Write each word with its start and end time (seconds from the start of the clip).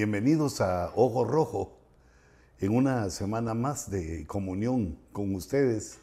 Bienvenidos 0.00 0.62
a 0.62 0.90
Ojo 0.94 1.26
Rojo 1.26 1.76
en 2.58 2.74
una 2.74 3.10
semana 3.10 3.52
más 3.52 3.90
de 3.90 4.26
comunión 4.26 4.96
con 5.12 5.34
ustedes. 5.34 5.98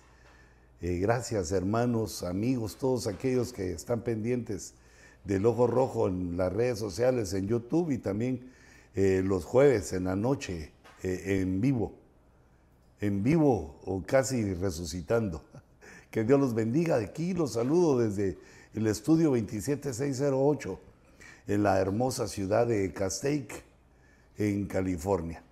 Eh, 0.82 1.00
gracias 1.00 1.52
hermanos, 1.52 2.22
amigos, 2.22 2.78
todos 2.78 3.08
aquellos 3.08 3.52
que 3.52 3.72
están 3.72 4.02
pendientes 4.02 4.76
del 5.24 5.48
Ojo 5.48 5.66
Rojo 5.66 6.08
en 6.10 6.38
las 6.38 6.54
redes 6.54 6.78
sociales, 6.78 7.34
en 7.34 7.48
YouTube 7.48 7.90
y 7.90 7.98
también 7.98 8.52
eh, 8.94 9.24
los 9.26 9.46
jueves 9.46 9.92
en 9.94 10.04
la 10.04 10.16
noche 10.16 10.74
eh, 11.02 11.40
en 11.42 11.60
vivo, 11.60 11.92
en 13.02 13.24
vivo 13.24 13.80
o 13.84 14.04
casi 14.06 14.54
resucitando. 14.54 15.44
Que 16.12 16.24
Dios 16.24 16.40
los 16.40 16.54
bendiga. 16.54 16.98
Aquí 16.98 17.34
los 17.34 17.54
saludo 17.54 17.98
desde 17.98 18.38
el 18.76 18.86
estudio 18.86 19.32
27608 19.32 20.80
en 21.48 21.64
la 21.64 21.80
hermosa 21.80 22.28
ciudad 22.28 22.68
de 22.68 22.94
Castaic, 22.94 23.66
en 24.38 24.66
California. 24.68 25.44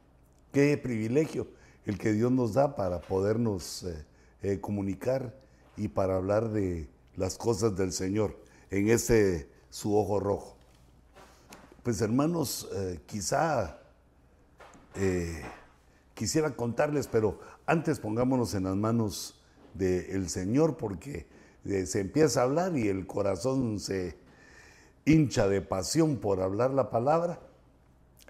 Qué 0.52 0.78
privilegio 0.78 1.48
el 1.86 1.98
que 1.98 2.14
Dios 2.14 2.32
nos 2.32 2.54
da 2.54 2.76
para 2.76 3.02
podernos 3.02 3.84
eh, 3.84 4.06
eh, 4.42 4.60
comunicar 4.60 5.36
y 5.78 5.88
para 5.88 6.16
hablar 6.16 6.50
de 6.50 6.88
las 7.16 7.38
cosas 7.38 7.76
del 7.76 7.92
Señor 7.92 8.40
en 8.70 8.90
este 8.90 9.50
su 9.70 9.96
ojo 9.96 10.20
rojo. 10.20 10.56
Pues 11.84 12.02
hermanos, 12.02 12.70
eh, 12.74 13.00
quizá 13.06 13.80
quisiera 16.14 16.56
contarles, 16.56 17.08
pero 17.08 17.42
antes 17.66 18.00
pongámonos 18.00 18.54
en 18.54 18.64
las 18.64 18.78
manos 18.78 19.42
del 19.74 20.30
Señor 20.30 20.78
porque 20.78 21.28
se 21.66 22.00
empieza 22.00 22.40
a 22.40 22.44
hablar 22.44 22.78
y 22.78 22.88
el 22.88 23.06
corazón 23.06 23.82
se 23.82 24.18
hincha 25.04 25.50
de 25.50 25.62
pasión 25.62 26.16
por 26.16 26.40
hablar 26.40 26.72
la 26.72 26.90
palabra 26.90 27.45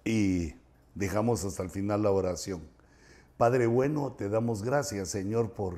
y 0.05 0.53
dejamos 0.93 1.43
hasta 1.43 1.63
el 1.63 1.69
final 1.69 2.03
la 2.03 2.11
oración. 2.11 2.61
Padre 3.37 3.67
bueno, 3.67 4.13
te 4.13 4.29
damos 4.29 4.63
gracias, 4.63 5.09
Señor, 5.09 5.51
por 5.51 5.75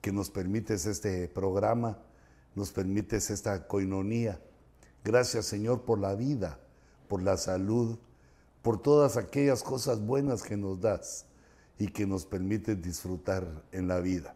que 0.00 0.10
nos 0.10 0.30
permites 0.30 0.86
este 0.86 1.28
programa, 1.28 1.98
nos 2.56 2.72
permites 2.72 3.30
esta 3.30 3.68
coinonía. 3.68 4.40
Gracias, 5.04 5.46
Señor, 5.46 5.82
por 5.82 6.00
la 6.00 6.14
vida, 6.14 6.58
por 7.08 7.22
la 7.22 7.36
salud, 7.36 7.98
por 8.62 8.82
todas 8.82 9.16
aquellas 9.16 9.62
cosas 9.62 10.00
buenas 10.00 10.42
que 10.42 10.56
nos 10.56 10.80
das 10.80 11.26
y 11.78 11.88
que 11.88 12.06
nos 12.06 12.26
permites 12.26 12.82
disfrutar 12.82 13.46
en 13.70 13.86
la 13.86 14.00
vida. 14.00 14.34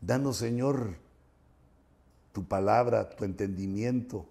Danos, 0.00 0.36
Señor, 0.36 0.96
tu 2.32 2.44
palabra, 2.44 3.08
tu 3.08 3.24
entendimiento. 3.24 4.26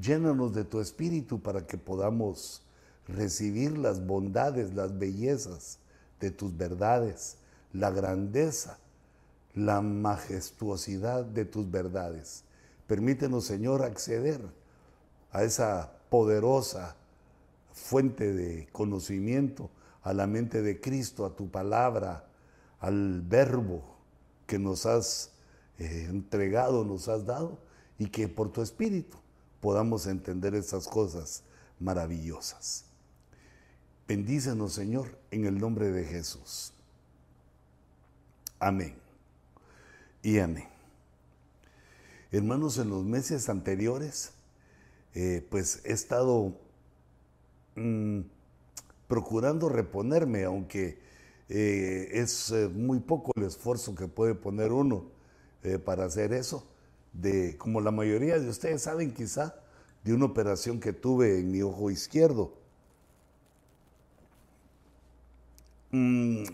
Llénanos 0.00 0.54
de 0.54 0.64
tu 0.64 0.80
espíritu 0.80 1.40
para 1.40 1.66
que 1.66 1.78
podamos 1.78 2.63
recibir 3.08 3.78
las 3.78 4.06
bondades, 4.06 4.74
las 4.74 4.98
bellezas 4.98 5.78
de 6.20 6.30
tus 6.30 6.56
verdades, 6.56 7.36
la 7.72 7.90
grandeza, 7.90 8.78
la 9.54 9.80
majestuosidad 9.80 11.24
de 11.24 11.44
tus 11.44 11.70
verdades. 11.70 12.44
Permítenos, 12.86 13.44
Señor, 13.44 13.82
acceder 13.82 14.40
a 15.32 15.44
esa 15.44 15.92
poderosa 16.10 16.96
fuente 17.72 18.32
de 18.32 18.68
conocimiento, 18.72 19.70
a 20.02 20.12
la 20.12 20.26
mente 20.26 20.62
de 20.62 20.80
Cristo, 20.80 21.24
a 21.24 21.34
tu 21.34 21.50
palabra, 21.50 22.28
al 22.80 23.22
verbo 23.22 23.82
que 24.46 24.58
nos 24.58 24.86
has 24.86 25.32
eh, 25.78 26.06
entregado, 26.08 26.84
nos 26.84 27.08
has 27.08 27.24
dado, 27.24 27.58
y 27.98 28.06
que 28.06 28.28
por 28.28 28.52
tu 28.52 28.62
espíritu 28.62 29.16
podamos 29.60 30.06
entender 30.06 30.54
esas 30.54 30.86
cosas 30.86 31.42
maravillosas. 31.80 32.84
Bendícenos, 34.06 34.74
Señor, 34.74 35.18
en 35.30 35.46
el 35.46 35.58
nombre 35.58 35.90
de 35.90 36.04
Jesús. 36.04 36.74
Amén. 38.58 38.94
Y 40.22 40.38
amén. 40.38 40.68
Hermanos, 42.30 42.76
en 42.76 42.90
los 42.90 43.02
meses 43.02 43.48
anteriores, 43.48 44.32
eh, 45.14 45.46
pues 45.48 45.80
he 45.84 45.92
estado 45.92 46.52
mm, 47.76 48.20
procurando 49.08 49.70
reponerme, 49.70 50.44
aunque 50.44 50.98
eh, 51.48 52.10
es 52.12 52.50
eh, 52.50 52.68
muy 52.68 53.00
poco 53.00 53.32
el 53.36 53.44
esfuerzo 53.44 53.94
que 53.94 54.08
puede 54.08 54.34
poner 54.34 54.72
uno 54.72 55.12
para 55.86 56.04
hacer 56.04 56.34
eso, 56.34 56.66
de 57.14 57.56
como 57.56 57.80
la 57.80 57.90
mayoría 57.90 58.38
de 58.38 58.50
ustedes 58.50 58.82
saben 58.82 59.14
quizá, 59.14 59.54
de 60.04 60.12
una 60.12 60.26
operación 60.26 60.78
que 60.78 60.92
tuve 60.92 61.38
en 61.38 61.50
mi 61.50 61.62
ojo 61.62 61.90
izquierdo 61.90 62.63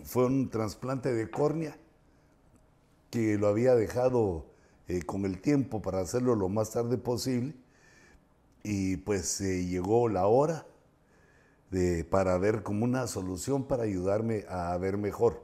fue 0.03 0.25
un 0.25 0.49
trasplante 0.49 1.13
de 1.13 1.29
córnea 1.29 1.77
que 3.09 3.37
lo 3.37 3.47
había 3.47 3.75
dejado 3.75 4.45
eh, 4.87 5.01
con 5.03 5.25
el 5.25 5.41
tiempo 5.41 5.81
para 5.81 5.99
hacerlo 5.99 6.35
lo 6.35 6.49
más 6.49 6.71
tarde 6.71 6.97
posible 6.97 7.55
y 8.63 8.97
pues 8.97 9.39
llegó 9.39 10.09
la 10.09 10.27
hora 10.27 10.65
de, 11.71 12.03
para 12.03 12.37
ver 12.37 12.63
como 12.63 12.85
una 12.85 13.07
solución 13.07 13.63
para 13.63 13.83
ayudarme 13.83 14.45
a 14.49 14.77
ver 14.77 14.97
mejor. 14.97 15.43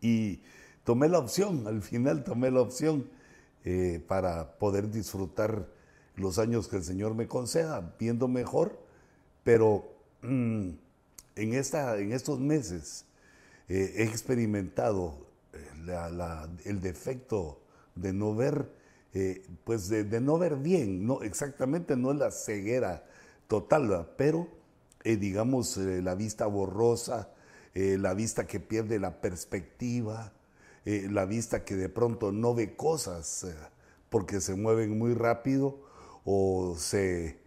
Y 0.00 0.42
tomé 0.84 1.08
la 1.08 1.18
opción, 1.18 1.66
al 1.66 1.82
final 1.82 2.22
tomé 2.22 2.50
la 2.50 2.60
opción 2.60 3.08
eh, 3.64 4.04
para 4.06 4.58
poder 4.58 4.90
disfrutar 4.90 5.68
los 6.16 6.38
años 6.38 6.68
que 6.68 6.76
el 6.76 6.84
Señor 6.84 7.14
me 7.14 7.26
conceda, 7.26 7.94
viendo 7.98 8.28
mejor, 8.28 8.78
pero 9.42 9.90
mm, 10.22 10.70
en, 11.36 11.54
esta, 11.54 11.98
en 11.98 12.12
estos 12.12 12.38
meses 12.40 13.04
eh, 13.68 13.94
he 13.96 14.02
experimentado 14.04 15.26
eh, 15.52 16.58
el 16.64 16.80
defecto 16.80 17.60
de 17.94 18.12
no 18.12 18.34
ver, 18.34 18.70
eh, 19.14 19.46
pues 19.64 19.88
de, 19.88 20.04
no 20.20 20.38
ver 20.38 20.56
bien, 20.56 21.06
no, 21.06 21.22
exactamente 21.22 21.96
no 21.96 22.12
es 22.12 22.18
la 22.18 22.30
ceguera 22.30 23.04
total, 23.48 24.08
pero 24.16 24.48
digamos 25.04 25.76
la 25.76 26.14
vista 26.14 26.46
borrosa, 26.46 27.28
la 27.74 28.14
vista 28.14 28.46
que 28.46 28.58
pierde 28.58 28.98
la 28.98 29.20
perspectiva, 29.20 30.32
la 30.86 31.26
vista 31.26 31.62
que 31.62 31.76
de 31.76 31.90
pronto 31.90 32.32
no 32.32 32.54
ve 32.54 32.74
cosas 32.74 33.46
porque 34.08 34.40
se 34.40 34.54
mueven 34.54 34.98
muy 34.98 35.12
rápido 35.12 35.78
o 36.24 36.74
se 36.78 37.38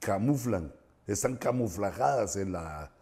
camuflan 0.00 0.72
están 1.12 1.36
camuflajadas 1.36 2.36
en 2.36 2.52
la, 2.52 2.92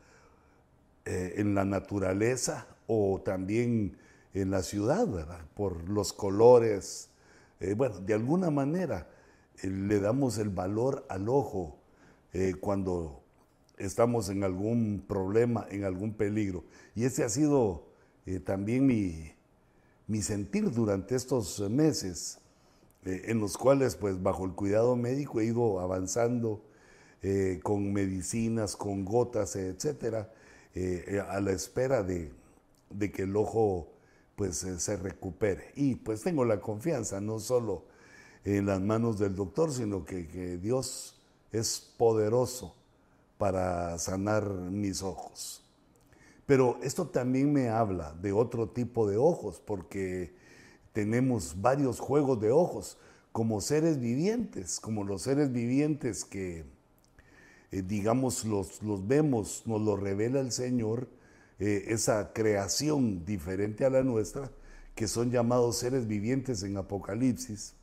eh, 1.05 1.35
en 1.37 1.55
la 1.55 1.65
naturaleza 1.65 2.67
o 2.87 3.21
también 3.25 3.97
en 4.35 4.51
la 4.51 4.63
ciudad, 4.63 5.07
¿verdad? 5.07 5.41
Por 5.55 5.89
los 5.89 6.13
colores. 6.13 7.11
Eh, 7.61 7.75
bueno, 7.75 7.99
de 8.01 8.15
alguna 8.15 8.51
manera 8.51 9.09
eh, 9.63 9.69
le 9.69 10.01
damos 10.01 10.39
el 10.39 10.49
valor 10.49 11.07
al 11.09 11.29
ojo 11.29 11.77
cuando 12.61 13.23
estamos 13.79 14.29
en 14.29 14.45
algún 14.45 15.03
problema, 15.09 15.67
en 15.71 15.83
algún 15.85 16.13
peligro. 16.13 16.63
Y 16.95 17.05
ese 17.05 17.25
ha 17.25 17.29
sido 17.29 17.89
también 18.45 18.87
mi, 18.87 19.33
mi, 20.07 20.23
sentir 20.23 20.71
durante 20.71 21.17
estos 21.17 21.59
meses, 21.69 22.39
en 23.05 23.41
los 23.41 23.57
cuales, 23.57 23.97
pues, 23.97 24.23
bajo 24.23 24.45
el 24.45 24.53
cuidado 24.53 24.95
médico 24.95 25.41
he 25.41 25.47
ido 25.47 25.81
avanzando 25.81 26.63
eh, 27.21 27.59
con 27.63 27.93
medicinas, 27.93 28.77
con 28.77 29.05
gotas, 29.05 29.57
etcétera, 29.57 30.33
eh, 30.75 31.05
eh, 31.09 31.21
a 31.21 31.41
la 31.41 31.51
espera 31.51 32.05
de, 32.05 32.33
que 33.13 33.23
el 33.23 33.37
ojo 33.37 33.89
pues 34.37 34.59
se 34.59 34.97
recupere. 34.97 35.73
Y 35.75 35.97
pues 35.97 36.23
tengo 36.23 36.45
la 36.45 36.61
confianza, 36.61 37.21
no 37.21 37.41
solo 37.41 37.87
en 38.45 38.67
las 38.67 38.81
manos 38.81 39.19
del 39.19 39.35
doctor, 39.35 39.73
sino 39.73 40.05
que, 40.05 40.29
que 40.29 40.59
Dios 40.59 41.21
es 41.51 41.81
poderoso 41.97 42.77
para 43.37 43.99
sanar 43.99 44.49
mis 44.49 45.03
ojos. 45.03 45.65
Pero 46.47 46.79
esto 46.83 47.09
también 47.09 47.53
me 47.53 47.69
habla 47.69 48.15
de 48.15 48.33
otro 48.33 48.69
tipo 48.69 49.09
de 49.09 49.17
ojos, 49.17 49.61
porque 49.65 50.33
tenemos 50.93 51.61
varios 51.61 51.99
juegos 51.99 52.41
de 52.41 52.53
ojos, 52.53 52.97
como 53.33 53.61
seres 53.61 53.99
vivientes, 53.99 54.79
como 54.79 55.03
los 55.03 55.23
seres 55.23 55.53
vivientes 55.53 56.25
que, 56.25 56.65
eh, 57.71 57.83
digamos, 57.83 58.45
los, 58.45 58.83
los 58.83 59.07
vemos, 59.07 59.63
nos 59.67 59.81
lo 59.83 59.97
revela 59.97 60.41
el 60.41 60.53
Señor, 60.53 61.09
eh, 61.59 61.87
esa 61.89 62.33
creación 62.33 63.25
diferente 63.25 63.85
a 63.85 63.91
la 63.91 64.03
nuestra, 64.03 64.51
que 64.95 65.07
son 65.07 65.31
llamados 65.31 65.77
seres 65.77 66.07
vivientes 66.07 66.63
en 66.63 66.77
Apocalipsis, 66.77 67.75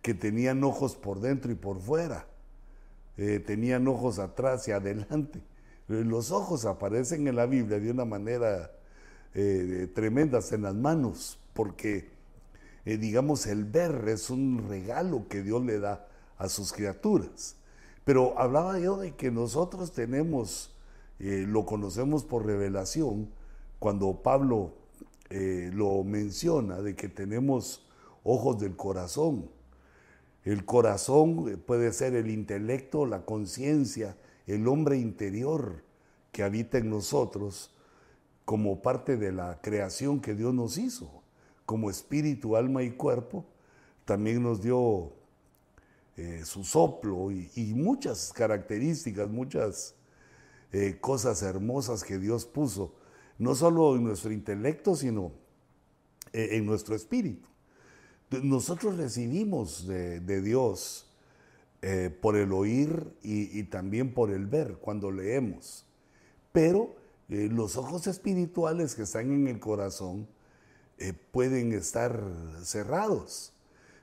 que 0.00 0.14
tenían 0.14 0.62
ojos 0.62 0.94
por 0.94 1.20
dentro 1.20 1.50
y 1.50 1.56
por 1.56 1.80
fuera, 1.80 2.26
eh, 3.16 3.40
tenían 3.40 3.88
ojos 3.88 4.18
atrás 4.18 4.68
y 4.68 4.72
adelante. 4.72 5.42
Los 5.88 6.30
ojos 6.30 6.64
aparecen 6.66 7.26
en 7.26 7.34
la 7.34 7.46
Biblia 7.46 7.80
de 7.80 7.90
una 7.90 8.04
manera 8.04 8.70
tremenda 9.32 10.38
en 10.52 10.62
las 10.62 10.74
manos, 10.74 11.36
porque, 11.52 12.08
digamos, 12.84 13.46
el 13.46 13.64
ver 13.64 14.04
es 14.08 14.30
un 14.30 14.68
regalo 14.68 15.26
que 15.28 15.42
Dios 15.42 15.64
le 15.64 15.80
da 15.80 16.06
a 16.38 16.48
sus 16.48 16.72
criaturas. 16.72 17.56
Pero 18.10 18.36
hablaba 18.36 18.76
yo 18.80 18.96
de 18.96 19.14
que 19.14 19.30
nosotros 19.30 19.92
tenemos, 19.92 20.74
eh, 21.20 21.44
lo 21.46 21.64
conocemos 21.64 22.24
por 22.24 22.44
revelación, 22.44 23.30
cuando 23.78 24.20
Pablo 24.20 24.72
eh, 25.28 25.70
lo 25.72 26.02
menciona, 26.02 26.80
de 26.80 26.96
que 26.96 27.08
tenemos 27.08 27.86
ojos 28.24 28.58
del 28.58 28.74
corazón. 28.74 29.48
El 30.42 30.64
corazón 30.64 31.62
puede 31.64 31.92
ser 31.92 32.16
el 32.16 32.30
intelecto, 32.30 33.06
la 33.06 33.24
conciencia, 33.24 34.16
el 34.48 34.66
hombre 34.66 34.98
interior 34.98 35.84
que 36.32 36.42
habita 36.42 36.78
en 36.78 36.90
nosotros 36.90 37.72
como 38.44 38.82
parte 38.82 39.18
de 39.18 39.30
la 39.30 39.60
creación 39.60 40.20
que 40.20 40.34
Dios 40.34 40.52
nos 40.52 40.78
hizo, 40.78 41.22
como 41.64 41.90
espíritu, 41.90 42.56
alma 42.56 42.82
y 42.82 42.90
cuerpo. 42.90 43.44
También 44.04 44.42
nos 44.42 44.62
dio 44.62 45.12
eh, 46.20 46.44
su 46.44 46.64
soplo 46.64 47.30
y, 47.30 47.72
muchas 47.74 48.30
características, 48.34 49.30
muchas 49.30 49.94
eh, 50.70 50.98
cosas 51.00 51.40
hermosas 51.40 52.04
que 52.04 52.18
Dios 52.18 52.44
puso, 52.44 52.94
no 53.38 53.54
solo 53.54 53.96
en 53.96 54.04
nuestro 54.04 54.30
intelecto, 54.30 54.94
sino 54.96 55.32
eh, 56.34 56.48
en 56.58 56.66
nuestro 56.66 56.94
espíritu. 56.94 57.48
Nosotros 58.42 58.98
recibimos 58.98 59.86
de, 59.86 60.42
Dios 60.42 61.06
por 62.20 62.36
el 62.36 62.52
oír 62.52 63.14
y, 63.22 63.62
también 63.64 64.12
por 64.12 64.30
el 64.30 64.46
ver 64.46 64.74
cuando 64.74 65.10
leemos, 65.10 65.86
pero 66.52 66.94
los 67.28 67.78
ojos 67.78 68.06
espirituales 68.06 68.94
que 68.94 69.02
están 69.02 69.32
en 69.32 69.48
el 69.48 69.58
corazón 69.58 70.28
pueden 71.32 71.72
estar 71.72 72.22
cerrados 72.62 73.54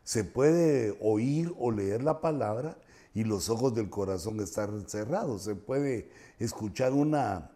se 0.07 0.23
puede 0.23 0.97
oír 1.01 1.53
o 1.59 1.69
leer 1.69 2.01
la 2.01 2.21
palabra 2.21 2.77
y 3.13 3.25
los 3.25 3.49
ojos 3.49 3.75
del 3.75 3.89
corazón 3.89 4.39
están 4.39 4.87
cerrados. 4.87 5.41
Se 5.41 5.53
puede 5.53 6.09
escuchar 6.39 6.93
una, 6.93 7.51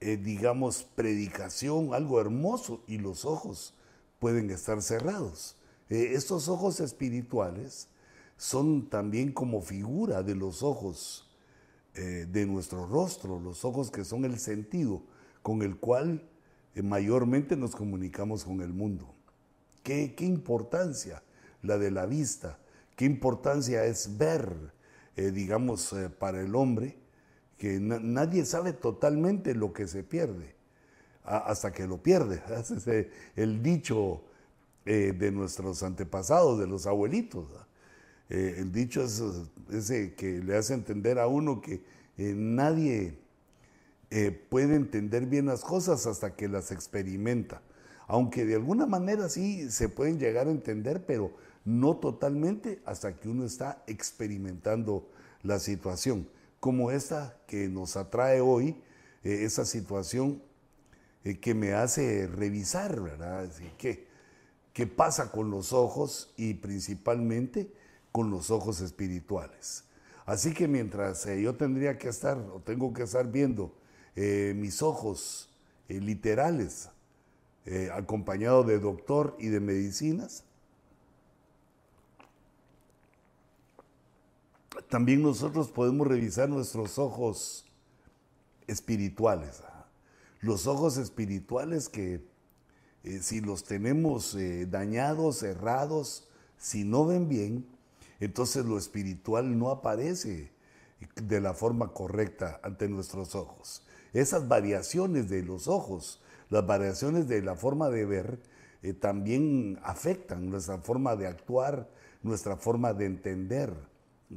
eh, 0.00 0.16
digamos, 0.16 0.82
predicación, 0.82 1.94
algo 1.94 2.20
hermoso, 2.20 2.82
y 2.88 2.98
los 2.98 3.24
ojos 3.24 3.74
pueden 4.18 4.50
estar 4.50 4.82
cerrados. 4.82 5.54
Eh, 5.88 6.14
estos 6.14 6.48
ojos 6.48 6.80
espirituales 6.80 7.86
son 8.36 8.90
también 8.90 9.30
como 9.30 9.62
figura 9.62 10.24
de 10.24 10.34
los 10.34 10.64
ojos 10.64 11.30
eh, 11.94 12.26
de 12.28 12.44
nuestro 12.44 12.88
rostro, 12.88 13.38
los 13.38 13.64
ojos 13.64 13.92
que 13.92 14.04
son 14.04 14.24
el 14.24 14.40
sentido 14.40 15.00
con 15.42 15.62
el 15.62 15.76
cual 15.76 16.28
mayormente 16.74 17.54
nos 17.54 17.76
comunicamos 17.76 18.42
con 18.42 18.62
el 18.62 18.72
mundo. 18.72 19.14
¿Qué, 19.84 20.16
qué 20.16 20.24
importancia 20.24 21.22
la 21.66 21.78
de 21.78 21.90
la 21.90 22.06
vista. 22.06 22.58
Qué 22.96 23.04
importancia 23.04 23.84
es 23.84 24.16
ver, 24.16 24.50
eh, 25.16 25.30
digamos, 25.30 25.92
eh, 25.92 26.08
para 26.08 26.40
el 26.40 26.54
hombre, 26.54 26.96
que 27.58 27.78
nadie 27.78 28.44
sabe 28.44 28.72
totalmente 28.72 29.54
lo 29.54 29.72
que 29.72 29.86
se 29.86 30.02
pierde 30.02 30.54
hasta 31.24 31.72
que 31.72 31.86
lo 31.86 32.02
pierde. 32.02 32.42
Es 32.50 33.08
el 33.34 33.62
dicho 33.62 34.22
eh, 34.84 35.14
de 35.18 35.30
nuestros 35.30 35.82
antepasados, 35.82 36.58
de 36.58 36.66
los 36.66 36.86
abuelitos. 36.86 37.46
el 38.28 38.72
dicho 38.72 39.02
es 39.02 39.22
ese 39.70 40.14
que 40.14 40.42
le 40.42 40.56
hace 40.56 40.74
entender 40.74 41.18
a 41.18 41.26
uno 41.26 41.60
que 41.60 41.82
nadie 42.16 43.18
puede 44.48 44.76
entender 44.76 45.26
bien 45.26 45.46
las 45.46 45.62
cosas 45.62 46.06
hasta 46.06 46.34
que 46.34 46.48
las 46.48 46.72
experimenta. 46.72 47.62
Aunque 48.06 48.44
de 48.44 48.54
alguna 48.54 48.86
manera 48.86 49.28
sí 49.28 49.70
se 49.70 49.88
pueden 49.88 50.18
llegar 50.18 50.46
a 50.46 50.50
entender, 50.50 51.04
pero 51.06 51.32
no 51.66 51.96
totalmente 51.96 52.80
hasta 52.86 53.16
que 53.16 53.28
uno 53.28 53.44
está 53.44 53.82
experimentando 53.86 55.10
la 55.42 55.58
situación, 55.58 56.28
como 56.60 56.90
esta 56.90 57.36
que 57.46 57.68
nos 57.68 57.96
atrae 57.96 58.40
hoy, 58.40 58.80
eh, 59.24 59.44
esa 59.44 59.64
situación 59.64 60.42
eh, 61.24 61.38
que 61.38 61.54
me 61.54 61.72
hace 61.72 62.28
revisar, 62.28 63.00
¿verdad? 63.00 63.50
¿Qué, 63.78 64.06
¿Qué 64.72 64.86
pasa 64.86 65.32
con 65.32 65.50
los 65.50 65.72
ojos 65.72 66.32
y 66.36 66.54
principalmente 66.54 67.68
con 68.12 68.30
los 68.30 68.50
ojos 68.52 68.80
espirituales? 68.80 69.84
Así 70.24 70.54
que 70.54 70.68
mientras 70.68 71.26
eh, 71.26 71.42
yo 71.42 71.56
tendría 71.56 71.98
que 71.98 72.08
estar 72.08 72.38
o 72.38 72.60
tengo 72.60 72.92
que 72.94 73.02
estar 73.02 73.30
viendo 73.30 73.74
mis 74.16 74.80
ojos 74.80 75.50
literales, 75.88 76.88
acompañado 77.92 78.64
de 78.64 78.78
doctor 78.78 79.36
y 79.38 79.48
de 79.48 79.60
medicinas, 79.60 80.45
también 84.88 85.22
nosotros 85.22 85.70
podemos 85.70 86.06
revisar 86.06 86.48
nuestros 86.48 86.98
ojos 86.98 87.64
espirituales. 88.66 89.62
Los 90.40 90.66
ojos 90.66 90.96
espirituales 90.96 91.88
que 91.88 92.24
eh, 93.04 93.20
si 93.22 93.40
los 93.40 93.64
tenemos 93.64 94.34
eh, 94.34 94.66
dañados, 94.66 95.38
cerrados, 95.38 96.28
si 96.58 96.84
no 96.84 97.06
ven 97.06 97.28
bien, 97.28 97.66
entonces 98.20 98.64
lo 98.64 98.78
espiritual 98.78 99.58
no 99.58 99.70
aparece 99.70 100.50
de 101.14 101.40
la 101.40 101.54
forma 101.54 101.92
correcta 101.92 102.60
ante 102.62 102.88
nuestros 102.88 103.34
ojos. 103.34 103.82
Esas 104.12 104.48
variaciones 104.48 105.28
de 105.28 105.42
los 105.42 105.68
ojos, 105.68 106.22
las 106.48 106.66
variaciones 106.66 107.28
de 107.28 107.42
la 107.42 107.54
forma 107.54 107.90
de 107.90 108.06
ver, 108.06 108.40
eh, 108.82 108.92
también 108.92 109.78
afectan 109.82 110.50
nuestra 110.50 110.78
forma 110.78 111.16
de 111.16 111.26
actuar, 111.26 111.88
nuestra 112.22 112.56
forma 112.56 112.92
de 112.92 113.06
entender. 113.06 113.72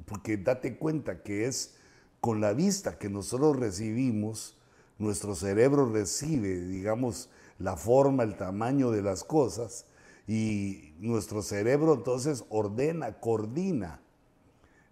Porque 0.05 0.37
date 0.37 0.77
cuenta 0.77 1.23
que 1.23 1.45
es 1.45 1.75
con 2.21 2.41
la 2.41 2.53
vista 2.53 2.97
que 2.97 3.09
nosotros 3.09 3.57
recibimos, 3.57 4.57
nuestro 4.97 5.35
cerebro 5.35 5.89
recibe, 5.91 6.59
digamos, 6.59 7.29
la 7.57 7.75
forma, 7.75 8.23
el 8.23 8.35
tamaño 8.35 8.91
de 8.91 9.01
las 9.01 9.23
cosas 9.23 9.85
y 10.27 10.93
nuestro 10.99 11.41
cerebro 11.41 11.93
entonces 11.95 12.45
ordena, 12.49 13.19
coordina, 13.19 14.01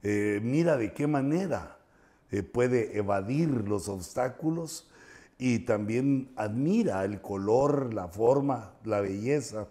eh, 0.03 0.39
mira 0.41 0.77
de 0.77 0.93
qué 0.93 1.07
manera 1.07 1.77
eh, 2.31 2.43
puede 2.43 2.97
evadir 2.97 3.49
los 3.49 3.87
obstáculos 3.89 4.89
y 5.37 5.59
también 5.59 6.31
admira 6.35 7.05
el 7.05 7.21
color, 7.21 7.93
la 7.93 8.07
forma, 8.07 8.73
la 8.83 9.01
belleza. 9.01 9.67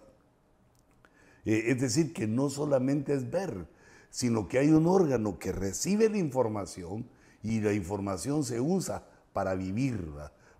Eh, 1.45 1.65
es 1.67 1.81
decir, 1.81 2.13
que 2.13 2.27
no 2.27 2.49
solamente 2.49 3.13
es 3.13 3.29
ver, 3.29 3.67
sino 4.09 4.47
que 4.47 4.59
hay 4.59 4.69
un 4.69 4.87
órgano 4.87 5.39
que 5.39 5.51
recibe 5.51 6.09
la 6.09 6.17
información 6.17 7.07
y 7.43 7.61
la 7.61 7.73
información 7.73 8.43
se 8.43 8.59
usa 8.59 9.05
para 9.33 9.55
vivir, 9.55 10.11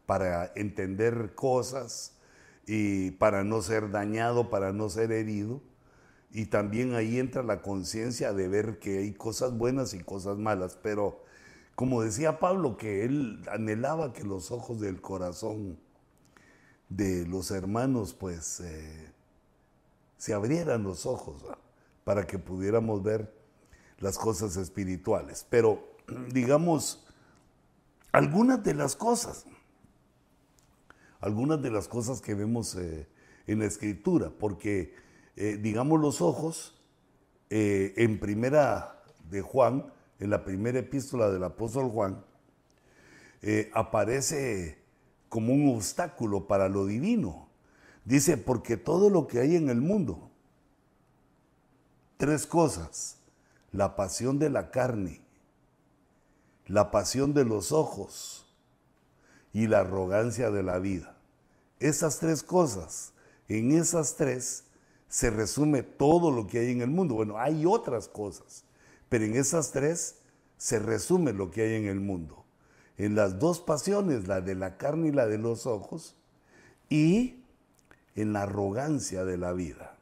para 0.05 0.51
entender 0.55 1.33
cosas 1.35 2.13
y 2.65 3.11
para 3.11 3.43
no 3.43 3.61
ser 3.61 3.91
dañado, 3.91 4.49
para 4.49 4.73
no 4.73 4.89
ser 4.89 5.11
herido. 5.11 5.61
Y 6.31 6.47
también 6.47 6.93
ahí 6.93 7.19
entra 7.19 7.41
la 7.41 7.61
conciencia 7.61 8.33
de 8.33 8.47
ver 8.47 8.79
que 8.79 8.99
hay 8.99 9.13
cosas 9.13 9.57
buenas 9.57 9.93
y 9.93 9.99
cosas 9.99 10.37
malas. 10.37 10.77
Pero 10.81 11.23
como 11.75 12.01
decía 12.01 12.39
Pablo, 12.39 12.77
que 12.77 13.05
él 13.05 13.43
anhelaba 13.51 14.13
que 14.13 14.23
los 14.23 14.51
ojos 14.51 14.79
del 14.79 15.01
corazón 15.01 15.79
de 16.89 17.25
los 17.25 17.51
hermanos 17.51 18.13
pues 18.13 18.59
eh, 18.61 19.11
se 20.17 20.33
abrieran 20.33 20.83
los 20.83 21.05
ojos 21.05 21.43
para 22.03 22.25
que 22.25 22.39
pudiéramos 22.39 23.03
ver 23.03 23.36
las 23.99 24.17
cosas 24.17 24.57
espirituales. 24.57 25.45
Pero 25.49 25.97
digamos, 26.33 27.05
algunas 28.11 28.63
de 28.63 28.73
las 28.73 28.95
cosas, 28.95 29.45
algunas 31.19 31.61
de 31.61 31.71
las 31.71 31.87
cosas 31.87 32.21
que 32.21 32.33
vemos 32.33 32.75
eh, 32.75 33.07
en 33.47 33.59
la 33.59 33.65
escritura, 33.65 34.31
porque 34.37 34.93
eh, 35.35 35.57
digamos 35.61 35.99
los 35.99 36.21
ojos, 36.21 36.81
eh, 37.49 37.93
en 37.97 38.19
primera 38.19 39.03
de 39.29 39.41
Juan, 39.41 39.91
en 40.19 40.29
la 40.29 40.43
primera 40.43 40.79
epístola 40.79 41.29
del 41.29 41.43
apóstol 41.43 41.89
Juan, 41.89 42.23
aparece 43.73 44.79
como 45.29 45.53
un 45.53 45.75
obstáculo 45.75 46.47
para 46.47 46.67
lo 46.67 46.85
divino. 46.85 47.47
Dice, 48.03 48.35
porque 48.35 48.77
todo 48.77 49.09
lo 49.09 49.27
que 49.27 49.39
hay 49.39 49.55
en 49.55 49.69
el 49.69 49.79
mundo, 49.79 50.31
tres 52.17 52.47
cosas, 52.47 53.17
la 53.71 53.95
pasión 53.95 54.39
de 54.39 54.49
la 54.49 54.71
carne, 54.71 55.21
la 56.65 56.91
pasión 56.91 57.33
de 57.33 57.45
los 57.45 57.71
ojos 57.71 58.47
y 59.53 59.67
la 59.67 59.79
arrogancia 59.79 60.51
de 60.51 60.63
la 60.63 60.79
vida. 60.79 61.17
Esas 61.79 62.19
tres 62.19 62.43
cosas, 62.43 63.13
en 63.47 63.71
esas 63.71 64.15
tres 64.15 64.65
se 65.09 65.29
resume 65.29 65.83
todo 65.83 66.31
lo 66.31 66.47
que 66.47 66.59
hay 66.59 66.71
en 66.71 66.81
el 66.81 66.89
mundo. 66.89 67.15
Bueno, 67.15 67.37
hay 67.37 67.65
otras 67.65 68.07
cosas, 68.07 68.63
pero 69.09 69.25
en 69.25 69.35
esas 69.35 69.71
tres 69.71 70.17
se 70.57 70.79
resume 70.79 71.33
lo 71.33 71.51
que 71.51 71.61
hay 71.61 71.75
en 71.75 71.85
el 71.85 71.99
mundo. 71.99 72.45
En 72.97 73.15
las 73.15 73.39
dos 73.39 73.59
pasiones, 73.59 74.27
la 74.27 74.41
de 74.41 74.55
la 74.55 74.77
carne 74.77 75.09
y 75.09 75.11
la 75.11 75.27
de 75.27 75.37
los 75.37 75.67
ojos, 75.67 76.15
y 76.89 77.43
en 78.15 78.33
la 78.33 78.43
arrogancia 78.43 79.23
de 79.23 79.37
la 79.37 79.53
vida. 79.53 79.95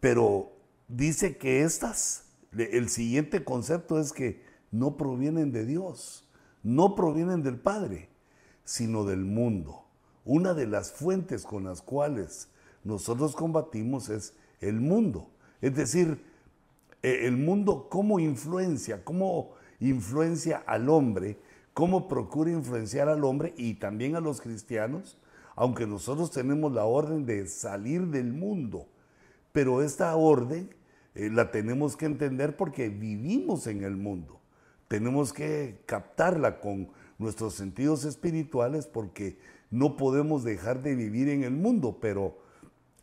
Pero 0.00 0.51
dice 0.92 1.36
que 1.36 1.62
estas 1.62 2.26
El 2.52 2.90
siguiente 2.90 3.44
concepto 3.44 3.98
es 3.98 4.12
que 4.12 4.44
no 4.70 4.98
provienen 4.98 5.52
de 5.52 5.64
Dios, 5.64 6.28
no 6.62 6.94
provienen 6.94 7.42
del 7.42 7.58
Padre, 7.58 8.10
sino 8.64 9.04
del 9.04 9.24
mundo. 9.24 9.86
Una 10.24 10.52
de 10.52 10.66
las 10.66 10.92
fuentes 10.92 11.44
con 11.44 11.64
las 11.64 11.80
cuales 11.80 12.48
nosotros 12.84 13.34
combatimos 13.34 14.10
es 14.10 14.34
el 14.60 14.80
mundo. 14.80 15.30
Es 15.62 15.74
decir, 15.74 16.22
e, 17.02 17.26
el 17.26 17.38
mundo 17.38 17.88
cómo 17.88 18.20
influencia, 18.20 19.02
cómo 19.02 19.52
influencia 19.80 20.62
al 20.66 20.90
hombre, 20.90 21.38
cómo 21.72 22.06
procura 22.06 22.50
influenciar 22.50 23.08
al 23.08 23.24
hombre 23.24 23.54
y 23.56 23.74
también 23.74 24.14
a 24.14 24.20
los 24.20 24.42
cristianos, 24.42 25.18
aunque 25.56 25.86
nosotros 25.86 26.30
tenemos 26.30 26.70
la 26.72 26.84
orden 26.84 27.24
de 27.24 27.46
salir 27.46 28.08
del 28.08 28.32
mundo. 28.32 28.86
Pero 29.52 29.82
esta 29.82 30.14
orden 30.16 30.70
eh, 31.14 31.30
la 31.30 31.50
tenemos 31.50 31.96
que 31.96 32.06
entender 32.06 32.56
porque 32.56 32.88
vivimos 32.88 33.66
en 33.66 33.84
el 33.84 33.96
mundo. 33.96 34.40
Tenemos 34.88 35.32
que 35.32 35.82
captarla 35.86 36.60
con 36.60 36.90
nuestros 37.18 37.54
sentidos 37.54 38.04
espirituales 38.04 38.86
porque 38.86 39.38
no 39.70 39.96
podemos 39.96 40.44
dejar 40.44 40.82
de 40.82 40.94
vivir 40.94 41.28
en 41.28 41.44
el 41.44 41.52
mundo. 41.52 41.98
Pero 42.00 42.38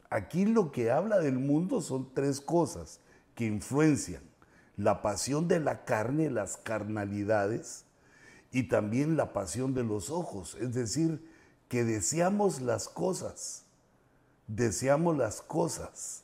aquí 0.10 0.46
lo 0.46 0.72
que 0.72 0.92
habla 0.92 1.20
del 1.20 1.40
mundo 1.40 1.82
son 1.82 2.14
tres 2.14 2.42
cosas 2.42 3.02
que 3.36 3.46
influencian. 3.46 4.24
La 4.78 5.02
pasión 5.02 5.48
de 5.48 5.60
la 5.60 5.84
carne, 5.84 6.30
las 6.30 6.58
carnalidades, 6.58 7.86
y 8.52 8.64
también 8.64 9.18
la 9.18 9.34
pasión 9.34 9.74
de 9.74 9.84
los 9.84 10.10
ojos. 10.10 10.56
Es 10.60 10.74
decir, 10.74 11.24
que 11.68 11.84
deseamos 11.84 12.62
las 12.62 12.90
cosas, 12.90 13.66
deseamos 14.48 15.18
las 15.18 15.42
cosas 15.42 16.24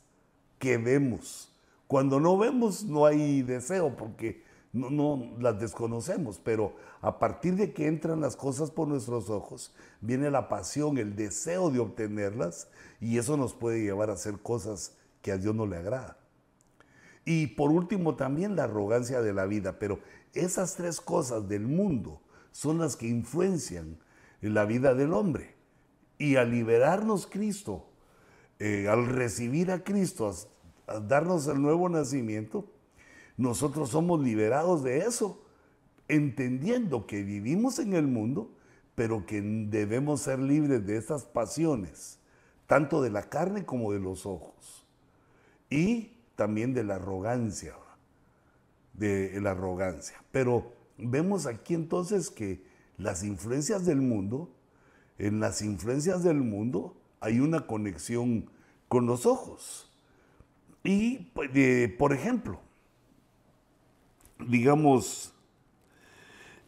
que 0.59 0.77
vemos. 0.77 1.51
Cuando 1.87 2.19
no 2.19 2.37
vemos 2.37 2.83
no 2.83 3.05
hay 3.05 3.41
deseo 3.41 3.95
porque 3.95 4.43
no, 4.73 4.89
no, 4.89 5.37
las 5.39 5.59
desconocemos, 5.59 6.39
pero 6.43 6.75
a 7.01 7.19
partir 7.19 7.55
de 7.55 7.73
que 7.73 7.87
entran 7.87 8.19
las 8.21 8.35
cosas 8.35 8.71
por 8.71 8.87
nuestros 8.87 9.29
ojos, 9.29 9.73
viene 10.01 10.29
la 10.29 10.49
pasión, 10.49 10.97
el 10.97 11.15
deseo 11.15 11.69
de 11.69 11.79
obtenerlas 11.79 12.67
y 12.99 13.17
eso 13.17 13.37
nos 13.37 13.53
puede 13.53 13.81
llevar 13.81 14.09
a 14.09 14.13
hacer 14.13 14.39
cosas 14.39 14.97
que 15.21 15.31
a 15.31 15.37
Dios 15.37 15.55
no 15.55 15.65
le 15.65 15.77
agrada. 15.77 16.17
Y 17.25 17.47
por 17.47 17.71
último 17.71 18.15
también 18.15 18.55
la 18.55 18.65
arrogancia 18.65 19.21
de 19.21 19.33
la 19.33 19.45
vida, 19.45 19.79
pero 19.79 19.99
esas 20.33 20.75
tres 20.75 21.01
cosas 21.01 21.47
del 21.47 21.65
mundo 21.65 22.21
son 22.51 22.77
las 22.77 22.95
que 22.95 23.07
influencian 23.07 23.97
la 24.41 24.65
vida 24.65 24.93
del 24.93 25.13
hombre. 25.13 25.55
Y 26.17 26.35
al 26.35 26.51
liberarnos 26.51 27.27
Cristo, 27.27 27.87
eh, 28.59 28.87
al 28.87 29.07
recibir 29.07 29.71
a 29.71 29.83
Cristo, 29.83 30.33
darnos 30.87 31.47
el 31.47 31.61
nuevo 31.61 31.89
nacimiento, 31.89 32.65
nosotros 33.37 33.89
somos 33.89 34.21
liberados 34.21 34.83
de 34.83 34.99
eso, 34.99 35.43
entendiendo 36.07 37.07
que 37.07 37.23
vivimos 37.23 37.79
en 37.79 37.93
el 37.93 38.07
mundo, 38.07 38.51
pero 38.95 39.25
que 39.25 39.41
debemos 39.41 40.21
ser 40.21 40.39
libres 40.39 40.85
de 40.85 40.97
estas 40.97 41.25
pasiones, 41.25 42.19
tanto 42.67 43.01
de 43.01 43.09
la 43.09 43.29
carne 43.29 43.65
como 43.65 43.91
de 43.91 43.99
los 43.99 44.25
ojos, 44.25 44.85
y 45.69 46.17
también 46.35 46.73
de 46.73 46.83
la 46.83 46.95
arrogancia, 46.95 47.75
de 48.93 49.39
la 49.41 49.51
arrogancia. 49.51 50.23
Pero 50.31 50.71
vemos 50.97 51.45
aquí 51.45 51.73
entonces 51.73 52.29
que 52.29 52.63
las 52.97 53.23
influencias 53.23 53.85
del 53.85 54.01
mundo, 54.01 54.49
en 55.17 55.39
las 55.39 55.61
influencias 55.61 56.23
del 56.23 56.37
mundo 56.37 56.95
hay 57.19 57.39
una 57.39 57.67
conexión 57.67 58.49
con 58.87 59.05
los 59.05 59.25
ojos. 59.25 59.91
Y, 60.85 61.31
pues, 61.33 61.49
por 61.97 62.13
ejemplo, 62.13 62.61
digamos, 64.47 65.33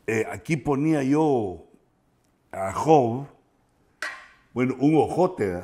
eh, 0.08 0.26
aquí 0.32 0.58
ponía 0.58 1.04
yo 1.04 1.66
a 2.52 2.74
Job, 2.74 3.28
bueno, 4.54 4.76
un 4.80 4.96
ojote, 4.96 5.62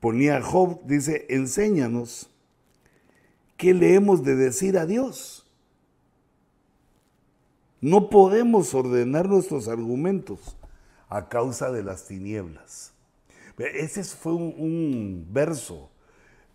ponía 0.00 0.38
a 0.38 0.42
Job, 0.42 0.80
dice, 0.84 1.26
enséñanos 1.28 2.30
qué 3.56 3.72
le 3.72 3.94
hemos 3.94 4.24
de 4.24 4.34
decir 4.34 4.78
a 4.78 4.86
Dios. 4.86 5.46
No 7.80 8.10
podemos 8.10 8.74
ordenar 8.74 9.28
nuestros 9.28 9.68
argumentos 9.68 10.56
a 11.08 11.28
causa 11.28 11.70
de 11.70 11.84
las 11.84 12.06
tinieblas. 12.06 12.92
Ese 13.58 14.02
fue 14.04 14.32
un, 14.32 15.26
verso 15.30 15.90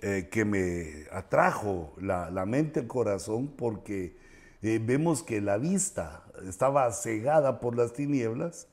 eh, 0.03 0.29
que 0.31 0.45
me 0.45 1.05
atrajo 1.11 1.93
la, 1.97 2.45
mente, 2.47 2.79
el 2.79 2.87
corazón, 2.87 3.49
porque 3.49 4.17
eh, 4.63 4.79
vemos 4.83 5.21
que 5.21 5.41
la 5.41 5.57
vista 5.57 6.23
estaba 6.47 6.91
cegada 6.91 7.59
por 7.59 7.75
las 7.75 7.93
tinieblas, 7.93 8.67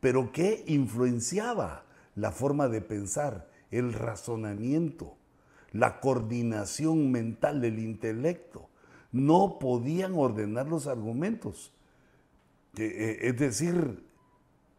pero 0.00 0.32
que 0.32 0.64
influenciaba 0.66 1.84
la 2.16 2.32
forma 2.32 2.66
de 2.68 2.80
pensar, 2.80 3.48
el 3.70 3.92
razonamiento, 3.92 5.16
la 5.70 6.00
coordinación 6.00 7.12
mental 7.12 7.60
del 7.60 7.78
intelecto. 7.78 8.68
No 9.12 9.60
podían 9.60 10.14
ordenar 10.14 10.66
los 10.66 10.88
argumentos. 10.88 11.72
Eh, 12.76 13.18
es 13.22 13.38
decir, 13.38 14.04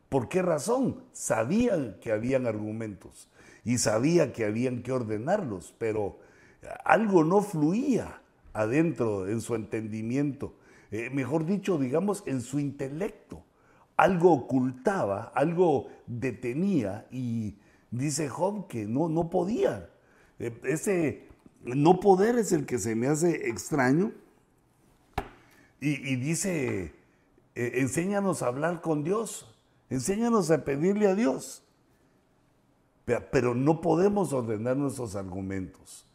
¿por 0.10 0.28
qué 0.28 0.42
razón? 0.42 1.02
Sabían 1.14 1.96
que 2.02 2.12
habían 2.12 2.46
argumentos 2.46 3.30
y 3.64 3.78
sabía 3.78 4.34
que 4.34 4.46
habían 4.46 4.84
que 4.84 4.92
ordenarlos, 4.92 5.74
pero 5.78 6.20
algo 6.86 7.24
no 7.24 7.42
fluía 7.42 8.22
adentro 8.54 9.28
en 9.28 9.42
su 9.42 9.56
entendimiento, 9.56 10.56
eh, 10.92 11.10
mejor 11.10 11.46
dicho, 11.46 11.78
digamos, 11.78 12.24
en 12.26 12.42
su 12.42 12.60
intelecto. 12.60 13.44
Algo 13.96 14.34
ocultaba, 14.34 15.32
algo 15.36 15.88
detenía 16.08 17.08
y 17.12 17.58
dice 17.92 18.30
Job 18.30 18.68
que 18.68 18.86
no, 18.86 19.10
no 19.10 19.30
podía. 19.30 19.90
Eh, 20.40 20.60
ese 20.64 21.28
no 21.64 22.00
poder 22.00 22.38
es 22.38 22.52
el 22.52 22.66
que 22.66 22.80
se 22.80 22.96
me 22.96 23.08
hace 23.08 23.50
extraño. 23.50 24.12
y 25.80 26.16
dice 26.16 26.94
eh, 27.56 27.74
enséñanos 27.76 28.42
a 28.42 28.48
hablar 28.48 28.82
con 28.82 29.04
Dios, 29.04 29.56
enséñanos 29.90 30.50
a 30.50 30.66
pedirle 30.66 31.08
a 31.08 31.16
Dios. 31.16 31.63
Pero, 33.06 33.54
no 33.54 33.82
podemos 33.82 34.32
ordenar 34.32 34.78
nuestros 34.78 35.16
argumentos. 35.16 36.06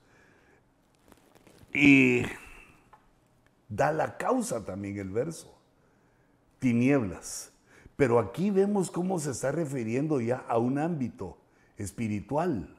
Y 1.75 2.23
da 3.68 3.92
la 3.92 4.16
causa 4.16 4.64
también 4.64 4.99
el 4.99 5.11
verso, 5.11 5.54
tinieblas. 6.59 7.52
Pero 7.97 8.18
aquí 8.18 8.50
vemos 8.50 8.90
cómo 8.90 9.18
se 9.18 9.33
está 9.33 9.52
refiriendo 9.52 10.21
ya 10.21 10.45
a 10.49 10.59
un 10.59 10.78
ámbito 10.78 11.37
espiritual. 11.76 12.75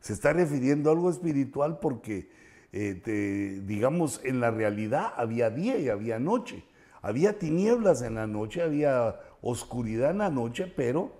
Se 0.00 0.12
está 0.12 0.32
refiriendo 0.32 0.90
a 0.90 0.94
algo 0.94 1.10
espiritual 1.10 1.78
porque, 1.78 2.30
eh, 2.72 3.62
digamos, 3.64 4.20
en 4.24 4.40
la 4.40 4.50
realidad 4.50 5.12
había 5.16 5.50
día 5.50 5.78
y 5.78 5.88
había 5.88 6.18
noche. 6.18 6.64
Había 7.00 7.38
tinieblas 7.38 8.02
en 8.02 8.14
la 8.14 8.26
noche, 8.26 8.62
había 8.62 9.20
oscuridad 9.40 10.10
en 10.10 10.18
la 10.18 10.30
noche, 10.30 10.66
pero 10.66 11.12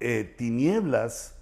eh, 0.00 0.34
tinieblas 0.36 1.37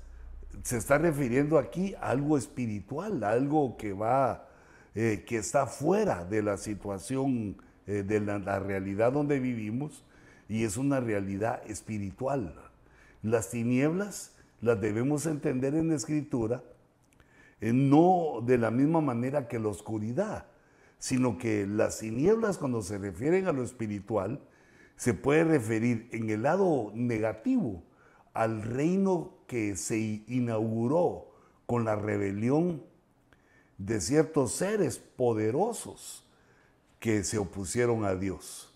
se 0.62 0.78
está 0.78 0.98
refiriendo 0.98 1.58
aquí 1.58 1.94
a 1.94 2.10
algo 2.10 2.36
espiritual, 2.38 3.22
algo 3.25 3.76
que 3.76 3.92
va, 3.92 4.48
eh, 4.94 5.25
que 5.26 5.38
está 5.38 5.66
fuera 5.66 6.25
de 6.25 6.42
la 6.42 6.56
situación, 6.56 7.56
eh, 7.86 8.02
de 8.02 8.20
la, 8.20 8.58
realidad 8.58 9.12
donde 9.12 9.38
vivimos, 9.38 10.04
y 10.48 10.64
es 10.64 10.76
una 10.76 11.00
realidad 11.00 11.62
espiritual. 11.66 12.54
Las 13.22 13.50
tinieblas 13.50 14.32
las 14.60 14.80
debemos 14.80 15.26
entender 15.26 15.75
en 15.75 15.88
la 15.88 15.96
escritura, 15.96 16.62
no 17.60 18.42
de 18.44 18.58
la 18.58 18.70
misma 18.70 19.00
manera 19.00 19.48
que 19.48 19.58
la 19.58 19.68
oscuridad 19.68 20.46
sino 20.98 21.38
que 21.38 21.66
las 21.66 21.98
tinieblas 21.98 22.58
cuando 22.58 22.82
se 22.82 22.98
refieren 22.98 23.46
a 23.46 23.52
lo 23.52 23.62
espiritual, 23.62 24.40
se 24.96 25.14
puede 25.14 25.44
referir 25.44 26.08
en 26.12 26.30
el 26.30 26.42
lado 26.42 26.90
negativo 26.94 27.82
al 28.37 28.62
reino 28.62 29.35
que 29.47 29.76
se 29.76 29.99
inauguró 30.26 31.33
con 31.66 31.85
la 31.85 31.97
rebelión 31.97 32.83
de 33.78 34.00
ciertos 34.00 34.52
seres 34.52 34.99
poderosos 34.99 36.25
que 37.00 37.25
se 37.25 37.38
opusieron 37.38 38.05
a 38.05 38.14
Dios. 38.14 38.73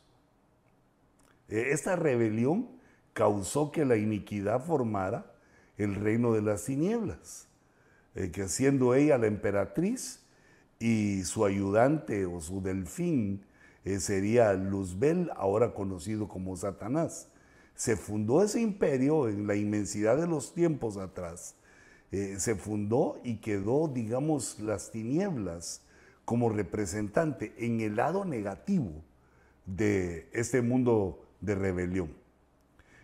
E, 1.49 1.71
esta 1.73 1.97
rebelión 1.97 2.69
causó 3.13 3.73
que 3.73 3.85
la 3.85 3.97
iniquidad 3.97 4.65
formara 4.65 5.33
el 5.79 5.95
reino 5.95 6.33
de 6.33 6.43
las 6.43 6.65
tinieblas, 6.65 7.49
eh, 8.15 8.31
que 8.31 8.49
siendo 8.49 8.95
ella 8.95 9.19
la 9.19 9.27
emperatriz, 9.27 10.21
y 10.79 11.25
su 11.25 11.45
ayudante 11.45 12.25
o 12.25 12.41
su 12.41 12.63
delfín 12.63 13.45
eh, 13.85 14.01
sería 14.01 14.55
Luzbel, 14.55 15.31
ahora 15.37 15.75
conocido 15.75 16.27
como 16.27 16.57
Satanás. 16.57 17.29
Se 17.81 17.97
fundó 17.97 18.43
ese 18.43 18.61
imperio 18.61 19.27
en 19.27 19.47
la 19.47 19.57
inmensidad 19.57 20.19
de 20.19 20.27
los 20.27 20.53
tiempos 20.53 20.99
atrás. 20.99 21.55
Eh, 22.13 22.35
se 22.39 22.55
fundó 22.55 23.19
y 23.25 23.37
quedó, 23.37 23.89
digamos, 23.89 24.61
las 24.61 24.91
tinieblas 24.91 25.81
como 26.27 26.51
representante 26.51 27.55
en 27.57 27.81
el 27.81 27.97
lado 27.97 28.27
negativo 28.27 29.03
de 29.65 30.29
este 30.35 30.61
mundo 30.61 31.27
de 31.41 31.55
rebelión. 31.55 32.13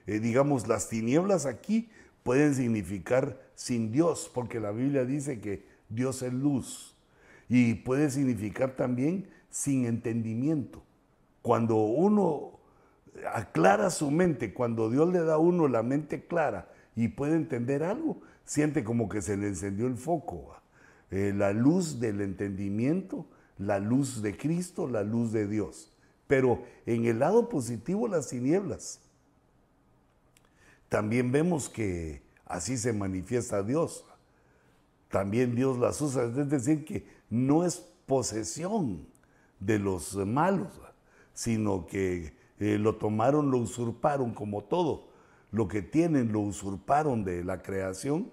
Eh, 0.06 0.20
digamos, 0.20 0.68
las 0.68 0.90
tinieblas 0.90 1.46
aquí 1.46 1.88
pueden 2.22 2.54
significar 2.54 3.40
sin 3.54 3.90
Dios, 3.90 4.30
porque 4.34 4.60
la 4.60 4.72
Biblia 4.72 5.06
dice 5.06 5.40
que 5.40 5.64
Dios 5.88 6.20
es 6.20 6.34
luz. 6.34 6.94
Y 7.48 7.76
puede 7.76 8.10
significar 8.10 8.76
también 8.76 9.26
sin 9.48 9.86
entendimiento. 9.86 10.82
Cuando 11.40 11.76
uno 11.76 12.55
aclara 13.32 13.90
su 13.90 14.10
mente, 14.10 14.52
cuando 14.52 14.90
Dios 14.90 15.12
le 15.12 15.20
da 15.20 15.34
a 15.34 15.38
uno 15.38 15.68
la 15.68 15.82
mente 15.82 16.26
clara 16.26 16.68
y 16.94 17.08
puede 17.08 17.36
entender 17.36 17.82
algo, 17.82 18.20
siente 18.44 18.84
como 18.84 19.08
que 19.08 19.22
se 19.22 19.36
le 19.36 19.48
encendió 19.48 19.86
el 19.86 19.96
foco. 19.96 20.56
Eh, 21.10 21.32
la 21.34 21.52
luz 21.52 22.00
del 22.00 22.20
entendimiento, 22.20 23.26
la 23.58 23.78
luz 23.78 24.22
de 24.22 24.36
Cristo, 24.36 24.88
la 24.88 25.02
luz 25.02 25.32
de 25.32 25.46
Dios. 25.46 25.92
Pero 26.26 26.64
en 26.86 27.04
el 27.06 27.20
lado 27.20 27.48
positivo, 27.48 28.08
las 28.08 28.28
tinieblas. 28.28 29.00
También 30.88 31.32
vemos 31.32 31.68
que 31.68 32.22
así 32.44 32.76
se 32.76 32.92
manifiesta 32.92 33.62
Dios. 33.62 34.04
También 35.08 35.54
Dios 35.54 35.78
las 35.78 36.00
usa. 36.00 36.24
Es 36.24 36.48
decir, 36.50 36.84
que 36.84 37.06
no 37.30 37.64
es 37.64 37.76
posesión 38.06 39.06
de 39.60 39.78
los 39.78 40.14
malos, 40.16 40.72
sino 41.34 41.86
que 41.86 42.35
eh, 42.58 42.78
lo 42.78 42.96
tomaron, 42.96 43.50
lo 43.50 43.58
usurparon 43.58 44.32
como 44.34 44.64
todo. 44.64 45.08
Lo 45.50 45.68
que 45.68 45.82
tienen 45.82 46.32
lo 46.32 46.40
usurparon 46.40 47.24
de 47.24 47.44
la 47.44 47.62
creación 47.62 48.30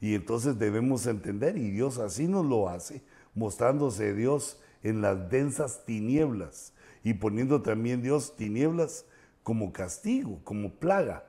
y 0.00 0.14
entonces 0.14 0.58
debemos 0.58 1.06
entender, 1.06 1.56
y 1.56 1.70
Dios 1.70 1.98
así 1.98 2.28
nos 2.28 2.44
lo 2.44 2.68
hace, 2.68 3.02
mostrándose 3.34 4.14
Dios 4.14 4.60
en 4.82 5.00
las 5.00 5.30
densas 5.30 5.86
tinieblas 5.86 6.74
y 7.02 7.14
poniendo 7.14 7.62
también 7.62 8.02
Dios 8.02 8.36
tinieblas 8.36 9.06
como 9.42 9.72
castigo, 9.72 10.40
como 10.44 10.74
plaga. 10.74 11.24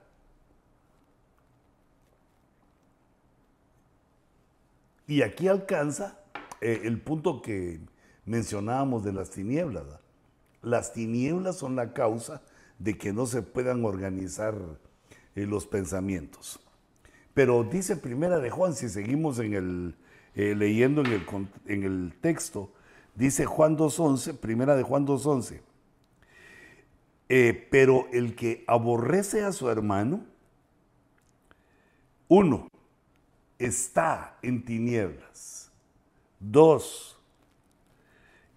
Y 5.08 5.22
aquí 5.22 5.48
alcanza 5.48 6.20
eh, 6.60 6.82
el 6.84 7.00
punto 7.00 7.42
que 7.42 7.80
mencionábamos 8.26 9.04
de 9.04 9.14
las 9.14 9.30
tinieblas. 9.30 9.86
Las 10.66 10.94
tinieblas 10.94 11.58
son 11.58 11.76
la 11.76 11.94
causa 11.94 12.42
de 12.80 12.98
que 12.98 13.14
no 13.14 13.28
se 13.28 13.44
puedan 13.44 13.86
organizar 13.86 14.56
eh, 15.36 15.46
los 15.46 15.68
pensamientos. 15.68 16.60
Pero 17.36 17.64
dice 17.64 17.96
Primera 17.96 18.40
de 18.40 18.50
Juan, 18.50 18.74
si 18.74 18.90
seguimos 18.90 19.40
eh, 19.40 19.94
leyendo 20.34 21.04
en 21.04 21.84
el, 21.84 22.14
texto, 22.20 22.72
dice 23.14 23.46
Juan 23.46 23.78
2.11, 23.78 24.38
Primera 24.38 24.76
de 24.76 24.82
Juan 24.82 25.06
2.11, 25.06 25.62
pero 27.70 28.08
el 28.12 28.36
que 28.36 28.64
aborrece 28.66 29.44
a 29.44 29.52
su 29.52 29.70
hermano, 29.70 30.26
uno, 32.28 32.70
está 33.60 34.40
en 34.42 34.66
tinieblas. 34.66 35.72
Dos, 36.40 37.16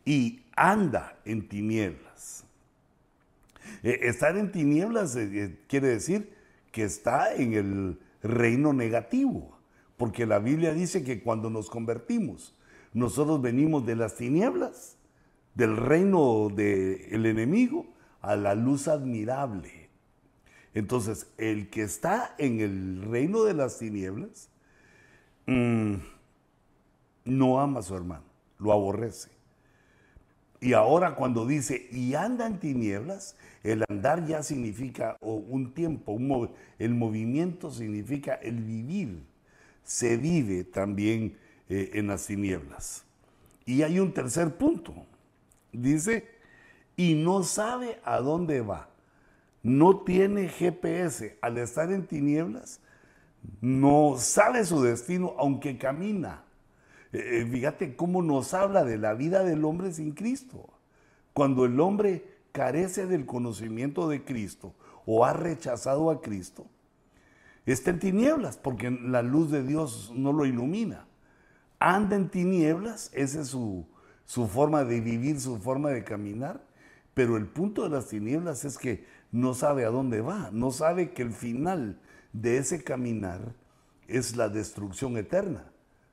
y 0.05 0.41
anda 0.59 1.19
en 1.25 1.49
tinieblas. 1.49 2.45
Eh, 3.83 3.99
estar 4.03 4.37
en 4.37 4.51
tinieblas 4.51 5.17
eh, 5.17 5.31
eh, 5.33 5.59
quiere 5.69 5.89
decir 5.89 6.35
que 6.73 6.85
está 6.85 7.35
en 7.35 7.55
el 7.55 8.01
reino 8.23 8.73
negativo, 8.73 9.59
porque 9.97 10.27
la 10.27 10.39
Biblia 10.39 10.73
dice 10.73 11.05
que 11.05 11.23
cuando 11.23 11.51
nos 11.51 11.71
convertimos, 11.71 12.57
nosotros 12.93 13.41
venimos 13.43 13.87
de 13.87 13.97
las 13.97 14.17
tinieblas, 14.17 14.97
del 15.55 15.77
reino 15.77 16.49
del 16.55 17.27
enemigo, 17.27 17.87
a 18.21 18.37
la 18.37 18.55
luz 18.55 18.89
admirable. 18.89 19.91
Entonces, 20.75 21.33
el 21.39 21.71
que 21.71 21.83
está 21.83 22.35
en 22.39 22.61
el 22.61 23.03
reino 23.11 23.45
de 23.45 23.55
las 23.55 23.79
tinieblas, 23.79 24.51
Mm, 25.49 25.95
no 27.25 27.59
ama 27.59 27.81
a 27.81 27.83
su 27.83 27.97
hermano, 27.97 28.25
lo 28.59 28.71
aborrece. 28.71 29.31
Y 30.61 30.73
ahora 30.73 31.15
cuando 31.15 31.47
dice, 31.47 31.89
y 31.93 32.15
anda 32.15 32.47
en 32.47 32.59
tinieblas, 32.59 33.37
el 33.63 33.85
andar 33.89 34.27
ya 34.27 34.43
significa 34.43 35.17
un 35.21 35.73
tiempo, 35.73 36.19
el 36.79 36.95
movimiento 36.95 37.71
significa 37.71 38.35
el 38.35 38.63
vivir. 38.63 39.23
Se 39.85 40.17
vive 40.17 40.65
también 40.65 41.37
eh, 41.69 41.91
en 41.95 42.09
las 42.09 42.27
tinieblas. 42.27 43.05
Y 43.65 43.83
hay 43.83 44.01
un 44.01 44.13
tercer 44.13 44.57
punto. 44.57 44.95
Dice, 45.73 46.27
y 46.97 47.15
no 47.15 47.45
sabe 47.45 48.01
a 48.05 48.19
dónde 48.19 48.61
va. 48.61 48.89
No 49.63 50.01
tiene 50.01 50.49
GPS. 50.49 51.39
Al 51.41 51.59
estar 51.59 51.93
en 51.93 52.07
tinieblas, 52.07 52.81
no 53.61 54.17
sabe 54.19 54.65
su 54.65 54.83
destino 54.83 55.35
aunque 55.39 55.79
camina. 55.79 56.43
Eh, 57.13 57.47
fíjate 57.51 57.97
cómo 57.97 58.23
nos 58.23 58.55
habla 58.55 58.85
de 58.85 58.99
la 58.99 59.15
vida 59.15 59.45
del 59.45 59.65
hombre 59.65 59.93
sin 59.93 60.13
Cristo. 60.13 60.69
Cuando 61.33 61.65
el 61.65 61.81
hombre 61.81 62.25
carece 62.53 63.07
del 63.07 63.27
conocimiento 63.27 64.09
de 64.09 64.25
Cristo 64.25 64.75
o 65.07 65.25
ha 65.25 65.33
rechazado 65.33 66.11
a 66.11 66.21
Cristo, 66.21 66.67
está 67.65 67.91
en 67.91 67.99
tinieblas 67.99 68.57
porque 68.57 68.91
la 68.91 69.23
luz 69.23 69.51
de 69.51 69.63
Dios 69.63 70.13
no 70.15 70.33
lo 70.33 70.45
ilumina. 70.45 71.07
Anda 71.79 72.17
en 72.17 72.29
tinieblas, 72.29 73.11
esa 73.15 73.43
es 73.43 73.49
su, 73.49 73.87
su 74.25 74.49
forma 74.49 74.85
de 74.85 75.01
vivir, 75.01 75.41
su 75.41 75.59
forma 75.59 75.91
de 75.91 76.05
caminar, 76.05 76.61
pero 77.15 77.37
el 77.37 77.47
punto 77.47 77.85
de 77.85 77.91
las 77.91 78.09
tinieblas 78.09 78.65
es 78.65 78.79
que 78.79 79.07
no 79.31 79.55
sabe 79.55 79.85
a 79.85 79.91
dónde 79.91 80.21
va, 80.21 80.51
no 80.53 80.71
sabe 80.71 81.13
que 81.13 81.23
el 81.23 81.33
final 81.33 81.99
de 82.33 82.59
ese 82.59 82.83
caminar 82.83 83.55
es 84.09 84.37
la 84.37 84.49
destrucción 84.49 85.17
eterna. 85.17 85.71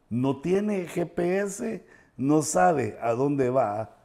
No 0.09 0.41
tiene 0.41 0.87
GPS, 0.87 1.85
no 2.17 2.41
sabe 2.41 2.97
a 3.01 3.11
dónde 3.11 3.49
va, 3.49 3.97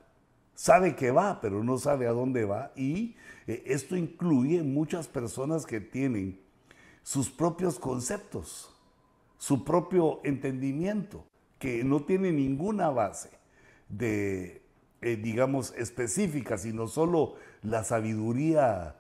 sabe 0.54 0.96
que 0.96 1.10
va, 1.10 1.40
pero 1.40 1.62
no 1.62 1.78
sabe 1.78 2.06
a 2.06 2.12
dónde 2.12 2.44
va. 2.44 2.72
Y 2.76 3.16
eh, 3.46 3.62
esto 3.66 3.96
incluye 3.96 4.62
muchas 4.62 5.08
personas 5.08 5.66
que 5.66 5.80
tienen 5.80 6.40
sus 7.02 7.30
propios 7.30 7.78
conceptos, 7.78 8.74
su 9.38 9.64
propio 9.64 10.20
entendimiento, 10.24 11.24
que 11.58 11.84
no 11.84 12.04
tiene 12.04 12.32
ninguna 12.32 12.90
base 12.90 13.30
de, 13.88 14.62
eh, 15.00 15.16
digamos, 15.16 15.74
específica, 15.76 16.56
sino 16.58 16.86
solo 16.86 17.34
la 17.62 17.84
sabiduría 17.84 18.96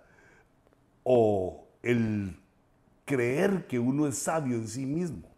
o 1.04 1.68
el 1.82 2.38
creer 3.04 3.66
que 3.66 3.78
uno 3.78 4.06
es 4.06 4.18
sabio 4.18 4.56
en 4.56 4.68
sí 4.68 4.86
mismo. 4.86 5.29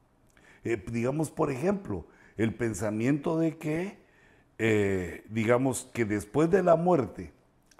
Eh, 0.64 0.82
digamos, 0.90 1.30
por 1.30 1.50
ejemplo, 1.50 2.06
el 2.36 2.54
pensamiento 2.54 3.38
de 3.38 3.56
que, 3.58 3.98
eh, 4.58 5.24
digamos, 5.28 5.90
que 5.92 6.04
después 6.04 6.50
de 6.50 6.62
la 6.62 6.76
muerte 6.76 7.32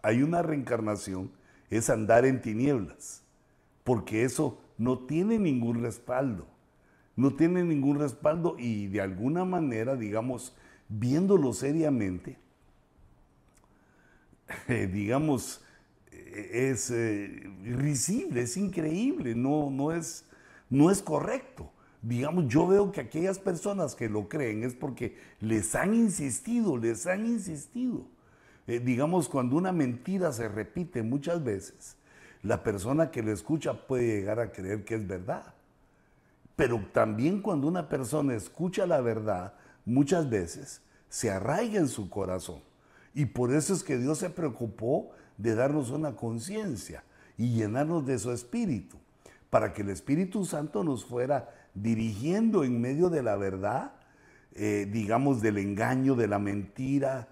hay 0.02 0.22
una 0.22 0.42
reencarnación, 0.42 1.30
es 1.70 1.88
andar 1.88 2.26
en 2.26 2.40
tinieblas, 2.40 3.22
porque 3.84 4.24
eso 4.24 4.60
no 4.76 4.98
tiene 4.98 5.38
ningún 5.38 5.82
respaldo, 5.82 6.46
no 7.16 7.34
tiene 7.34 7.62
ningún 7.62 7.98
respaldo 7.98 8.56
y 8.58 8.88
de 8.88 9.00
alguna 9.00 9.44
manera, 9.44 9.96
digamos, 9.96 10.56
viéndolo 10.88 11.52
seriamente, 11.52 12.36
digamos, 14.92 15.64
es 16.10 16.90
eh, 16.90 17.50
risible, 17.64 18.42
es 18.42 18.56
increíble, 18.56 19.34
no, 19.34 19.70
no, 19.70 19.92
es, 19.92 20.24
no 20.68 20.90
es 20.90 21.02
correcto. 21.02 21.70
Digamos, 22.02 22.48
yo 22.48 22.66
veo 22.66 22.90
que 22.90 23.00
aquellas 23.00 23.38
personas 23.38 23.94
que 23.94 24.08
lo 24.08 24.28
creen 24.28 24.64
es 24.64 24.74
porque 24.74 25.16
les 25.40 25.74
han 25.76 25.94
insistido, 25.94 26.76
les 26.76 27.06
han 27.06 27.24
insistido. 27.26 28.04
Eh, 28.66 28.80
digamos, 28.80 29.28
cuando 29.28 29.56
una 29.56 29.72
mentira 29.72 30.32
se 30.32 30.48
repite 30.48 31.02
muchas 31.02 31.42
veces, 31.42 31.96
la 32.42 32.64
persona 32.64 33.12
que 33.12 33.22
lo 33.22 33.32
escucha 33.32 33.86
puede 33.86 34.06
llegar 34.06 34.40
a 34.40 34.50
creer 34.50 34.84
que 34.84 34.96
es 34.96 35.06
verdad. 35.06 35.54
Pero 36.56 36.84
también 36.92 37.40
cuando 37.40 37.68
una 37.68 37.88
persona 37.88 38.34
escucha 38.34 38.84
la 38.84 39.00
verdad, 39.00 39.54
muchas 39.84 40.28
veces 40.28 40.82
se 41.08 41.30
arraiga 41.30 41.78
en 41.78 41.88
su 41.88 42.10
corazón. 42.10 42.60
Y 43.14 43.26
por 43.26 43.52
eso 43.52 43.74
es 43.74 43.84
que 43.84 43.96
Dios 43.96 44.18
se 44.18 44.30
preocupó 44.30 45.10
de 45.38 45.54
darnos 45.54 45.90
una 45.90 46.16
conciencia 46.16 47.04
y 47.38 47.54
llenarnos 47.54 48.06
de 48.06 48.18
su 48.18 48.32
espíritu, 48.32 48.96
para 49.50 49.72
que 49.72 49.82
el 49.82 49.90
Espíritu 49.90 50.44
Santo 50.44 50.82
nos 50.82 51.04
fuera 51.04 51.48
dirigiendo 51.74 52.64
en 52.64 52.80
medio 52.80 53.08
de 53.08 53.22
la 53.22 53.36
verdad, 53.36 53.92
eh, 54.54 54.88
digamos 54.90 55.40
del 55.40 55.58
engaño, 55.58 56.14
de 56.14 56.28
la 56.28 56.38
mentira, 56.38 57.28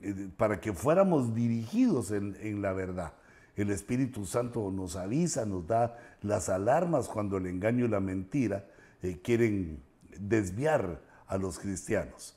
eh, 0.00 0.28
para 0.36 0.60
que 0.60 0.72
fuéramos 0.72 1.34
dirigidos 1.34 2.10
en, 2.10 2.60
la 2.60 2.72
verdad. 2.72 3.14
El 3.56 3.70
Espíritu 3.70 4.26
Santo 4.26 4.70
nos 4.70 4.96
avisa, 4.96 5.46
nos 5.46 5.66
da 5.66 5.96
las 6.22 6.48
alarmas 6.48 7.08
cuando 7.08 7.36
el 7.36 7.46
engaño 7.46 7.86
y 7.86 7.88
la 7.88 8.00
mentira 8.00 8.66
eh, 9.02 9.20
quieren 9.22 9.82
desviar 10.18 11.00
a 11.26 11.38
los 11.38 11.58
cristianos. 11.58 12.36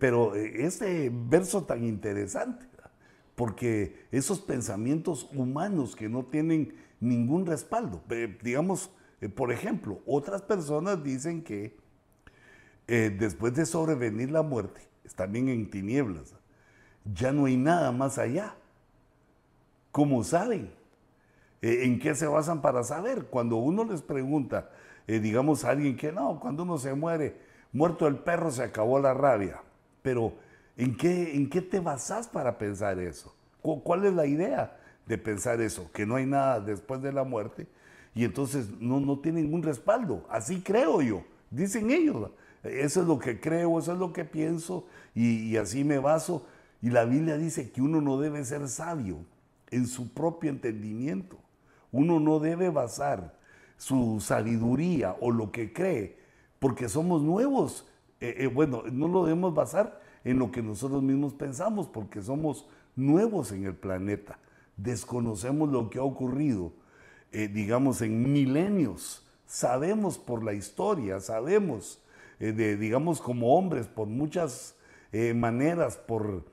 Pero 0.00 0.34
este 0.34 1.12
verso 1.12 1.62
tan 1.62 1.84
interesante, 1.84 2.66
porque 3.36 4.06
esos 4.10 4.40
pensamientos 4.40 5.30
humanos 5.32 5.94
que 5.94 6.08
no 6.08 6.24
tienen 6.24 6.74
ningún 6.98 7.46
respaldo, 7.46 8.02
digamos, 8.42 8.90
por 9.34 9.52
ejemplo, 9.52 10.00
otras 10.06 10.42
personas 10.42 11.02
dicen 11.02 11.42
que 11.42 11.76
después 12.86 13.54
de 13.54 13.66
sobrevenir 13.66 14.30
la 14.30 14.42
muerte, 14.42 14.80
están 15.04 15.34
en 15.36 15.70
tinieblas, 15.70 16.34
ya 17.14 17.32
no 17.32 17.46
hay 17.46 17.56
nada 17.56 17.92
más 17.92 18.18
allá. 18.18 18.54
¿Cómo 19.92 20.22
saben? 20.24 20.72
¿En 21.62 21.98
qué 21.98 22.14
se 22.14 22.26
basan 22.26 22.60
para 22.60 22.84
saber? 22.84 23.26
Cuando 23.26 23.56
uno 23.56 23.84
les 23.84 24.02
pregunta, 24.02 24.70
digamos 25.06 25.64
a 25.64 25.70
alguien 25.70 25.96
que 25.96 26.12
no, 26.12 26.38
cuando 26.38 26.64
uno 26.64 26.78
se 26.78 26.94
muere, 26.94 27.40
muerto 27.72 28.06
el 28.06 28.18
perro 28.18 28.50
se 28.50 28.62
acabó 28.62 28.98
la 28.98 29.14
rabia. 29.14 29.62
Pero, 30.02 30.34
¿en 30.76 30.96
qué, 30.96 31.34
¿en 31.34 31.48
qué 31.48 31.62
te 31.62 31.80
basas 31.80 32.28
para 32.28 32.58
pensar 32.58 32.98
eso? 32.98 33.34
¿Cuál 33.62 34.04
es 34.04 34.12
la 34.12 34.26
idea 34.26 34.76
de 35.06 35.18
pensar 35.18 35.60
eso? 35.60 35.90
Que 35.92 36.04
no 36.04 36.16
hay 36.16 36.26
nada 36.26 36.60
después 36.60 37.00
de 37.00 37.12
la 37.12 37.24
muerte 37.24 37.66
y 38.16 38.24
entonces 38.24 38.68
no, 38.80 38.98
no 38.98 39.20
tienen 39.20 39.54
un 39.54 39.62
respaldo. 39.62 40.26
Así 40.28 40.60
creo 40.60 41.00
yo, 41.02 41.22
dicen 41.52 41.92
ellos. 41.92 42.30
Eso 42.64 43.02
es 43.02 43.06
lo 43.06 43.20
que 43.20 43.40
creo, 43.40 43.78
eso 43.78 43.92
es 43.92 43.98
lo 44.00 44.12
que 44.12 44.24
pienso 44.24 44.88
y, 45.14 45.50
y 45.50 45.56
así 45.56 45.84
me 45.84 46.00
baso. 46.00 46.44
Y 46.82 46.90
la 46.90 47.04
Biblia 47.04 47.36
dice 47.38 47.70
que 47.70 47.80
uno 47.80 48.00
no 48.00 48.18
debe 48.18 48.44
ser 48.44 48.68
sabio 48.68 49.18
en 49.70 49.86
su 49.86 50.12
propio 50.12 50.50
entendimiento. 50.50 51.38
Uno 51.92 52.18
no 52.18 52.40
debe 52.40 52.70
basar 52.70 53.38
su 53.76 54.20
sabiduría 54.20 55.14
o 55.20 55.30
lo 55.30 55.52
que 55.52 55.72
cree, 55.72 56.18
porque 56.58 56.88
somos 56.88 57.22
nuevos 57.22 57.86
eh, 58.20 58.34
eh, 58.38 58.46
bueno, 58.46 58.82
no 58.90 59.08
lo 59.08 59.24
debemos 59.24 59.54
basar 59.54 60.00
en 60.24 60.38
lo 60.38 60.50
que 60.50 60.62
nosotros 60.62 61.02
mismos 61.02 61.34
pensamos, 61.34 61.86
porque 61.86 62.22
somos 62.22 62.66
nuevos 62.94 63.52
en 63.52 63.64
el 63.64 63.74
planeta. 63.74 64.38
Desconocemos 64.76 65.70
lo 65.70 65.90
que 65.90 65.98
ha 65.98 66.02
ocurrido, 66.02 66.72
eh, 67.32 67.48
digamos, 67.48 68.02
en 68.02 68.32
milenios. 68.32 69.26
Sabemos 69.46 70.18
por 70.18 70.42
la 70.42 70.52
historia, 70.52 71.20
sabemos, 71.20 72.02
de, 72.38 72.76
digamos, 72.76 73.20
como 73.20 73.56
hombres, 73.56 73.86
por 73.86 74.08
muchas 74.08 74.74
maneras, 75.34 75.96
por, 75.96 76.44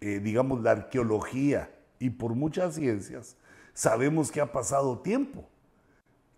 digamos, 0.00 0.62
la 0.62 0.72
arqueología 0.72 1.70
y 2.00 2.10
por 2.10 2.34
muchas 2.34 2.74
ciencias, 2.74 3.36
sabemos 3.74 4.32
que 4.32 4.40
ha 4.40 4.50
pasado 4.50 4.98
tiempo, 5.00 5.44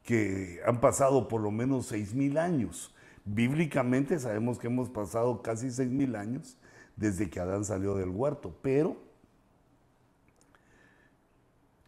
que 0.03 0.61
han 0.66 0.81
pasado 0.81 1.29
por 1.29 1.40
lo 1.40 1.50
menos 1.50 1.87
seis 1.87 2.12
mil 2.12 2.37
años 2.37 2.92
Bíblicamente 3.24 4.18
sabemos 4.18 4.59
que 4.59 4.66
hemos 4.66 4.88
pasado 4.88 5.42
casi 5.42 5.70
seis 5.70 5.90
mil 5.90 6.16
años 6.16 6.57
desde 6.96 7.29
que 7.29 7.38
Adán 7.38 7.64
salió 7.64 7.94
del 7.94 8.09
huerto, 8.09 8.55
pero 8.62 8.96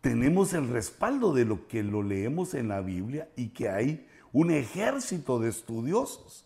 tenemos 0.02 0.52
el 0.52 0.68
respaldo 0.68 1.32
de 1.32 1.44
lo 1.44 1.68
que 1.68 1.82
lo 1.82 2.02
leemos 2.02 2.54
en 2.54 2.68
la 2.68 2.80
Biblia 2.80 3.28
y 3.36 3.50
que 3.50 3.68
hay 3.68 4.06
un 4.32 4.50
ejército 4.50 5.38
de 5.38 5.48
estudiosos, 5.48 6.44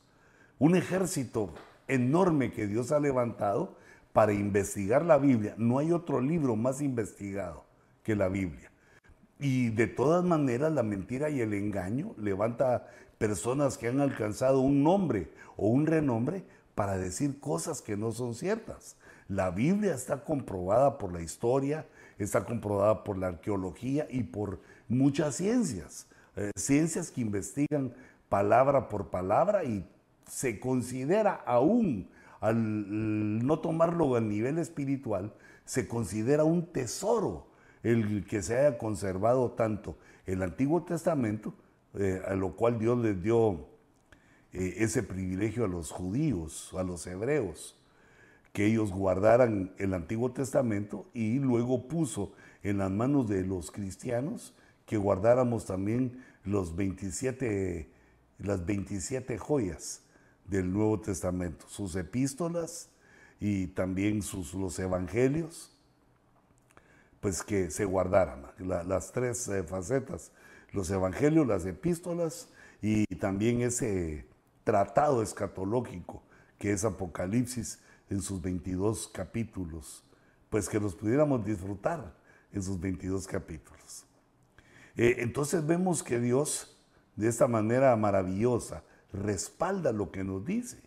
un 0.59 0.77
ejército 0.77 1.55
enorme 1.88 2.53
que 2.53 2.66
Dios 2.66 2.92
ha 2.92 3.01
levantado 3.01 3.77
para 4.12 4.35
investigar 4.35 5.05
la 5.05 5.16
Biblia. 5.16 5.55
No 5.57 5.79
hay 5.79 5.90
otro 5.90 6.21
libro 6.21 6.55
más 6.55 6.83
investigado 6.83 7.64
que 8.03 8.14
la 8.14 8.29
Biblia. 8.29 8.71
Y 9.38 9.71
de 9.71 9.87
todas 9.87 10.23
maneras 10.23 10.73
la 10.73 10.83
mentira 10.83 11.31
y 11.31 11.40
el 11.40 11.55
engaño 11.55 12.14
levanta 12.19 12.88
personas 13.16 13.79
que 13.79 13.88
han 13.88 14.01
alcanzado 14.01 14.61
un 14.61 14.83
nombre 14.83 15.31
o 15.57 15.69
un 15.69 15.87
renombre 15.87 16.45
para 16.75 16.99
decir 16.99 17.40
cosas 17.40 17.81
que 17.81 17.97
no 17.97 18.12
son 18.12 18.35
ciertas. 18.35 18.97
La 19.29 19.51
Biblia 19.51 19.95
está 19.95 20.25
comprobada 20.25 20.99
por 20.99 21.12
la 21.12 21.23
historia, 21.23 21.87
está 22.18 22.44
comprobada 22.44 23.05
por 23.05 23.18
la 23.18 23.29
arqueología 23.29 24.07
y 24.11 24.22
por 24.22 24.61
muchas 24.88 25.37
ciencias, 25.37 26.07
eh, 26.37 26.50
ciencias 26.57 27.11
que 27.11 27.20
investigan 27.20 27.94
palabra 28.29 28.88
por 28.88 29.09
palabra 29.11 29.64
y 29.64 29.88
se 30.26 30.59
considera 30.59 31.35
aún, 31.46 32.09
al 32.40 33.46
no 33.46 33.59
tomarlo 33.61 34.16
a 34.16 34.20
nivel 34.20 34.59
espiritual, 34.59 35.33
se 35.64 35.88
considera 35.88 36.44
un 36.44 36.66
tesoro 36.66 37.46
el 37.83 38.26
que 38.26 38.42
se 38.42 38.59
haya 38.59 38.79
conservado 38.79 39.52
tanto 39.52 39.96
el 40.26 40.42
Antiguo 40.42 40.83
Testamento 40.83 41.55
eh, 41.94 42.20
a 42.26 42.35
lo 42.35 42.57
cual 42.57 42.79
Dios 42.79 42.98
les 42.98 43.22
dio 43.22 43.68
eh, 44.52 44.74
ese 44.79 45.02
privilegio 45.02 45.64
a 45.64 45.68
los 45.68 45.90
judíos, 45.92 46.74
a 46.76 46.83
los 46.83 47.07
hebreos, 47.07 47.79
que 48.57 48.64
ellos 48.64 48.90
guardaran 48.90 49.75
el 49.77 49.92
Antiguo 49.92 50.33
Testamento 50.33 51.11
y 51.12 51.38
luego 51.40 51.88
puso 51.88 52.33
en 52.62 52.79
las 52.79 52.90
manos 52.90 53.29
de 53.29 53.45
los 53.45 53.71
cristianos 53.71 54.55
que 54.87 54.97
guardáramos 54.97 55.66
también 55.66 56.25
los 56.42 56.75
27, 56.75 57.90
las 58.38 58.64
27 58.64 59.37
joyas 59.37 60.01
del 60.47 60.73
Nuevo 60.73 60.99
Testamento, 61.01 61.66
sus 61.69 61.97
epístolas 61.97 62.88
y 63.40 63.66
también 63.66 64.23
sus, 64.23 64.55
los 64.55 64.79
evangelios, 64.79 65.77
pues 67.21 67.42
que 67.42 67.71
se 67.71 67.85
guardaran, 67.85 68.47
las 68.59 69.12
tres 69.12 69.47
eh, 69.49 69.64
facetas 69.64 70.33
los 70.73 70.88
evangelios, 70.90 71.47
las 71.47 71.66
epístolas 71.66 72.49
y 72.81 73.05
también 73.16 73.61
ese 73.61 74.25
tratado 74.64 75.23
escatológico 75.23 76.23
que 76.59 76.73
es 76.73 76.87
Apocalipsis 76.87 77.81
en 78.11 78.23
sus 78.23 78.40
22 78.40 79.09
capítulos, 79.09 80.05
pues 80.51 80.69
que 80.69 80.81
los 80.81 80.95
pudiéramos 80.95 81.45
disfrutar 81.45 82.14
en 82.53 82.62
sus 82.62 82.81
22 82.81 83.27
capítulos. 83.27 84.05
Eh, 84.97 85.16
entonces 85.19 85.66
vemos 85.66 86.03
que 86.03 86.21
Dios 86.21 86.77
de 87.16 87.29
esta 87.29 87.49
manera 87.49 87.95
maravillosa 87.97 88.83
respalda 89.12 89.92
lo 89.92 90.11
que 90.11 90.25
nos 90.25 90.45
dice, 90.45 90.79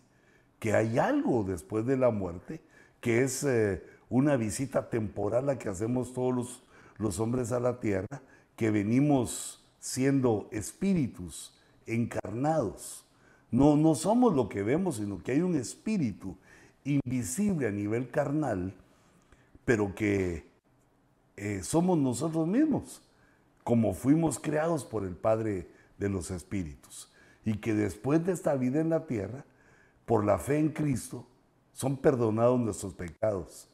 que 0.58 0.74
hay 0.74 0.98
algo 0.98 1.44
después 1.44 1.86
de 1.86 1.96
la 1.96 2.10
muerte, 2.10 2.60
que 3.00 3.22
es 3.22 3.44
eh, 3.44 3.82
una 4.08 4.36
visita 4.36 4.90
temporal 4.90 5.46
la 5.46 5.58
que 5.58 5.68
hacemos 5.68 6.12
todos 6.12 6.34
los, 6.34 6.62
los 6.98 7.20
hombres 7.20 7.52
a 7.52 7.60
la 7.60 7.80
tierra, 7.80 8.22
que 8.56 8.70
venimos 8.70 9.64
siendo 9.78 10.48
espíritus 10.52 11.54
encarnados. 11.86 13.04
No, 13.50 13.76
no 13.76 13.94
somos 13.94 14.34
lo 14.34 14.48
que 14.48 14.62
vemos, 14.62 14.96
sino 14.96 15.22
que 15.22 15.32
hay 15.32 15.40
un 15.40 15.56
espíritu 15.56 16.36
invisible 16.84 17.66
a 17.66 17.70
nivel 17.70 18.10
carnal, 18.10 18.74
pero 19.64 19.94
que 19.94 20.50
eh, 21.36 21.62
somos 21.62 21.98
nosotros 21.98 22.46
mismos, 22.46 23.02
como 23.64 23.94
fuimos 23.94 24.38
creados 24.38 24.84
por 24.84 25.04
el 25.04 25.16
Padre 25.16 25.68
de 25.98 26.08
los 26.08 26.30
Espíritus. 26.30 27.12
Y 27.44 27.58
que 27.58 27.74
después 27.74 28.24
de 28.24 28.32
esta 28.32 28.54
vida 28.54 28.80
en 28.80 28.90
la 28.90 29.06
tierra, 29.06 29.44
por 30.04 30.24
la 30.24 30.38
fe 30.38 30.58
en 30.58 30.70
Cristo, 30.70 31.26
son 31.72 31.96
perdonados 31.96 32.60
nuestros 32.60 32.94
pecados 32.94 33.68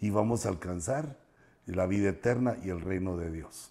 y 0.00 0.10
vamos 0.10 0.46
a 0.46 0.48
alcanzar 0.48 1.18
la 1.66 1.86
vida 1.86 2.10
eterna 2.10 2.56
y 2.62 2.70
el 2.70 2.80
reino 2.80 3.16
de 3.16 3.30
Dios. 3.30 3.70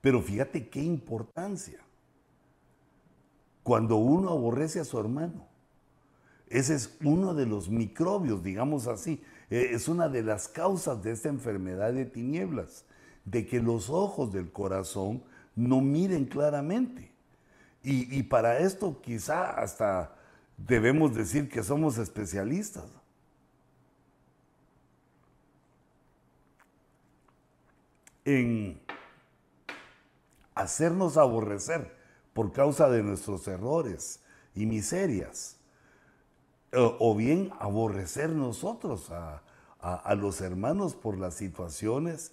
Pero 0.00 0.20
fíjate 0.20 0.68
qué 0.68 0.82
importancia. 0.82 1.80
Cuando 3.62 3.96
uno 3.96 4.30
aborrece 4.30 4.80
a 4.80 4.84
su 4.84 4.98
hermano, 4.98 5.46
ese 6.52 6.74
es 6.74 6.96
uno 7.02 7.32
de 7.32 7.46
los 7.46 7.70
microbios, 7.70 8.42
digamos 8.42 8.86
así, 8.86 9.22
e, 9.48 9.72
es 9.72 9.88
una 9.88 10.08
de 10.10 10.22
las 10.22 10.48
causas 10.48 11.02
de 11.02 11.12
esta 11.12 11.30
enfermedad 11.30 11.94
de 11.94 12.04
tinieblas, 12.04 12.84
de 13.24 13.46
que 13.46 13.60
los 13.60 13.88
ojos 13.88 14.32
del 14.32 14.52
corazón 14.52 15.22
no 15.56 15.80
miren 15.80 16.26
claramente. 16.26 17.10
Y, 17.82 18.18
y 18.18 18.22
para 18.24 18.58
esto 18.58 19.00
quizá 19.00 19.50
hasta 19.50 20.14
debemos 20.58 21.14
decir 21.14 21.48
que 21.48 21.62
somos 21.62 21.96
especialistas. 21.96 22.84
En 28.24 28.78
hacernos 30.54 31.16
aborrecer 31.16 31.96
por 32.34 32.52
causa 32.52 32.90
de 32.90 33.02
nuestros 33.02 33.48
errores 33.48 34.20
y 34.54 34.66
miserias, 34.66 35.56
o 36.74 37.14
bien 37.14 37.50
aborrecer 37.58 38.30
nosotros 38.30 39.10
a, 39.10 39.42
los 40.14 40.40
hermanos 40.40 40.94
por 40.94 41.18
las 41.18 41.34
situaciones 41.34 42.32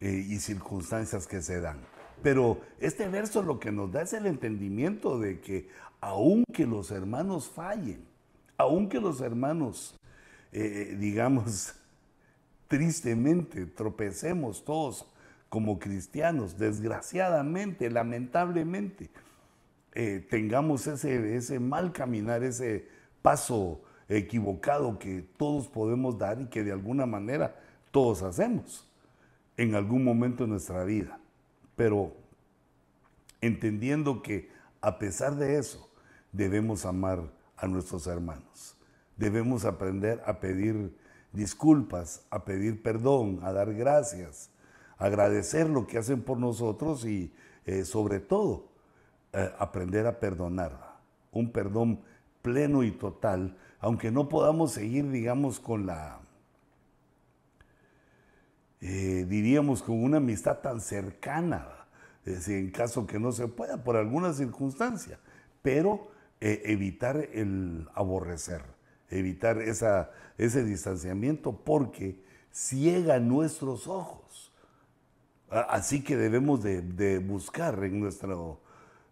eh, 0.00 0.26
y 0.28 0.38
circunstancias 0.40 1.26
que 1.26 1.40
se 1.40 1.60
dan. 1.60 1.78
Pero 2.22 2.60
este 2.80 3.08
verso 3.08 3.42
lo 3.42 3.58
que 3.58 3.72
nos 3.72 3.90
da 3.90 4.02
es 4.02 4.12
el 4.12 4.26
entendimiento 4.26 5.18
de 5.18 5.40
que 5.40 5.68
aunque 6.00 6.66
los 6.66 6.90
hermanos 6.90 7.48
fallen, 7.48 8.04
aunque 8.58 9.00
los 9.00 9.22
hermanos, 9.22 9.96
eh, 10.52 10.96
digamos, 10.98 11.74
tristemente 12.68 13.64
tropecemos 13.66 14.64
todos 14.64 15.06
como 15.48 15.78
cristianos, 15.78 16.58
desgraciadamente, 16.58 17.90
lamentablemente, 17.90 19.10
eh, 19.92 20.24
tengamos 20.28 20.86
ese, 20.86 21.36
ese 21.36 21.58
mal 21.58 21.92
caminar, 21.92 22.44
ese 22.44 22.99
paso 23.22 23.82
equivocado 24.08 24.98
que 24.98 25.22
todos 25.36 25.68
podemos 25.68 26.18
dar 26.18 26.40
y 26.40 26.46
que 26.46 26.64
de 26.64 26.72
alguna 26.72 27.06
manera 27.06 27.56
todos 27.90 28.22
hacemos 28.22 28.88
en 29.56 29.74
algún 29.74 30.04
momento 30.04 30.44
de 30.44 30.50
nuestra 30.50 30.84
vida. 30.84 31.18
Pero 31.76 32.12
entendiendo 33.40 34.22
que 34.22 34.50
a 34.80 34.98
pesar 34.98 35.36
de 35.36 35.58
eso 35.58 35.90
debemos 36.32 36.84
amar 36.84 37.22
a 37.56 37.66
nuestros 37.66 38.06
hermanos. 38.06 38.76
Debemos 39.16 39.64
aprender 39.64 40.22
a 40.24 40.40
pedir 40.40 40.96
disculpas, 41.32 42.24
a 42.30 42.44
pedir 42.44 42.82
perdón, 42.82 43.40
a 43.42 43.52
dar 43.52 43.74
gracias, 43.74 44.50
agradecer 44.98 45.68
lo 45.68 45.86
que 45.86 45.98
hacen 45.98 46.22
por 46.22 46.38
nosotros 46.38 47.04
y 47.04 47.32
eh, 47.66 47.84
sobre 47.84 48.18
todo 48.18 48.68
eh, 49.32 49.50
aprender 49.58 50.06
a 50.06 50.18
perdonar. 50.18 50.98
Un 51.32 51.52
perdón 51.52 52.00
pleno 52.42 52.82
y 52.82 52.90
total, 52.90 53.56
aunque 53.80 54.10
no 54.10 54.28
podamos 54.28 54.72
seguir, 54.72 55.10
digamos, 55.10 55.60
con 55.60 55.86
la, 55.86 56.20
eh, 58.80 59.26
diríamos, 59.28 59.82
con 59.82 60.02
una 60.02 60.18
amistad 60.18 60.58
tan 60.58 60.80
cercana, 60.80 61.66
en 62.24 62.70
caso 62.70 63.06
que 63.06 63.18
no 63.18 63.32
se 63.32 63.48
pueda 63.48 63.82
por 63.82 63.96
alguna 63.96 64.32
circunstancia, 64.32 65.18
pero 65.62 66.10
evitar 66.40 67.16
el 67.32 67.88
aborrecer, 67.94 68.62
evitar 69.10 69.58
esa, 69.60 70.10
ese 70.38 70.64
distanciamiento 70.64 71.52
porque 71.52 72.22
ciega 72.52 73.18
nuestros 73.18 73.86
ojos. 73.86 74.52
Así 75.50 76.02
que 76.02 76.16
debemos 76.16 76.62
de, 76.62 77.18
buscar 77.18 77.82
en 77.82 78.00
nuestro 78.00 78.60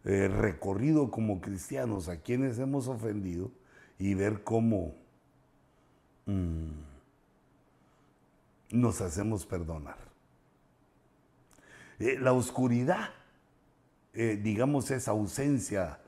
eh, 0.05 0.29
recorrido 0.29 1.11
como 1.11 1.41
cristianos 1.41 2.09
a 2.09 2.21
quienes 2.21 2.59
hemos 2.59 2.89
ofendido 2.89 3.51
y 3.99 4.15
ver 4.15 4.45
cómo 4.45 4.95
mm, 6.27 6.71
nos 8.71 9.01
hacemos 9.01 9.45
perdonar. 9.45 9.99
Eh, 11.99 12.17
la 12.21 12.33
oscuridad, 12.33 13.11
eh, 14.15 14.39
digamos, 14.41 14.91
es 14.91 15.09
ausencia 15.09 15.99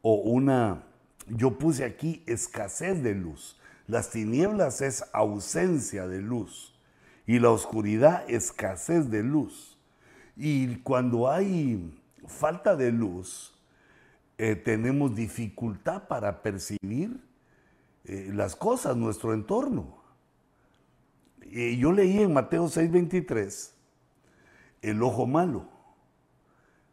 o 0.00 0.14
una, 0.14 0.84
yo 1.28 1.58
puse 1.58 1.84
aquí 1.84 2.22
escasez 2.26 3.02
de 3.02 3.14
luz. 3.14 3.58
Las 3.86 4.10
tinieblas 4.10 4.80
es 4.80 5.04
ausencia 5.12 6.06
de 6.06 6.20
luz 6.20 6.74
y 7.26 7.38
la 7.38 7.50
oscuridad 7.50 8.24
escasez 8.30 9.10
de 9.10 9.22
luz. 9.22 9.76
Y 10.36 10.76
cuando 10.78 11.30
hay 11.30 12.00
falta 12.26 12.76
de 12.76 12.92
luz, 12.92 13.54
eh, 14.38 14.56
tenemos 14.56 15.14
dificultad 15.14 16.08
para 16.08 16.42
percibir 16.42 17.20
eh, 18.04 18.30
las 18.32 18.56
cosas, 18.56 18.96
nuestro 18.96 19.32
entorno. 19.32 20.02
Yo 21.50 21.92
leí 21.92 22.20
en 22.20 22.32
Mateo 22.32 22.64
6:23 22.68 23.72
el 24.82 25.02
ojo 25.02 25.26
malo. 25.26 25.68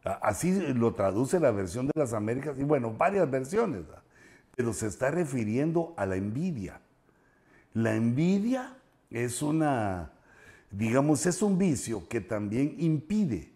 Así 0.04 0.52
lo 0.74 0.94
traduce 0.94 1.38
la 1.38 1.52
versión 1.52 1.86
de 1.86 1.92
las 1.94 2.12
Américas 2.12 2.58
y 2.58 2.64
bueno, 2.64 2.92
varias 2.92 3.30
versiones, 3.30 3.82
pero 4.56 4.72
se 4.72 4.88
está 4.88 5.10
refiriendo 5.10 5.94
a 5.96 6.06
la 6.06 6.16
envidia. 6.16 6.80
La 7.72 7.94
envidia 7.94 8.76
es 9.10 9.42
una, 9.42 10.12
digamos, 10.70 11.24
es 11.26 11.40
un 11.40 11.56
vicio 11.56 12.08
que 12.08 12.20
también 12.20 12.74
impide 12.78 13.51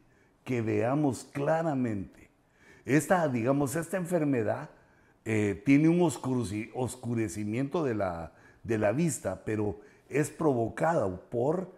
que 0.46 0.62
veamos 0.62 1.24
claramente. 1.32 2.30
Esta, 2.87 3.28
digamos, 3.28 3.74
esta 3.74 3.98
enfermedad 3.98 4.70
eh, 5.24 5.61
tiene 5.66 5.88
un 5.88 6.00
oscurecimiento 6.00 7.82
de 7.82 7.96
la, 7.96 8.32
de 8.62 8.78
la 8.78 8.92
vista, 8.92 9.42
pero 9.44 9.80
es 10.09 10.30
provocada 10.30 11.04
por 11.28 11.72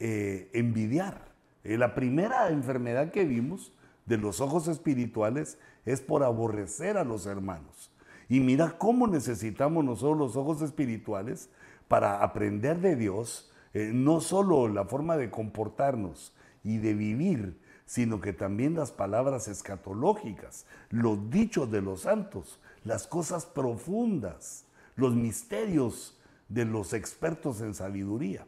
eh, 0.00 0.50
envidiar. 0.54 1.26
Eh, 1.62 1.76
la 1.76 1.94
primera 1.94 2.48
enfermedad 2.48 3.12
que 3.12 3.26
vimos 3.26 3.72
de 4.06 4.16
los 4.16 4.40
ojos 4.40 4.66
espirituales 4.66 5.58
es 5.84 6.00
por 6.00 6.24
aborrecer 6.24 6.96
a 6.96 7.04
los 7.04 7.26
hermanos. 7.26 7.92
Y 8.30 8.40
mira 8.40 8.78
cómo 8.78 9.06
necesitamos 9.06 9.84
nosotros 9.84 10.16
los 10.16 10.36
ojos 10.36 10.62
espirituales 10.62 11.50
para 11.86 12.22
aprender 12.22 12.80
de 12.80 12.96
Dios, 12.96 13.52
no 13.74 14.20
solo 14.22 14.68
la 14.68 14.86
forma 14.86 15.18
de 15.18 15.30
comportarnos 15.30 16.34
y 16.64 16.78
de 16.78 16.94
vivir, 16.94 17.60
sino 17.86 18.20
que 18.20 18.32
también 18.32 18.74
las 18.74 18.90
palabras 18.90 19.48
escatológicas, 19.48 20.66
los 20.90 21.30
dichos 21.30 21.70
de 21.70 21.80
los 21.80 22.02
santos, 22.02 22.60
las 22.84 23.06
cosas 23.06 23.46
profundas, 23.46 24.64
los 24.96 25.14
misterios 25.14 26.18
de 26.48 26.64
los 26.64 26.92
expertos 26.92 27.60
en 27.60 27.74
sabiduría. 27.74 28.46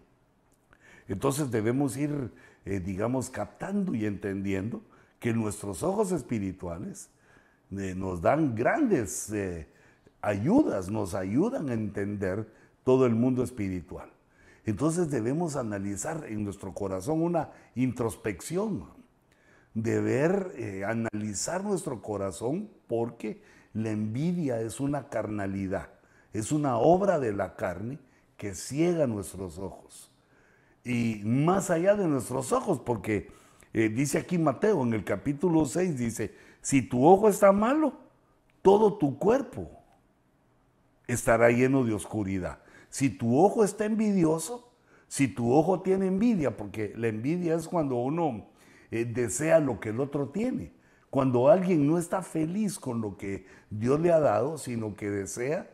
Entonces 1.07 1.51
debemos 1.51 1.97
ir, 1.97 2.33
eh, 2.65 2.81
digamos, 2.81 3.31
captando 3.31 3.95
y 3.95 4.05
entendiendo 4.07 4.83
que 5.21 5.33
nuestros 5.33 5.83
ojos 5.83 6.13
espirituales 6.13 7.09
eh, 7.71 7.95
nos 7.97 8.21
dan 8.21 8.55
grandes 8.55 9.33
eh, 9.33 9.69
ayudas, 10.21 10.91
nos 10.91 11.15
ayudan 11.15 11.71
a 11.71 11.75
entender 11.75 12.47
todo 12.85 13.07
el 13.07 13.15
mundo 13.15 13.43
espiritual. 13.43 14.11
Entonces 14.65 15.11
debemos 15.11 15.57
analizar 15.57 16.27
en 16.29 16.45
nuestro 16.45 16.75
corazón 16.75 17.23
una 17.23 17.51
introspección, 17.75 18.98
de 19.75 20.01
ver, 20.01 20.53
eh, 20.57 20.85
analizar 20.85 21.65
nuestro 21.65 22.03
corazón 22.03 22.71
porque 22.87 23.43
la 23.73 23.91
envidia 23.91 24.61
es 24.61 24.81
una 24.81 25.09
carnalidad, 25.09 25.91
es 26.33 26.53
una 26.53 26.79
obra 26.79 27.19
de 27.19 27.33
la 27.33 27.57
carne 27.57 27.99
que 28.37 28.55
ciega 28.55 29.07
nuestros 29.07 29.59
ojos. 29.59 30.11
Y 30.85 31.21
más 31.25 31.71
allá 31.71 31.95
de 31.95 32.07
nuestros 32.07 32.53
ojos, 32.53 32.81
porque 32.81 33.31
eh, 33.73 33.89
dice 33.89 34.19
aquí 34.19 34.39
Mateo 34.39 34.83
en 34.83 34.95
el 34.95 35.05
capítulo 35.05 35.67
6, 35.67 35.99
dice, 35.99 36.35
si 36.63 36.83
tu 36.83 37.07
ojo 37.07 37.29
está 37.29 37.53
malo, 37.53 37.93
todo 38.63 38.95
tu 38.95 39.19
cuerpo 39.19 39.71
estará 41.07 41.51
lleno 41.51 41.85
de 41.85 41.95
oscuridad. 41.95 42.61
Si 42.91 43.11
tu 43.11 43.39
ojo 43.39 43.65
está 43.65 43.85
envidioso, 43.85 44.71
si 45.09 45.29
tu 45.29 45.53
ojo 45.53 45.81
tiene 45.81 46.07
envidia, 46.07 46.57
porque 46.57 46.93
la 46.97 47.09
envidia 47.09 47.55
es 47.55 47.69
cuando 47.69 47.97
uno 47.97 48.47
eh, 48.91 49.05
desea 49.05 49.61
lo 49.61 49.81
que 49.81 49.91
el 49.91 50.01
otro 50.01 50.29
tiene, 50.29 50.73
cuando 51.11 51.49
alguien 51.49 51.87
no 51.87 51.99
está 51.99 52.23
feliz 52.23 52.79
con 52.79 53.01
lo 53.01 53.17
que 53.17 53.47
Dios 53.71 54.01
le 54.01 54.13
ha 54.13 54.21
dado, 54.21 54.59
sino 54.59 54.95
que 54.95 55.11
desea 55.11 55.71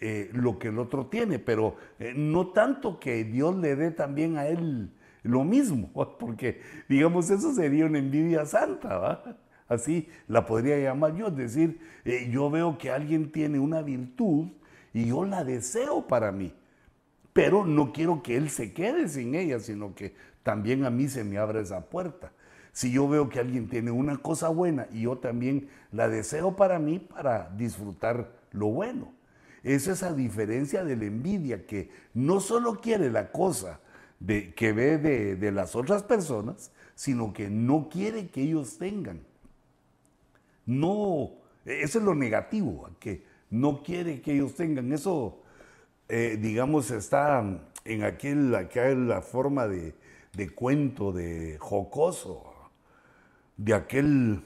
eh, 0.00 0.30
lo 0.32 0.58
que 0.58 0.68
el 0.68 0.78
otro 0.78 1.06
tiene, 1.06 1.38
pero 1.38 1.76
no 2.16 2.48
tanto 2.48 3.00
que 3.00 3.24
Dios 3.24 3.56
le 3.56 3.76
dé 3.76 3.90
también 3.90 4.36
a 4.36 4.46
él 4.46 4.90
lo 5.24 5.42
mismo, 5.42 5.90
porque 6.20 6.60
digamos 6.88 7.28
eso 7.30 7.52
sería 7.52 7.86
una 7.86 7.98
envidia 7.98 8.46
santa, 8.46 8.98
¿va? 8.98 9.36
Así 9.66 10.08
la 10.28 10.44
podría 10.44 10.78
llamar 10.78 11.16
yo, 11.16 11.28
es 11.28 11.36
decir, 11.36 11.80
eh, 12.04 12.28
yo 12.30 12.50
veo 12.50 12.76
que 12.76 12.90
alguien 12.90 13.32
tiene 13.32 13.58
una 13.58 13.80
virtud 13.80 14.48
y 14.92 15.06
yo 15.06 15.24
la 15.24 15.42
deseo 15.42 16.06
para 16.06 16.30
mí, 16.30 16.54
pero 17.32 17.64
no 17.64 17.92
quiero 17.92 18.22
que 18.22 18.36
él 18.36 18.50
se 18.50 18.74
quede 18.74 19.08
sin 19.08 19.34
ella, 19.34 19.58
sino 19.58 19.94
que 19.94 20.14
también 20.42 20.84
a 20.84 20.90
mí 20.90 21.08
se 21.08 21.24
me 21.24 21.38
abra 21.38 21.60
esa 21.60 21.88
puerta. 21.88 22.30
Si 22.74 22.90
yo 22.90 23.08
veo 23.08 23.28
que 23.28 23.38
alguien 23.38 23.68
tiene 23.68 23.92
una 23.92 24.18
cosa 24.18 24.48
buena 24.48 24.88
y 24.92 25.02
yo 25.02 25.16
también 25.16 25.68
la 25.92 26.08
deseo 26.08 26.56
para 26.56 26.80
mí 26.80 26.98
para 26.98 27.48
disfrutar 27.56 28.32
lo 28.50 28.66
bueno. 28.66 29.14
Es 29.62 29.86
esa 29.86 30.12
diferencia 30.12 30.84
de 30.84 30.96
la 30.96 31.04
envidia 31.04 31.66
que 31.66 31.88
no 32.14 32.40
solo 32.40 32.80
quiere 32.80 33.10
la 33.10 33.30
cosa 33.30 33.80
que 34.26 34.72
ve 34.72 34.98
de, 34.98 35.52
las 35.52 35.76
otras 35.76 36.02
personas, 36.02 36.72
sino 36.96 37.32
que 37.32 37.48
no 37.48 37.88
quiere 37.88 38.28
que 38.28 38.42
ellos 38.42 38.76
tengan. 38.76 39.20
No, 40.66 41.30
eso 41.64 41.98
es 41.98 42.04
lo 42.04 42.14
negativo, 42.16 42.90
que 42.98 43.24
no 43.50 43.84
quiere 43.84 44.20
que 44.20 44.32
ellos 44.32 44.56
tengan. 44.56 44.92
Eso, 44.92 45.42
eh, 46.08 46.38
digamos, 46.40 46.90
está 46.90 47.44
en 47.84 48.02
aquel, 48.02 48.52
aquella 48.56 49.20
forma 49.20 49.68
de, 49.68 49.94
cuento, 50.54 51.12
de 51.12 51.56
jocoso, 51.60 52.53
de 53.56 53.74
aquel 53.74 54.42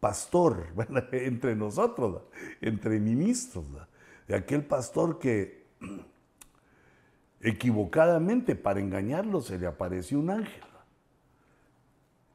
pastor, 0.00 0.66
entre 1.12 1.54
nosotros, 1.54 2.22
entre 2.60 3.00
ministros, 3.00 3.66
de 4.26 4.34
aquel 4.34 4.64
pastor 4.64 5.18
que 5.18 5.66
equivocadamente 7.40 8.56
para 8.56 8.80
engañarlo 8.80 9.40
se 9.40 9.58
le 9.58 9.66
apareció 9.66 10.18
un 10.18 10.30
ángel. 10.30 10.62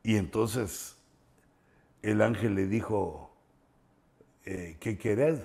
Y 0.04 0.18
entonces 0.18 0.98
el 2.02 2.22
ángel 2.22 2.56
le 2.56 2.68
dijo, 2.68 3.32
eh, 4.46 4.78
¿qué 4.80 4.98
querés? 4.98 5.40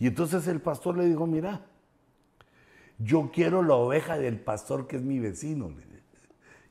Y 0.00 0.08
entonces 0.08 0.48
el 0.48 0.60
pastor 0.60 0.98
le 0.98 1.06
dijo, 1.06 1.26
mira, 1.26 1.64
yo 2.98 3.30
quiero 3.32 3.62
la 3.62 3.74
oveja 3.74 4.18
del 4.18 4.40
pastor 4.40 4.86
que 4.86 4.96
es 4.96 5.02
mi 5.02 5.18
vecino. 5.18 5.72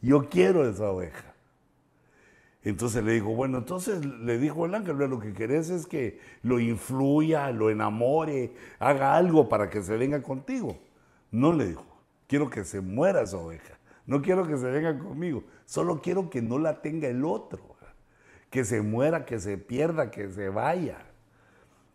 Yo 0.01 0.29
quiero 0.29 0.67
esa 0.69 0.91
oveja. 0.91 1.32
Entonces 2.63 3.03
le 3.03 3.13
dijo, 3.13 3.35
bueno, 3.35 3.57
entonces 3.57 4.05
le 4.05 4.37
dijo 4.37 4.65
el 4.65 4.75
ángel, 4.75 4.97
lo 4.97 5.19
que 5.19 5.33
querés 5.33 5.69
es 5.69 5.85
que 5.85 6.19
lo 6.43 6.59
influya, 6.59 7.51
lo 7.51 7.69
enamore, 7.69 8.53
haga 8.79 9.15
algo 9.15 9.49
para 9.49 9.69
que 9.69 9.83
se 9.83 9.97
venga 9.97 10.21
contigo. 10.21 10.79
No 11.29 11.51
le 11.51 11.67
dijo, 11.67 11.85
quiero 12.27 12.49
que 12.49 12.63
se 12.63 12.79
muera 12.79 13.21
esa 13.21 13.37
oveja, 13.37 13.77
no 14.05 14.21
quiero 14.21 14.47
que 14.47 14.57
se 14.57 14.69
venga 14.69 14.97
conmigo, 14.97 15.43
solo 15.65 16.01
quiero 16.01 16.29
que 16.29 16.41
no 16.41 16.57
la 16.57 16.81
tenga 16.81 17.09
el 17.09 17.25
otro, 17.25 17.73
que 18.49 18.63
se 18.63 18.81
muera, 18.81 19.25
que 19.25 19.39
se 19.39 19.57
pierda, 19.57 20.11
que 20.11 20.29
se 20.29 20.47
vaya. 20.47 20.99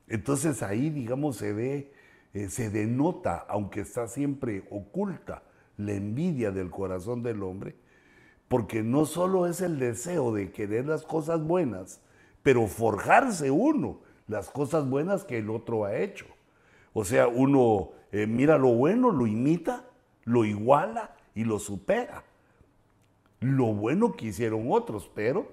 Entonces 0.08 0.62
ahí, 0.62 0.90
digamos, 0.90 1.36
se 1.36 1.52
ve, 1.52 1.92
eh, 2.34 2.48
se 2.48 2.68
denota, 2.68 3.46
aunque 3.48 3.80
está 3.80 4.08
siempre 4.08 4.66
oculta, 4.70 5.44
la 5.76 5.92
envidia 5.92 6.50
del 6.50 6.68
corazón 6.70 7.22
del 7.22 7.44
hombre, 7.44 7.76
porque 8.48 8.82
no 8.82 9.04
solo 9.04 9.46
es 9.46 9.60
el 9.60 9.78
deseo 9.78 10.32
de 10.32 10.50
querer 10.50 10.86
las 10.86 11.02
cosas 11.02 11.42
buenas, 11.42 12.00
pero 12.42 12.66
forjarse 12.66 13.50
uno 13.50 14.00
las 14.26 14.50
cosas 14.50 14.88
buenas 14.88 15.24
que 15.24 15.38
el 15.38 15.50
otro 15.50 15.84
ha 15.84 15.96
hecho. 15.96 16.26
O 16.92 17.04
sea, 17.04 17.28
uno 17.28 17.90
eh, 18.10 18.26
mira 18.26 18.58
lo 18.58 18.68
bueno, 18.68 19.10
lo 19.10 19.26
imita, 19.26 19.84
lo 20.24 20.44
iguala 20.44 21.14
y 21.34 21.44
lo 21.44 21.58
supera. 21.58 22.24
Lo 23.40 23.66
bueno 23.66 24.12
que 24.14 24.26
hicieron 24.26 24.66
otros, 24.70 25.10
pero 25.14 25.48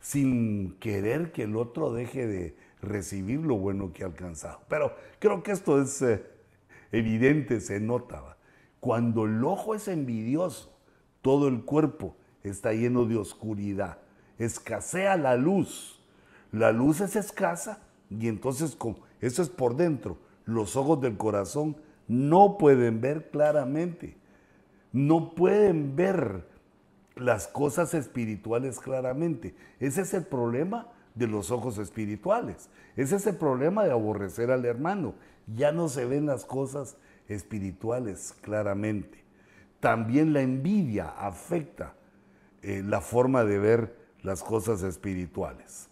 sin 0.00 0.76
querer 0.78 1.32
que 1.32 1.44
el 1.44 1.56
otro 1.56 1.92
deje 1.92 2.26
de 2.26 2.56
recibir 2.82 3.40
lo 3.40 3.56
bueno 3.56 3.92
que 3.92 4.04
ha 4.04 4.06
alcanzado. 4.06 4.60
Pero 4.68 4.94
creo 5.18 5.42
que 5.42 5.52
esto 5.52 5.80
es 5.80 6.00
eh, 6.02 6.22
evidente, 6.92 7.60
se 7.60 7.80
nota. 7.80 8.36
Cuando 8.80 9.24
el 9.24 9.42
ojo 9.42 9.74
es 9.74 9.88
envidioso, 9.88 10.70
todo 11.22 11.48
el 11.48 11.64
cuerpo 11.64 12.16
está 12.44 12.72
lleno 12.72 13.06
de 13.06 13.16
oscuridad. 13.16 13.98
Escasea 14.38 15.16
la 15.16 15.36
luz. 15.36 16.00
La 16.52 16.70
luz 16.70 17.00
es 17.00 17.16
escasa 17.16 17.80
y 18.10 18.28
entonces 18.28 18.76
eso 19.20 19.42
es 19.42 19.48
por 19.48 19.76
dentro. 19.76 20.18
Los 20.44 20.76
ojos 20.76 21.00
del 21.00 21.16
corazón 21.16 21.76
no 22.06 22.58
pueden 22.58 23.00
ver 23.00 23.30
claramente. 23.30 24.16
No 24.92 25.34
pueden 25.34 25.96
ver 25.96 26.46
las 27.16 27.48
cosas 27.48 27.94
espirituales 27.94 28.78
claramente. 28.78 29.56
Ese 29.80 30.02
es 30.02 30.14
el 30.14 30.24
problema 30.24 30.88
de 31.14 31.26
los 31.26 31.50
ojos 31.50 31.78
espirituales. 31.78 32.68
Ese 32.96 33.16
es 33.16 33.26
el 33.26 33.36
problema 33.36 33.84
de 33.84 33.92
aborrecer 33.92 34.50
al 34.50 34.64
hermano. 34.64 35.14
Ya 35.46 35.72
no 35.72 35.88
se 35.88 36.04
ven 36.04 36.26
las 36.26 36.44
cosas 36.44 36.96
espirituales 37.28 38.34
claramente. 38.42 39.24
También 39.80 40.32
la 40.32 40.42
envidia 40.42 41.08
afecta 41.08 41.94
la 42.84 43.00
forma 43.00 43.44
de 43.44 43.58
ver 43.58 43.96
las 44.22 44.42
cosas 44.42 44.82
espirituales. 44.82 45.88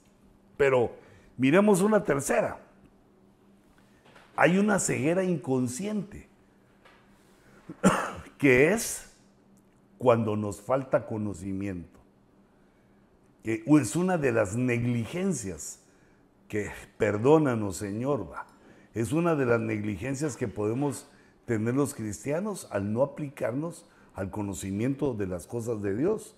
Pero 0.56 0.92
miremos 1.36 1.82
una 1.82 2.02
tercera. 2.04 2.58
Hay 4.36 4.58
una 4.58 4.78
ceguera 4.78 5.22
inconsciente, 5.22 6.28
que 8.38 8.72
es 8.72 9.12
cuando 9.98 10.36
nos 10.36 10.60
falta 10.60 11.06
conocimiento. 11.06 12.00
Que 13.42 13.62
es 13.66 13.96
una 13.96 14.18
de 14.18 14.32
las 14.32 14.56
negligencias 14.56 15.80
que, 16.48 16.70
perdónanos 16.96 17.76
Señor, 17.76 18.30
va, 18.30 18.46
es 18.94 19.12
una 19.12 19.34
de 19.34 19.46
las 19.46 19.60
negligencias 19.60 20.36
que 20.36 20.48
podemos 20.48 21.08
tener 21.44 21.74
los 21.74 21.94
cristianos 21.94 22.68
al 22.70 22.92
no 22.92 23.02
aplicarnos 23.02 23.86
al 24.14 24.30
conocimiento 24.30 25.14
de 25.14 25.26
las 25.26 25.46
cosas 25.46 25.82
de 25.82 25.96
Dios. 25.96 26.36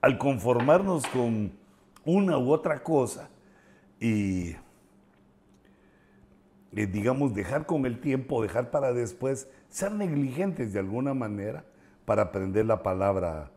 Al 0.00 0.18
conformarnos 0.18 1.06
con 1.06 1.52
una 2.04 2.38
u 2.38 2.50
otra 2.50 2.82
cosa 2.82 3.28
y, 4.00 4.50
eh, 6.72 6.86
digamos, 6.86 7.34
dejar 7.34 7.66
con 7.66 7.84
el 7.86 8.00
tiempo, 8.00 8.42
dejar 8.42 8.70
para 8.70 8.92
después, 8.92 9.48
ser 9.68 9.92
negligentes 9.92 10.72
de 10.72 10.78
alguna 10.78 11.14
manera 11.14 11.64
para 12.04 12.22
aprender 12.22 12.66
la 12.66 12.82
palabra 12.82 13.50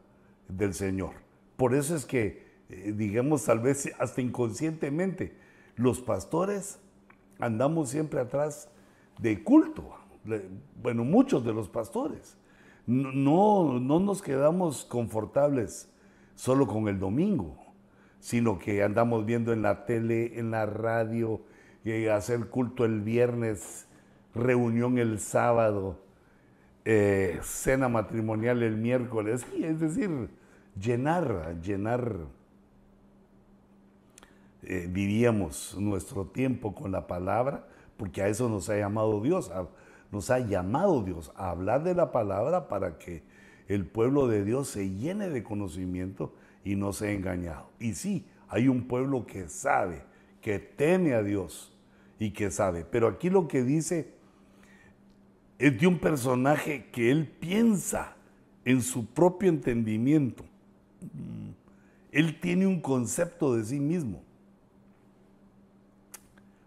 del 0.47 0.73
Señor. 0.73 1.13
Por 1.57 1.75
eso 1.75 1.95
es 1.95 2.05
que, 2.05 2.43
eh, 2.69 2.93
digamos, 2.95 3.45
tal 3.45 3.59
vez 3.59 3.91
hasta 3.99 4.21
inconscientemente, 4.21 5.35
los 5.75 6.01
pastores 6.01 6.79
andamos 7.39 7.89
siempre 7.89 8.19
atrás 8.19 8.69
de 9.19 9.43
culto. 9.43 9.95
Bueno, 10.81 11.03
muchos 11.03 11.43
de 11.45 11.53
los 11.53 11.69
pastores. 11.69 12.37
No, 12.85 13.79
no 13.79 13.99
nos 13.99 14.21
quedamos 14.21 14.85
confortables 14.85 15.90
solo 16.41 16.65
con 16.65 16.87
el 16.87 16.97
domingo, 16.97 17.55
sino 18.19 18.57
que 18.57 18.81
andamos 18.81 19.27
viendo 19.27 19.53
en 19.53 19.61
la 19.61 19.85
tele, 19.85 20.39
en 20.39 20.49
la 20.49 20.65
radio, 20.65 21.39
eh, 21.85 22.09
hacer 22.09 22.47
culto 22.47 22.83
el 22.83 23.01
viernes, 23.01 23.87
reunión 24.33 24.97
el 24.97 25.19
sábado, 25.19 25.99
eh, 26.83 27.37
cena 27.43 27.89
matrimonial 27.89 28.63
el 28.63 28.75
miércoles, 28.75 29.45
es 29.55 29.79
decir, 29.79 30.31
llenar, 30.75 31.61
llenar, 31.61 32.17
eh, 34.63 34.89
diríamos, 34.91 35.77
nuestro 35.77 36.25
tiempo 36.25 36.73
con 36.73 36.91
la 36.91 37.05
palabra, 37.05 37.67
porque 37.97 38.23
a 38.23 38.27
eso 38.27 38.49
nos 38.49 38.67
ha 38.71 38.77
llamado 38.77 39.21
Dios, 39.21 39.51
nos 40.09 40.31
ha 40.31 40.39
llamado 40.39 41.03
Dios 41.03 41.31
a 41.35 41.51
hablar 41.51 41.83
de 41.83 41.93
la 41.93 42.11
palabra 42.11 42.67
para 42.67 42.97
que 42.97 43.21
el 43.73 43.85
pueblo 43.85 44.27
de 44.27 44.43
Dios 44.43 44.67
se 44.67 44.89
llene 44.89 45.29
de 45.29 45.43
conocimiento 45.43 46.33
y 46.65 46.75
no 46.75 46.91
sea 46.91 47.11
engañado. 47.11 47.69
Y 47.79 47.93
sí, 47.93 48.25
hay 48.49 48.67
un 48.67 48.85
pueblo 48.87 49.25
que 49.25 49.47
sabe, 49.47 50.03
que 50.41 50.59
teme 50.59 51.13
a 51.13 51.23
Dios 51.23 51.71
y 52.19 52.31
que 52.31 52.51
sabe. 52.51 52.83
Pero 52.83 53.07
aquí 53.07 53.29
lo 53.29 53.47
que 53.47 53.63
dice 53.63 54.11
es 55.57 55.79
de 55.79 55.87
un 55.87 55.99
personaje 55.99 56.89
que 56.91 57.11
él 57.11 57.27
piensa 57.27 58.17
en 58.65 58.81
su 58.81 59.05
propio 59.05 59.49
entendimiento. 59.49 60.43
Él 62.11 62.41
tiene 62.41 62.67
un 62.67 62.81
concepto 62.81 63.55
de 63.55 63.63
sí 63.63 63.79
mismo. 63.79 64.21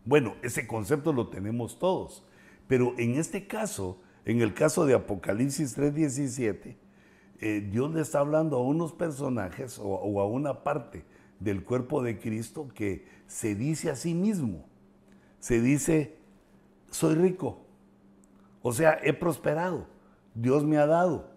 Bueno, 0.07 0.37
ese 0.41 0.67
concepto 0.67 1.13
lo 1.13 1.29
tenemos 1.29 1.79
todos, 1.79 2.25
pero 2.67 2.95
en 2.97 3.17
este 3.17 3.47
caso, 3.47 4.01
en 4.25 4.41
el 4.41 4.55
caso 4.55 4.87
de 4.87 4.95
Apocalipsis 4.95 5.77
3:17, 5.77 6.77
eh, 7.41 7.61
Dios 7.71 7.93
le 7.93 8.01
está 8.01 8.21
hablando 8.21 8.57
a 8.57 8.63
unos 8.63 8.93
personajes 8.93 9.79
o, 9.83 10.21
a 10.21 10.27
una 10.27 10.63
parte 10.63 11.05
del 11.41 11.65
cuerpo 11.65 12.03
de 12.03 12.19
Cristo 12.19 12.69
que 12.75 13.07
se 13.27 13.55
dice 13.55 13.91
a 13.91 13.97
sí 13.97 14.15
mismo. 14.15 14.65
Se 15.41 15.61
dice, 15.61 16.17
soy 16.91 17.17
rico. 17.17 17.61
O 18.63 18.73
sea, 18.73 18.99
he 19.03 19.13
prosperado. 19.13 19.87
Dios 20.35 20.65
me 20.65 20.79
ha 20.79 20.87
dado. 20.87 21.31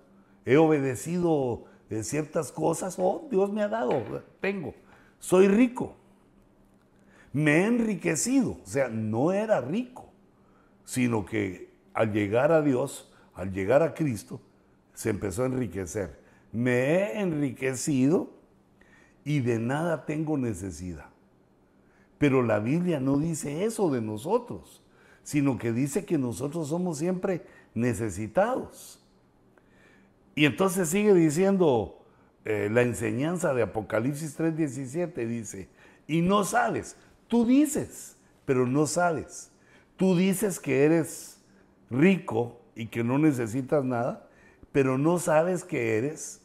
He 0.45 0.57
obedecido 0.57 1.65
eh, 1.89 2.03
ciertas 2.03 2.51
cosas. 2.51 2.95
Oh, 2.97 3.27
Dios 3.29 3.51
me 3.51 3.61
ha 3.61 3.67
dado. 3.67 4.01
Tengo. 4.39 4.73
Soy 5.19 5.47
rico. 5.47 5.95
Me 7.33 7.63
he 7.63 7.65
enriquecido. 7.65 8.51
O 8.63 8.67
sea, 8.67 8.87
no 8.87 9.31
era 9.33 9.59
rico, 9.59 10.11
sino 10.85 11.25
que 11.25 11.73
al 11.93 12.13
llegar 12.13 12.51
a 12.51 12.61
Dios, 12.61 13.11
al 13.33 13.51
llegar 13.51 13.83
a 13.83 13.93
Cristo, 13.93 14.39
se 14.97 15.11
empezó 15.11 15.43
a 15.43 15.45
enriquecer. 15.45 16.19
Me 16.51 16.71
he 16.71 17.19
enriquecido 17.19 18.31
y 19.23 19.41
de 19.41 19.59
nada 19.59 20.07
tengo 20.07 20.39
necesidad. 20.39 21.11
Pero 22.17 22.41
la 22.41 22.57
Biblia 22.57 22.99
no 22.99 23.19
dice 23.19 23.63
eso 23.63 23.91
de 23.91 24.01
nosotros, 24.01 24.81
sino 25.21 25.59
que 25.59 25.71
dice 25.71 26.03
que 26.03 26.17
nosotros 26.17 26.69
somos 26.69 26.97
siempre 26.97 27.45
necesitados. 27.75 28.99
Y 30.33 30.45
entonces 30.45 30.89
sigue 30.89 31.13
diciendo 31.13 32.03
eh, 32.43 32.67
la 32.71 32.81
enseñanza 32.81 33.53
de 33.53 33.61
Apocalipsis 33.61 34.35
3:17, 34.35 35.27
dice, 35.27 35.69
y 36.07 36.21
no 36.23 36.43
sabes, 36.43 36.95
tú 37.27 37.45
dices, 37.45 38.17
pero 38.45 38.65
no 38.65 38.87
sabes. 38.87 39.51
Tú 39.95 40.17
dices 40.17 40.59
que 40.59 40.85
eres 40.85 41.39
rico 41.91 42.59
y 42.73 42.87
que 42.87 43.03
no 43.03 43.19
necesitas 43.19 43.85
nada, 43.85 44.26
pero 44.78 44.99
no 44.99 45.17
sabes 45.17 45.63
que 45.63 45.97
eres 45.97 46.39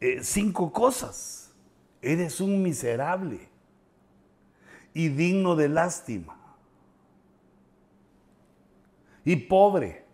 eh, 0.00 0.18
cinco 0.20 0.72
cosas. 0.72 1.54
Eres 2.02 2.40
un 2.40 2.60
miserable 2.60 3.48
y 4.92 5.10
digno 5.10 5.54
de 5.54 5.68
lástima. 5.68 6.36
Y 9.24 9.36
pobre. 9.36 10.04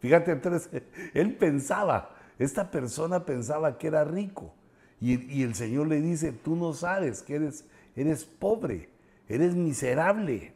Fíjate, 0.00 0.40
él 1.12 1.36
pensaba, 1.36 2.16
esta 2.38 2.70
persona 2.70 3.26
pensaba 3.26 3.76
que 3.76 3.88
era 3.88 4.04
rico. 4.04 4.54
Y, 4.98 5.42
el 5.42 5.54
Señor 5.54 5.88
le 5.88 6.00
dice, 6.00 6.32
tú 6.32 6.56
no 6.56 6.72
sabes 6.72 7.20
que 7.20 7.34
eres, 7.34 7.66
eres 7.94 8.24
pobre, 8.24 8.88
eres 9.28 9.54
miserable, 9.54 10.54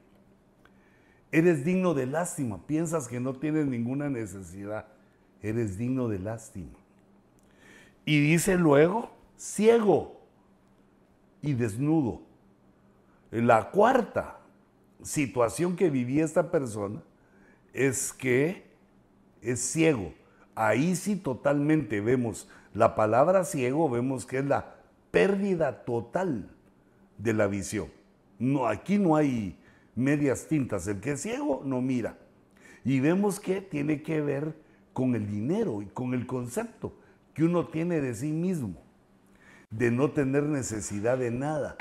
eres 1.30 1.62
digno 1.62 1.92
de 1.92 2.06
lástima, 2.06 2.66
piensas 2.66 3.06
que 3.06 3.20
no 3.20 3.34
tienes 3.34 3.66
ninguna 3.66 4.08
necesidad 4.08 4.95
eres 5.48 5.78
digno 5.78 6.08
de 6.08 6.18
lástima. 6.18 6.78
Y 8.04 8.20
dice 8.20 8.56
luego, 8.56 9.10
ciego 9.36 10.20
y 11.42 11.54
desnudo. 11.54 12.22
La 13.30 13.70
cuarta 13.70 14.38
situación 15.02 15.76
que 15.76 15.90
vivía 15.90 16.24
esta 16.24 16.50
persona 16.50 17.02
es 17.72 18.12
que 18.12 18.64
es 19.42 19.60
ciego. 19.60 20.14
Ahí 20.54 20.96
sí 20.96 21.16
totalmente 21.16 22.00
vemos 22.00 22.48
la 22.72 22.94
palabra 22.94 23.44
ciego, 23.44 23.90
vemos 23.90 24.24
que 24.24 24.38
es 24.38 24.44
la 24.44 24.74
pérdida 25.10 25.84
total 25.84 26.50
de 27.18 27.32
la 27.32 27.46
visión. 27.46 27.88
No, 28.38 28.66
aquí 28.66 28.98
no 28.98 29.16
hay 29.16 29.58
medias 29.94 30.46
tintas. 30.46 30.86
El 30.86 31.00
que 31.00 31.12
es 31.12 31.22
ciego 31.22 31.62
no 31.64 31.80
mira. 31.80 32.18
Y 32.84 33.00
vemos 33.00 33.40
que 33.40 33.60
tiene 33.60 34.02
que 34.02 34.20
ver 34.20 34.54
con 34.96 35.14
el 35.14 35.30
dinero 35.30 35.82
y 35.82 35.86
con 35.88 36.14
el 36.14 36.26
concepto 36.26 36.94
que 37.34 37.44
uno 37.44 37.66
tiene 37.66 38.00
de 38.00 38.14
sí 38.14 38.32
mismo, 38.32 38.82
de 39.68 39.90
no 39.90 40.12
tener 40.12 40.44
necesidad 40.44 41.18
de 41.18 41.30
nada. 41.30 41.76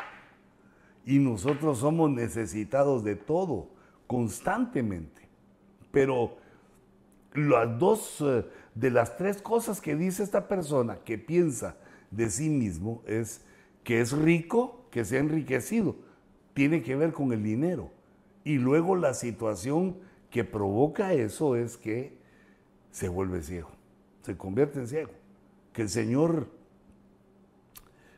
Y 1.05 1.19
nosotros 1.19 1.77
somos 1.77 2.09
necesitados 2.09 3.05
de 3.05 3.15
todo, 3.15 3.69
constantemente. 4.05 5.29
Pero 5.91 6.35
las 7.33 7.79
dos 7.79 8.17
eh, 8.19 8.45
de 8.73 8.91
las 8.91 9.15
tres 9.15 9.41
cosas 9.41 9.79
que 9.79 9.95
dice 9.95 10.21
esta 10.21 10.49
persona 10.49 10.97
que 11.05 11.17
piensa 11.17 11.77
de 12.11 12.29
sí 12.29 12.49
mismo 12.49 13.01
es 13.07 13.45
que 13.85 14.01
es 14.01 14.11
rico, 14.11 14.87
que 14.91 15.05
se 15.05 15.15
ha 15.15 15.21
enriquecido. 15.21 15.95
Tiene 16.53 16.83
que 16.83 16.97
ver 16.97 17.13
con 17.13 17.31
el 17.31 17.43
dinero. 17.43 17.91
Y 18.43 18.57
luego 18.57 18.97
la 18.97 19.13
situación 19.13 19.99
que 20.29 20.43
provoca 20.43 21.13
eso 21.13 21.55
es 21.55 21.77
que 21.77 22.24
se 22.95 23.09
vuelve 23.09 23.41
ciego, 23.41 23.71
se 24.21 24.37
convierte 24.37 24.79
en 24.79 24.87
ciego. 24.87 25.11
Que 25.73 25.81
el 25.81 25.89
Señor 25.89 26.47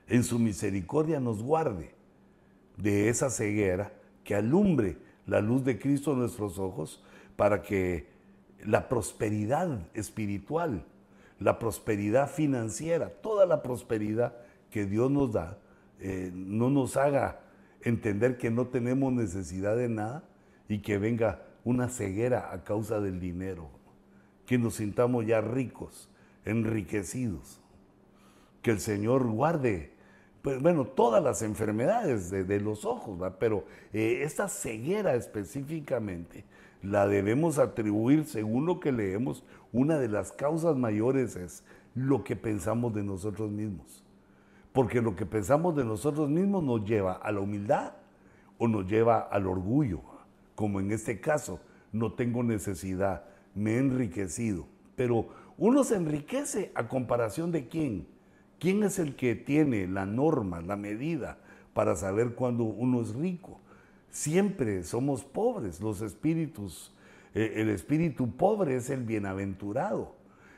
en 0.08 0.24
su 0.24 0.38
misericordia 0.38 1.20
nos 1.20 1.42
guarde 1.42 1.96
de 2.78 3.10
esa 3.10 3.32
ceguera, 3.32 3.92
que 4.24 4.36
alumbre 4.36 4.98
la 5.26 5.42
luz 5.42 5.64
de 5.66 5.80
Cristo 5.80 6.12
en 6.14 6.20
nuestros 6.20 6.60
ojos 6.60 7.04
para 7.36 7.64
que 7.64 8.06
la 8.64 8.88
prosperidad 8.88 9.80
espiritual, 9.96 10.86
la 11.40 11.58
prosperidad 11.58 12.30
financiera, 12.30 13.10
toda 13.10 13.48
la 13.48 13.64
prosperidad 13.64 14.36
que 14.70 14.86
Dios 14.86 15.10
nos 15.10 15.34
da, 15.34 15.58
eh, 16.00 16.30
no 16.36 16.70
nos 16.70 16.98
haga 16.98 17.40
entender 17.82 18.38
que 18.38 18.52
no 18.52 18.68
tenemos 18.68 19.12
necesidad 19.12 19.76
de 19.76 19.90
nada 19.90 20.24
y 20.70 20.84
que 20.84 21.00
venga 21.00 21.42
una 21.64 21.90
ceguera 21.90 22.54
a 22.54 22.64
causa 22.64 23.02
del 23.02 23.20
dinero, 23.20 23.72
que 24.48 24.58
nos 24.58 24.76
sintamos 24.76 25.28
ya 25.28 25.42
ricos, 25.42 26.10
enriquecidos, 26.46 27.62
que 28.64 28.72
el 28.72 28.80
Señor 28.80 29.28
guarde, 29.28 29.92
pues, 30.42 30.62
bueno, 30.62 30.86
todas 30.86 31.22
las 31.22 31.42
enfermedades 31.42 32.32
de, 32.32 32.60
los 32.62 32.86
ojos, 32.86 33.20
pero 33.40 33.66
eh, 33.94 34.22
esta 34.24 34.48
ceguera 34.48 35.16
específicamente 35.16 36.46
la 36.82 37.08
debemos 37.08 37.60
atribuir, 37.60 38.26
según 38.26 38.66
lo 38.66 38.80
que 38.80 38.94
leemos, 38.94 39.44
una 39.74 40.00
de 40.00 40.08
las 40.08 40.32
causas 40.32 40.78
mayores 40.78 41.36
es 41.36 41.64
lo 41.94 42.24
que 42.24 42.38
pensamos 42.38 42.94
de 42.94 43.04
nosotros 43.04 43.52
mismos. 43.52 44.02
Porque 44.72 45.02
lo 45.02 45.16
que 45.16 45.26
pensamos 45.26 45.76
de 45.76 45.84
nosotros 45.84 46.30
mismos 46.30 46.64
nos 46.64 46.86
lleva 46.86 47.14
a 47.14 47.32
la 47.34 47.42
humildad 47.42 47.94
o 48.58 48.68
nos 48.70 48.88
lleva 48.88 49.20
al 49.20 49.46
orgullo, 49.46 50.02
como 50.56 50.80
en 50.80 50.92
este 50.92 51.20
caso, 51.20 51.60
no 51.92 52.14
tengo 52.14 52.44
necesidad, 52.44 53.26
me 53.58 53.76
he 53.76 53.78
enriquecido. 53.80 54.68
Pero 54.96 55.30
uno 55.58 55.84
se 55.84 55.96
enriquece 55.96 56.72
a 56.76 56.88
comparación 56.88 57.52
de 57.52 57.68
quién. 57.68 58.08
¿Quién 58.60 58.84
es 58.84 59.00
el 59.00 59.16
que 59.16 59.36
tiene 59.36 59.88
la 59.88 60.06
norma, 60.06 60.62
la 60.62 60.76
medida 60.76 61.40
para 61.74 61.96
saber 61.96 62.34
cuándo 62.34 62.64
uno 62.64 63.02
es 63.02 63.14
rico? 63.14 63.60
Siempre 64.10 64.84
somos 64.84 65.24
pobres, 65.24 65.82
los 65.82 66.02
espíritus. 66.02 66.94
Eh, 67.36 67.54
el 67.58 67.70
espíritu 67.70 68.36
pobre 68.36 68.76
es 68.76 68.90
el 68.90 69.04
bienaventurado. 69.04 70.16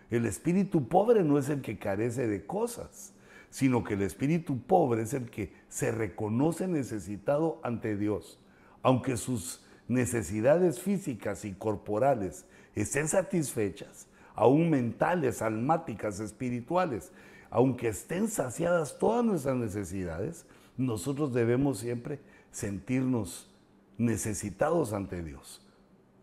El 0.09 0.25
espíritu 0.25 0.87
pobre 0.87 1.23
no 1.23 1.37
es 1.37 1.49
el 1.49 1.61
que 1.61 1.77
carece 1.77 2.27
de 2.27 2.45
cosas 2.45 3.13
sino 3.49 3.83
que 3.83 3.95
el 3.95 4.01
espíritu 4.01 4.61
pobre 4.61 5.03
es 5.03 5.13
el 5.13 5.29
que 5.29 5.53
se 5.67 5.91
reconoce 5.91 6.67
necesitado 6.67 7.59
ante 7.63 7.97
Dios. 7.97 8.39
Aunque 8.81 9.17
sus 9.17 9.65
necesidades 9.87 10.79
físicas 10.79 11.45
y 11.45 11.53
corporales 11.53 12.45
estén 12.75 13.07
satisfechas, 13.07 14.07
aún 14.35 14.69
mentales, 14.69 15.41
almáticas, 15.41 16.19
espirituales, 16.19 17.11
aunque 17.49 17.89
estén 17.89 18.27
saciadas 18.27 18.97
todas 18.99 19.25
nuestras 19.25 19.55
necesidades, 19.55 20.45
nosotros 20.77 21.33
debemos 21.33 21.79
siempre 21.79 22.19
sentirnos 22.51 23.49
necesitados 23.97 24.93
ante 24.93 25.23
Dios. 25.23 25.61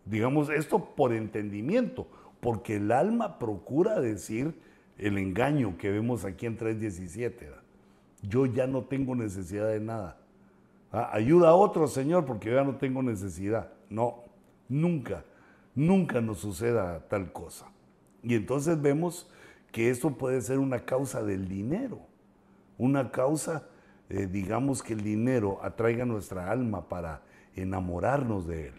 Digamos 0.05 0.49
esto 0.49 0.95
por 0.95 1.13
entendimiento, 1.13 2.07
porque 2.39 2.77
el 2.77 2.91
alma 2.91 3.39
procura 3.39 3.99
decir, 3.99 4.55
el 4.97 5.17
engaño 5.17 5.77
que 5.77 5.91
vemos 5.91 6.25
aquí 6.25 6.45
en 6.45 6.57
3.17. 6.57 7.33
Yo 8.23 8.45
ya 8.45 8.67
no 8.67 8.83
tengo 8.83 9.15
necesidad 9.15 9.67
de 9.67 9.79
nada. 9.79 10.17
Ah, 10.91 11.09
ayuda 11.13 11.49
a 11.49 11.53
otro, 11.53 11.87
Señor, 11.87 12.25
porque 12.25 12.49
yo 12.49 12.55
ya 12.55 12.63
no 12.63 12.77
tengo 12.77 13.03
necesidad. 13.03 13.71
No, 13.89 14.23
nunca, 14.69 15.23
nunca 15.77 16.19
nos 16.19 16.39
suceda 16.39 17.07
tal 17.07 17.31
cosa. 17.31 17.67
Y 18.23 18.35
entonces 18.35 18.81
vemos 18.81 19.29
que 19.71 19.89
esto 19.89 20.17
puede 20.17 20.41
ser 20.41 20.59
una 20.59 20.81
causa 20.81 21.23
del 21.23 21.47
dinero, 21.47 22.01
una 22.77 23.11
causa, 23.11 23.69
eh, 24.09 24.27
digamos, 24.27 24.83
que 24.83 24.93
el 24.93 25.01
dinero 25.01 25.59
atraiga 25.63 26.03
nuestra 26.03 26.51
alma 26.51 26.89
para 26.89 27.21
enamorarnos 27.55 28.45
de 28.47 28.67
Él. 28.67 28.73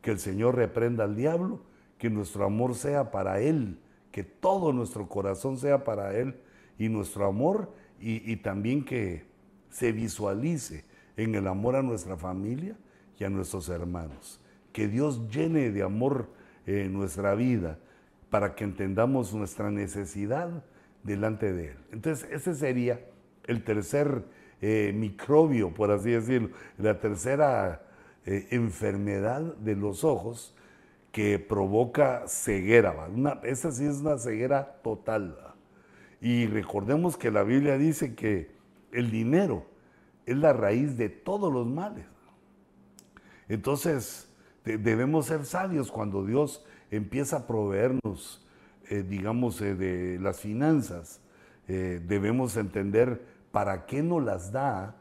Que 0.00 0.12
el 0.12 0.18
Señor 0.18 0.56
reprenda 0.56 1.04
al 1.04 1.16
diablo, 1.16 1.60
que 1.98 2.08
nuestro 2.08 2.44
amor 2.46 2.74
sea 2.74 3.10
para 3.10 3.40
Él 3.40 3.78
que 4.16 4.24
todo 4.24 4.72
nuestro 4.72 5.10
corazón 5.10 5.58
sea 5.58 5.84
para 5.84 6.16
Él 6.16 6.40
y 6.78 6.88
nuestro 6.88 7.26
amor 7.26 7.70
y, 8.00 8.34
también 8.36 8.82
que 8.82 9.26
se 9.68 9.92
visualice 9.92 10.86
en 11.18 11.34
el 11.34 11.46
amor 11.46 11.76
a 11.76 11.82
nuestra 11.82 12.16
familia 12.16 12.78
y 13.18 13.24
a 13.24 13.28
nuestros 13.28 13.68
hermanos. 13.68 14.40
Que 14.72 14.88
Dios 14.88 15.28
llene 15.28 15.70
de 15.70 15.82
amor 15.82 16.30
eh, 16.66 16.88
nuestra 16.90 17.34
vida 17.34 17.78
para 18.30 18.54
que 18.54 18.64
entendamos 18.64 19.32
nuestra 19.32 19.70
necesidad 19.70 20.64
delante 21.02 21.52
de 21.52 21.68
Él. 21.68 21.76
Entonces, 21.92 22.28
ese 22.30 22.54
sería 22.54 23.00
el 23.46 23.62
tercer 23.62 24.24
eh, 24.60 24.92
microbio, 24.94 25.72
por 25.72 25.90
así 25.90 26.10
decirlo, 26.10 26.50
la 26.78 26.98
tercera 26.98 27.82
eh, 28.24 28.48
enfermedad 28.50 29.42
de 29.56 29.76
los 29.76 30.02
ojos 30.02 30.54
que 31.12 31.38
provoca 31.38 32.24
ceguera. 32.26 33.08
Esa 33.44 33.70
sí 33.72 33.86
es 33.86 34.00
una 34.00 34.18
ceguera 34.18 34.80
total. 34.82 35.38
Y 36.20 36.46
recordemos 36.46 37.16
que 37.16 37.30
la 37.30 37.42
Biblia 37.42 37.78
dice 37.78 38.14
que 38.14 38.50
el 38.92 39.10
dinero 39.10 39.66
es 40.26 40.36
la 40.36 40.52
raíz 40.52 40.96
de 40.96 41.08
todos 41.08 41.52
los 41.52 41.66
males. 41.66 42.06
Entonces, 43.48 44.25
debemos 44.66 45.26
ser 45.26 45.44
sabios 45.44 45.92
cuando 45.92 46.24
Dios 46.24 46.64
empieza 46.90 47.36
a 47.36 47.46
proveernos, 47.46 48.44
eh, 48.88 49.04
digamos, 49.08 49.60
eh, 49.60 49.74
de 49.74 50.18
las 50.18 50.40
finanzas. 50.40 51.20
Eh, 51.68 52.00
debemos 52.06 52.56
entender 52.56 53.24
para 53.52 53.86
qué 53.86 54.02
nos 54.02 54.22
las 54.22 54.52
da, 54.52 54.96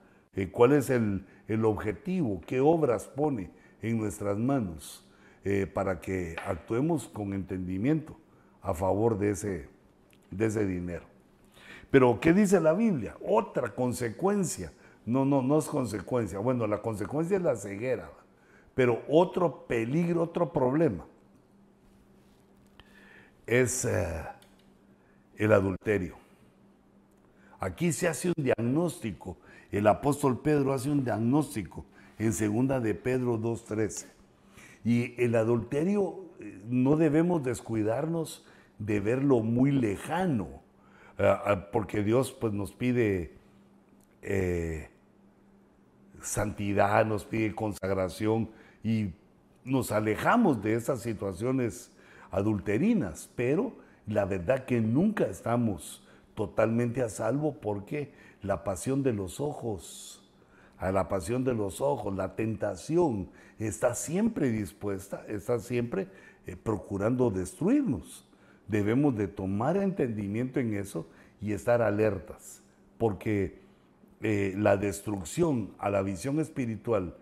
cuál 0.51 0.73
es 0.73 0.89
el, 0.89 1.25
el 1.47 1.65
objetivo, 1.65 2.41
qué 2.45 2.59
obras 2.59 3.05
pone 3.05 3.51
en 3.81 3.97
nuestras 3.97 4.37
manos. 4.37 5.01
Para 5.75 6.01
que 6.01 6.35
actuemos 6.43 7.07
con 7.07 7.31
entendimiento 7.31 8.17
a 8.63 8.73
favor 8.73 9.19
de 9.19 9.29
ese, 9.29 9.69
de 10.31 10.45
ese 10.47 10.65
dinero. 10.65 11.05
Pero, 11.91 12.19
¿qué 12.19 12.33
dice 12.33 12.59
la 12.59 12.73
Biblia? 12.73 13.15
Otra 13.23 13.75
consecuencia. 13.75 14.73
No, 15.05 15.23
no, 15.23 15.43
no 15.43 15.59
es 15.59 15.65
consecuencia. 15.65 16.39
Bueno, 16.39 16.65
la 16.65 16.81
consecuencia 16.81 17.37
es 17.37 17.43
la 17.43 17.55
ceguera. 17.55 18.09
Pero 18.75 19.03
otro 19.07 19.65
peligro, 19.65 20.21
otro 20.21 20.51
problema 20.51 21.05
es 23.47 23.85
eh, 23.85 24.23
el 25.37 25.53
adulterio. 25.53 26.17
Aquí 27.59 27.93
se 27.93 28.07
hace 28.07 28.29
un 28.29 28.43
diagnóstico. 28.43 29.37
El 29.71 29.87
apóstol 29.87 30.41
Pedro 30.41 30.73
hace 30.73 30.89
un 30.89 31.03
diagnóstico 31.03 31.85
en 32.19 32.33
segunda 32.33 32.79
de 32.79 32.95
Pedro 32.95 33.39
2.13. 33.39 34.07
Y 34.83 35.21
el 35.21 35.35
adulterio 35.35 36.25
eh, 36.39 36.61
no 36.67 36.97
debemos 36.97 37.43
descuidarnos 37.43 38.45
de 38.77 38.99
verlo 38.99 39.39
muy 39.39 39.71
lejano, 39.71 40.49
eh, 41.17 41.33
porque 41.71 42.03
Dios 42.03 42.33
pues, 42.33 42.51
nos 42.53 42.73
pide 42.73 43.33
santidad, 46.21 47.05
nos 47.05 47.25
pide 47.25 47.53
consagración 47.53 48.49
y 48.85 49.15
nos 49.63 49.91
alejamos 49.91 50.61
de 50.61 50.75
esas 50.75 51.01
situaciones 51.01 51.91
adulterinas, 52.29 53.31
pero 53.35 53.73
la 54.05 54.25
verdad 54.25 54.65
que 54.65 54.79
nunca 54.79 55.25
estamos 55.25 56.07
totalmente 56.35 57.01
a 57.01 57.09
salvo 57.09 57.55
porque 57.59 58.13
la 58.43 58.63
pasión 58.63 59.01
de 59.01 59.11
los 59.11 59.39
ojos, 59.39 60.23
a 60.77 60.91
la 60.91 61.07
pasión 61.07 61.43
de 61.43 61.55
los 61.55 61.81
ojos, 61.81 62.15
la 62.15 62.35
tentación 62.35 63.31
está 63.57 63.95
siempre 63.95 64.51
dispuesta, 64.51 65.25
está 65.27 65.57
siempre 65.57 66.07
eh, 66.45 66.55
procurando 66.55 67.31
destruirnos. 67.31 68.29
Debemos 68.67 69.15
de 69.15 69.27
tomar 69.27 69.77
entendimiento 69.77 70.59
en 70.59 70.75
eso 70.75 71.09
y 71.41 71.53
estar 71.53 71.81
alertas, 71.81 72.61
porque 72.99 73.61
eh, 74.21 74.53
la 74.55 74.77
destrucción 74.77 75.73
a 75.79 75.89
la 75.89 76.03
visión 76.03 76.39
espiritual 76.39 77.15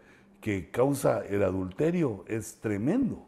que 0.44 0.70
causa 0.70 1.26
el 1.26 1.42
adulterio 1.42 2.26
es 2.28 2.58
tremendo. 2.60 3.26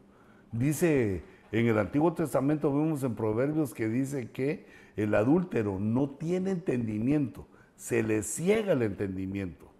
Dice 0.51 1.23
en 1.53 1.65
el 1.67 1.79
Antiguo 1.79 2.11
Testamento, 2.13 2.75
vemos 2.75 3.03
en 3.03 3.15
Proverbios 3.15 3.73
que 3.73 3.87
dice 3.87 4.31
que 4.31 4.65
el 4.97 5.15
adúltero 5.15 5.79
no 5.79 6.09
tiene 6.09 6.51
entendimiento, 6.51 7.47
se 7.77 8.03
le 8.03 8.21
ciega 8.21 8.73
el 8.73 8.81
entendimiento, 8.81 9.71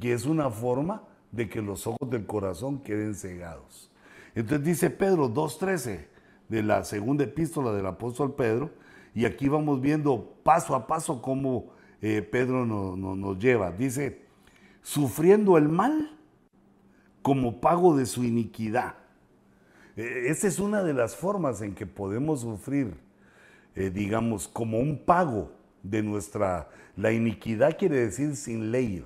que 0.00 0.12
es 0.12 0.26
una 0.26 0.50
forma 0.50 1.04
de 1.30 1.48
que 1.48 1.62
los 1.62 1.86
ojos 1.86 2.10
del 2.10 2.26
corazón 2.26 2.80
queden 2.80 3.14
cegados. 3.14 3.92
Entonces 4.34 4.66
dice 4.66 4.90
Pedro 4.90 5.32
2.13 5.32 6.06
de 6.48 6.62
la 6.64 6.82
segunda 6.82 7.22
epístola 7.22 7.72
del 7.72 7.86
apóstol 7.86 8.34
Pedro, 8.34 8.72
y 9.14 9.26
aquí 9.26 9.48
vamos 9.48 9.80
viendo 9.80 10.34
paso 10.42 10.74
a 10.74 10.88
paso 10.88 11.22
cómo 11.22 11.66
eh, 12.02 12.20
Pedro 12.20 12.66
nos 12.66 13.38
lleva. 13.38 13.70
Dice, 13.70 14.22
sufriendo 14.82 15.56
el 15.56 15.68
mal 15.68 16.17
como 17.28 17.60
pago 17.60 17.94
de 17.94 18.06
su 18.06 18.24
iniquidad. 18.24 18.94
E, 19.98 20.30
esa 20.30 20.48
es 20.48 20.58
una 20.58 20.82
de 20.82 20.94
las 20.94 21.14
formas 21.14 21.60
en 21.60 21.74
que 21.74 21.84
podemos 21.84 22.40
sufrir, 22.40 22.94
eh, 23.74 23.90
digamos, 23.90 24.48
como 24.48 24.78
un 24.78 24.96
pago 25.04 25.52
de 25.82 26.02
nuestra... 26.02 26.70
La 26.96 27.12
iniquidad 27.12 27.76
quiere 27.76 27.96
decir 27.96 28.34
sin 28.34 28.72
ley, 28.72 29.04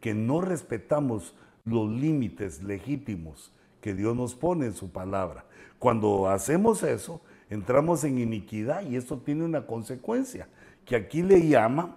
que 0.00 0.14
no 0.14 0.40
respetamos 0.40 1.34
los 1.64 1.90
límites 1.90 2.62
legítimos 2.62 3.50
que 3.80 3.92
Dios 3.92 4.14
nos 4.14 4.36
pone 4.36 4.66
en 4.66 4.74
su 4.74 4.92
palabra. 4.92 5.44
Cuando 5.80 6.30
hacemos 6.30 6.84
eso, 6.84 7.22
entramos 7.50 8.04
en 8.04 8.20
iniquidad 8.20 8.82
y 8.82 8.94
esto 8.94 9.18
tiene 9.18 9.44
una 9.44 9.66
consecuencia, 9.66 10.46
que 10.84 10.94
aquí 10.94 11.24
le 11.24 11.48
llama 11.48 11.96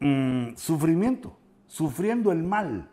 mm, 0.00 0.56
sufrimiento, 0.56 1.36
sufriendo 1.68 2.32
el 2.32 2.42
mal. 2.42 2.90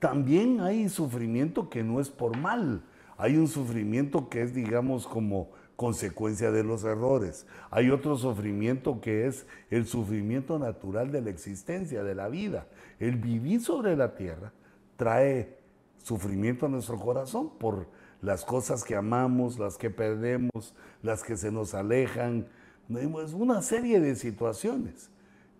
También 0.00 0.60
hay 0.60 0.88
sufrimiento 0.88 1.70
que 1.70 1.84
no 1.84 2.00
es 2.00 2.08
por 2.08 2.36
mal, 2.36 2.82
hay 3.18 3.36
un 3.36 3.48
sufrimiento 3.48 4.30
que 4.30 4.40
es, 4.40 4.54
digamos, 4.54 5.06
como 5.06 5.50
consecuencia 5.76 6.50
de 6.50 6.64
los 6.64 6.84
errores. 6.84 7.46
Hay 7.70 7.90
otro 7.90 8.16
sufrimiento 8.16 9.00
que 9.02 9.26
es 9.26 9.46
el 9.70 9.86
sufrimiento 9.86 10.58
natural 10.58 11.12
de 11.12 11.20
la 11.20 11.28
existencia, 11.28 12.02
de 12.02 12.14
la 12.14 12.28
vida. 12.28 12.66
El 12.98 13.16
vivir 13.16 13.60
sobre 13.60 13.94
la 13.94 14.14
tierra 14.14 14.52
trae 14.96 15.58
sufrimiento 16.02 16.64
a 16.64 16.68
nuestro 16.70 16.98
corazón 16.98 17.50
por 17.58 17.86
las 18.22 18.44
cosas 18.44 18.84
que 18.84 18.96
amamos, 18.96 19.58
las 19.58 19.76
que 19.76 19.90
perdemos, 19.90 20.74
las 21.02 21.22
que 21.22 21.36
se 21.36 21.52
nos 21.52 21.74
alejan. 21.74 22.46
Es 22.88 23.34
una 23.34 23.60
serie 23.60 24.00
de 24.00 24.16
situaciones 24.16 25.10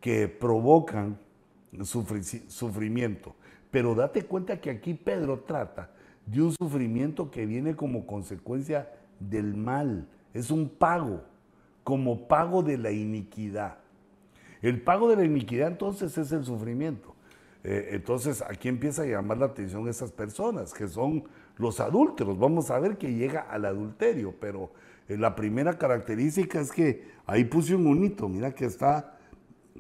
que 0.01 0.29
provocan 0.29 1.19
sufrimiento. 1.83 3.35
Pero 3.71 3.95
date 3.95 4.25
cuenta 4.25 4.61
que 4.61 4.71
aquí 4.71 4.95
Pedro 4.95 5.41
trata 5.41 5.91
de 6.27 6.43
un 6.43 6.53
sufrimiento 6.53 7.31
que 7.31 7.47
viene 7.47 7.77
como 7.77 8.07
consecuencia 8.07 8.91
del 9.19 9.55
mal. 9.55 10.09
Es 10.35 10.51
un 10.51 10.69
pago, 10.69 11.23
como 11.85 12.29
pago 12.29 12.63
de 12.63 12.79
la 12.79 12.91
iniquidad. 12.91 13.79
El 14.63 14.83
pago 14.83 15.09
de 15.09 15.17
la 15.17 15.25
iniquidad 15.25 15.69
entonces 15.69 16.17
es 16.19 16.33
el 16.33 16.45
sufrimiento. 16.45 17.15
Eh, 17.63 17.91
entonces 17.93 18.43
aquí 18.43 18.69
empieza 18.69 19.03
a 19.03 19.07
llamar 19.07 19.39
la 19.39 19.47
atención 19.47 19.87
esas 19.89 20.13
personas 20.13 20.73
que 20.73 20.89
son 20.89 21.25
los 21.57 21.81
adúlteros. 21.81 22.39
Vamos 22.39 22.71
a 22.71 22.79
ver 22.79 22.97
que 22.97 23.13
llega 23.15 23.41
al 23.43 23.65
adulterio, 23.65 24.35
pero 24.41 24.71
eh, 25.09 25.17
la 25.17 25.35
primera 25.35 25.79
característica 25.79 26.61
es 26.61 26.73
que 26.73 27.05
ahí 27.27 27.45
puse 27.45 27.75
un 27.75 27.87
unito, 27.87 28.29
mira 28.29 28.55
que 28.55 28.65
está 28.65 29.19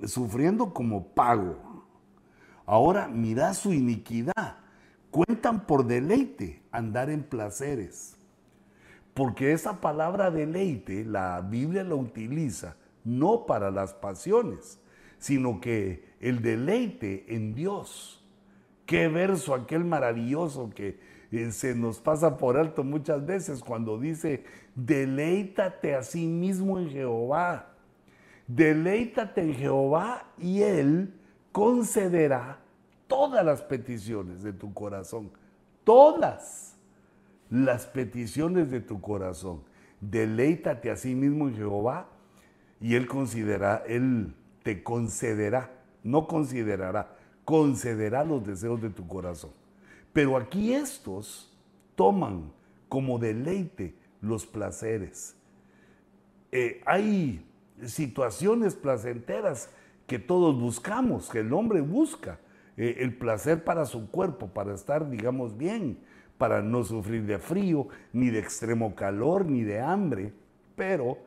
sufriendo 0.04 0.72
como 0.72 1.08
pago. 1.08 1.69
Ahora 2.70 3.08
mira 3.08 3.52
su 3.52 3.72
iniquidad. 3.72 4.58
Cuentan 5.10 5.66
por 5.66 5.84
deleite 5.84 6.62
andar 6.70 7.10
en 7.10 7.24
placeres. 7.24 8.16
Porque 9.12 9.50
esa 9.50 9.80
palabra 9.80 10.30
deleite, 10.30 11.04
la 11.04 11.40
Biblia 11.40 11.82
la 11.82 11.96
utiliza 11.96 12.76
no 13.02 13.44
para 13.44 13.72
las 13.72 13.92
pasiones, 13.92 14.78
sino 15.18 15.60
que 15.60 16.04
el 16.20 16.42
deleite 16.42 17.34
en 17.34 17.56
Dios. 17.56 18.24
Qué 18.86 19.08
verso 19.08 19.52
aquel 19.52 19.84
maravilloso 19.84 20.70
que 20.70 21.00
eh, 21.32 21.50
se 21.50 21.74
nos 21.74 21.98
pasa 21.98 22.36
por 22.36 22.56
alto 22.56 22.84
muchas 22.84 23.26
veces 23.26 23.64
cuando 23.64 23.98
dice, 23.98 24.44
deleítate 24.76 25.96
a 25.96 26.04
sí 26.04 26.24
mismo 26.28 26.78
en 26.78 26.88
Jehová. 26.88 27.74
Deleítate 28.46 29.40
en 29.40 29.54
Jehová 29.54 30.28
y 30.38 30.62
Él 30.62 31.16
concederá 31.50 32.59
todas 33.10 33.44
las 33.44 33.60
peticiones 33.60 34.44
de 34.44 34.52
tu 34.52 34.72
corazón. 34.72 35.32
Todas 35.82 36.78
las 37.50 37.84
peticiones 37.84 38.70
de 38.70 38.80
tu 38.80 39.00
corazón. 39.00 39.64
Deleítate 40.00 40.92
a 40.92 40.96
sí 40.96 41.16
mismo 41.16 41.48
en 41.48 41.56
Jehová 41.56 42.08
y 42.80 42.94
Él 42.94 43.08
considera, 43.08 43.82
Él 43.88 44.32
te 44.62 44.84
concederá, 44.84 45.72
no 46.04 46.28
considerará, 46.28 47.16
concederá 47.44 48.24
los 48.24 48.46
deseos 48.46 48.80
de 48.80 48.90
tu 48.90 49.06
corazón. 49.08 49.50
Pero 50.12 50.36
aquí 50.36 50.72
estos 50.72 51.52
toman 51.96 52.52
como 52.88 53.18
deleite 53.18 53.96
los 54.20 54.46
placeres. 54.46 55.34
Eh, 56.52 56.80
hay 56.86 57.44
situaciones 57.84 58.76
placenteras 58.76 59.68
que 60.06 60.20
todos 60.20 60.58
buscamos, 60.58 61.28
que 61.28 61.40
el 61.40 61.52
hombre 61.52 61.80
busca. 61.80 62.38
Eh, 62.80 63.02
el 63.02 63.12
placer 63.14 63.62
para 63.62 63.84
su 63.84 64.10
cuerpo, 64.10 64.48
para 64.48 64.74
estar, 64.74 65.10
digamos, 65.10 65.58
bien, 65.58 65.98
para 66.38 66.62
no 66.62 66.82
sufrir 66.82 67.26
de 67.26 67.38
frío, 67.38 67.88
ni 68.10 68.30
de 68.30 68.38
extremo 68.38 68.94
calor, 68.94 69.44
ni 69.44 69.64
de 69.64 69.80
hambre. 69.80 70.32
Pero, 70.76 71.18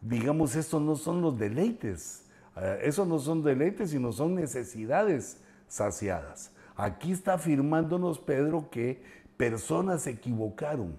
digamos, 0.00 0.54
estos 0.54 0.80
no 0.80 0.94
son 0.94 1.20
los 1.20 1.36
deleites. 1.36 2.30
Eh, 2.56 2.82
esos 2.84 3.08
no 3.08 3.18
son 3.18 3.42
deleites, 3.42 3.90
sino 3.90 4.12
son 4.12 4.36
necesidades 4.36 5.42
saciadas. 5.66 6.52
Aquí 6.76 7.10
está 7.10 7.34
afirmándonos 7.34 8.20
Pedro 8.20 8.70
que 8.70 9.02
personas 9.36 10.02
se 10.02 10.10
equivocaron. 10.10 10.96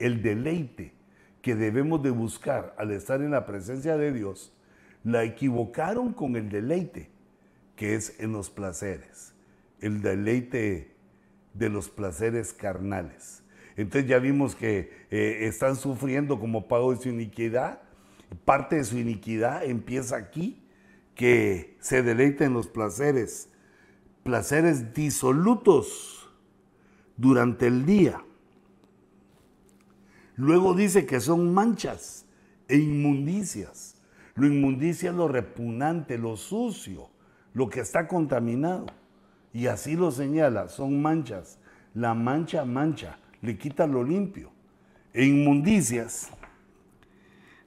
El 0.00 0.20
deleite 0.20 0.94
que 1.42 1.54
debemos 1.54 2.02
de 2.02 2.10
buscar 2.10 2.74
al 2.76 2.90
estar 2.90 3.22
en 3.22 3.30
la 3.30 3.46
presencia 3.46 3.96
de 3.96 4.10
Dios, 4.10 4.52
la 5.04 5.22
equivocaron 5.22 6.12
con 6.12 6.34
el 6.34 6.48
deleite 6.48 7.13
que 7.76 7.94
es 7.94 8.18
en 8.20 8.32
los 8.32 8.50
placeres, 8.50 9.34
el 9.80 10.02
deleite 10.02 10.94
de 11.54 11.68
los 11.68 11.88
placeres 11.88 12.52
carnales. 12.52 13.42
Entonces 13.76 14.08
ya 14.08 14.18
vimos 14.18 14.54
que 14.54 14.92
eh, 15.10 15.38
están 15.42 15.76
sufriendo 15.76 16.38
como 16.38 16.68
pago 16.68 16.94
de 16.94 17.02
su 17.02 17.08
iniquidad. 17.08 17.80
Parte 18.44 18.76
de 18.76 18.84
su 18.84 18.98
iniquidad 18.98 19.64
empieza 19.64 20.16
aquí, 20.16 20.60
que 21.14 21.76
se 21.80 22.02
deleita 22.02 22.44
en 22.44 22.54
los 22.54 22.66
placeres 22.66 23.48
placeres 24.24 24.94
disolutos 24.94 26.28
durante 27.16 27.68
el 27.68 27.86
día. 27.86 28.24
Luego 30.34 30.74
dice 30.74 31.06
que 31.06 31.20
son 31.20 31.54
manchas 31.54 32.24
e 32.66 32.76
inmundicias. 32.76 34.00
Lo 34.34 34.48
inmundicia 34.48 35.10
es 35.10 35.16
lo 35.16 35.28
repugnante, 35.28 36.18
lo 36.18 36.36
sucio, 36.36 37.10
lo 37.54 37.70
que 37.70 37.80
está 37.80 38.06
contaminado. 38.06 38.86
Y 39.52 39.68
así 39.68 39.94
lo 39.94 40.10
señala, 40.10 40.68
son 40.68 41.00
manchas. 41.00 41.58
La 41.94 42.12
mancha 42.12 42.64
mancha, 42.64 43.18
le 43.40 43.56
quita 43.56 43.86
lo 43.86 44.02
limpio. 44.02 44.50
E 45.12 45.24
inmundicias, 45.24 46.28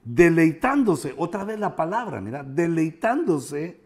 deleitándose, 0.04 1.14
otra 1.16 1.44
vez 1.44 1.58
la 1.58 1.74
palabra, 1.74 2.20
mira, 2.20 2.42
deleitándose 2.44 3.80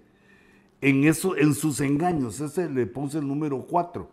en, 0.80 1.04
eso, 1.04 1.36
en 1.36 1.54
sus 1.54 1.80
engaños. 1.80 2.40
Ese 2.40 2.68
le 2.68 2.86
puse 2.86 3.18
el 3.18 3.28
número 3.28 3.64
cuatro. 3.66 4.10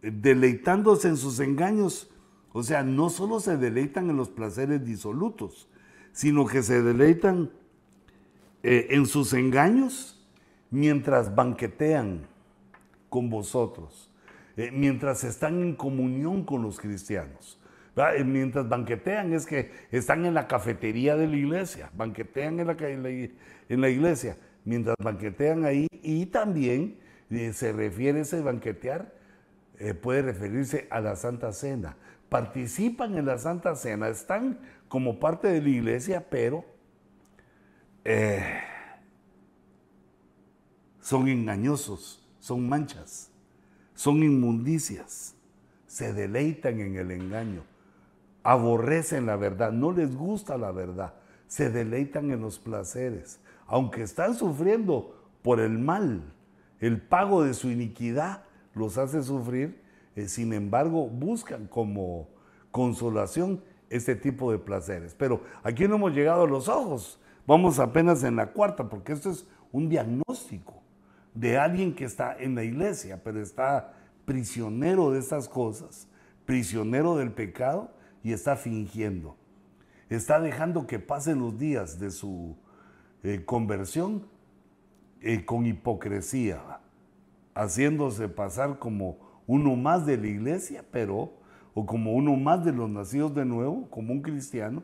Deleitándose 0.00 1.08
en 1.08 1.18
sus 1.18 1.38
engaños. 1.40 2.10
O 2.52 2.62
sea, 2.62 2.82
no 2.82 3.10
solo 3.10 3.40
se 3.40 3.58
deleitan 3.58 4.08
en 4.08 4.16
los 4.16 4.30
placeres 4.30 4.82
disolutos, 4.82 5.68
sino 6.12 6.46
que 6.46 6.62
se 6.62 6.82
deleitan 6.82 7.50
eh, 8.62 8.86
en 8.90 9.04
sus 9.04 9.34
engaños 9.34 10.17
mientras 10.70 11.34
banquetean 11.34 12.26
con 13.08 13.30
vosotros, 13.30 14.10
eh, 14.56 14.70
mientras 14.72 15.24
están 15.24 15.62
en 15.62 15.74
comunión 15.74 16.44
con 16.44 16.62
los 16.62 16.78
cristianos. 16.78 17.58
Mientras 18.24 18.68
banquetean 18.68 19.32
es 19.32 19.44
que 19.44 19.72
están 19.90 20.24
en 20.24 20.34
la 20.34 20.46
cafetería 20.46 21.16
de 21.16 21.26
la 21.26 21.36
iglesia, 21.36 21.90
banquetean 21.96 22.60
en 22.60 22.66
la, 23.80 23.88
iglesia, 23.88 24.36
mientras 24.64 24.94
banquetean 25.02 25.64
ahí 25.64 25.88
y 25.90 26.26
también 26.26 26.96
eh, 27.30 27.52
se 27.52 27.72
refiere 27.72 28.20
ese 28.20 28.40
banquetear, 28.40 29.12
eh, 29.80 29.94
puede 29.94 30.22
referirse 30.22 30.86
a 30.90 31.00
la 31.00 31.16
Santa 31.16 31.52
Cena. 31.52 31.96
Participan 32.28 33.18
en 33.18 33.26
la 33.26 33.38
Santa 33.38 33.74
Cena, 33.74 34.08
están 34.08 34.60
como 34.88 35.18
parte 35.18 35.48
de 35.48 35.60
la 35.60 35.68
iglesia, 35.68 36.26
pero 36.30 36.64
eh, 38.04 38.42
son 41.08 41.26
engañosos, 41.26 42.22
son 42.38 42.68
manchas, 42.68 43.30
son 43.94 44.22
inmundicias, 44.22 45.34
se 45.86 46.12
deleitan 46.12 46.80
en 46.80 46.96
el 46.96 47.10
engaño, 47.10 47.62
aborrecen 48.42 49.24
la 49.24 49.36
verdad, 49.36 49.72
no 49.72 49.90
les 49.90 50.14
gusta 50.14 50.58
la 50.58 50.70
verdad, 50.70 51.14
se 51.46 51.70
deleitan 51.70 52.30
en 52.30 52.42
los 52.42 52.58
placeres, 52.58 53.40
aunque 53.66 54.02
están 54.02 54.34
sufriendo 54.34 55.16
por 55.40 55.60
el 55.60 55.78
mal, 55.78 56.30
el 56.78 57.00
pago 57.00 57.42
de 57.42 57.54
su 57.54 57.70
iniquidad 57.70 58.44
los 58.74 58.98
hace 58.98 59.22
sufrir, 59.22 59.80
eh, 60.14 60.28
sin 60.28 60.52
embargo 60.52 61.08
buscan 61.08 61.68
como 61.68 62.28
consolación 62.70 63.64
este 63.88 64.14
tipo 64.14 64.52
de 64.52 64.58
placeres. 64.58 65.14
Pero 65.14 65.40
aquí 65.62 65.88
no 65.88 65.94
hemos 65.94 66.12
llegado 66.12 66.42
a 66.42 66.46
los 66.46 66.68
ojos, 66.68 67.18
vamos 67.46 67.78
apenas 67.78 68.24
en 68.24 68.36
la 68.36 68.52
cuarta, 68.52 68.90
porque 68.90 69.14
esto 69.14 69.30
es 69.30 69.46
un 69.72 69.88
diagnóstico 69.88 70.77
de 71.38 71.56
alguien 71.56 71.94
que 71.94 72.04
está 72.04 72.36
en 72.36 72.56
la 72.56 72.64
iglesia, 72.64 73.22
pero 73.22 73.40
está 73.40 73.94
prisionero 74.24 75.12
de 75.12 75.20
estas 75.20 75.48
cosas, 75.48 76.08
prisionero 76.44 77.16
del 77.16 77.30
pecado 77.30 77.92
y 78.24 78.32
está 78.32 78.56
fingiendo. 78.56 79.36
Está 80.10 80.40
dejando 80.40 80.88
que 80.88 80.98
pasen 80.98 81.38
los 81.38 81.56
días 81.56 82.00
de 82.00 82.10
su 82.10 82.56
eh, 83.22 83.44
conversión 83.44 84.26
eh, 85.20 85.44
con 85.44 85.64
hipocresía, 85.64 86.80
haciéndose 87.54 88.28
pasar 88.28 88.80
como 88.80 89.18
uno 89.46 89.76
más 89.76 90.06
de 90.06 90.16
la 90.16 90.26
iglesia, 90.26 90.84
pero, 90.90 91.34
o 91.72 91.86
como 91.86 92.14
uno 92.14 92.34
más 92.34 92.64
de 92.64 92.72
los 92.72 92.90
nacidos 92.90 93.32
de 93.32 93.44
nuevo, 93.44 93.88
como 93.90 94.12
un 94.12 94.22
cristiano, 94.22 94.82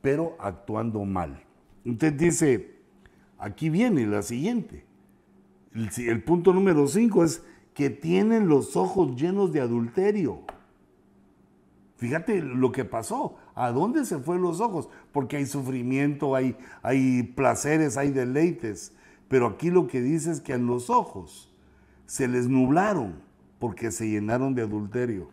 pero 0.00 0.34
actuando 0.38 1.04
mal. 1.04 1.42
Usted 1.84 2.14
dice, 2.14 2.78
aquí 3.38 3.68
viene 3.68 4.06
la 4.06 4.22
siguiente. 4.22 4.88
El, 5.74 6.22
punto 6.24 6.52
número 6.52 6.86
5 6.86 7.24
es 7.24 7.42
que 7.74 7.90
tienen 7.90 8.48
los 8.48 8.76
ojos 8.76 9.14
llenos 9.16 9.52
de 9.52 9.60
adulterio. 9.60 10.40
Fíjate 11.96 12.42
lo 12.42 12.72
que 12.72 12.84
pasó. 12.84 13.36
¿A 13.54 13.70
dónde 13.70 14.04
se 14.04 14.18
fueron 14.18 14.42
los 14.42 14.60
ojos? 14.60 14.88
Porque 15.12 15.36
hay 15.36 15.46
sufrimiento, 15.46 16.34
hay, 16.34 16.56
hay 16.82 17.22
placeres, 17.22 17.96
hay 17.96 18.10
deleites. 18.10 18.92
Pero 19.28 19.46
aquí 19.46 19.70
lo 19.70 19.86
que 19.86 20.00
dice 20.00 20.32
es 20.32 20.40
que 20.40 20.54
en 20.54 20.66
los 20.66 20.90
ojos 20.90 21.54
se 22.06 22.26
les 22.26 22.48
nublaron 22.48 23.20
porque 23.58 23.92
se 23.92 24.08
llenaron 24.08 24.54
de 24.54 24.62
adulterio. 24.62 25.28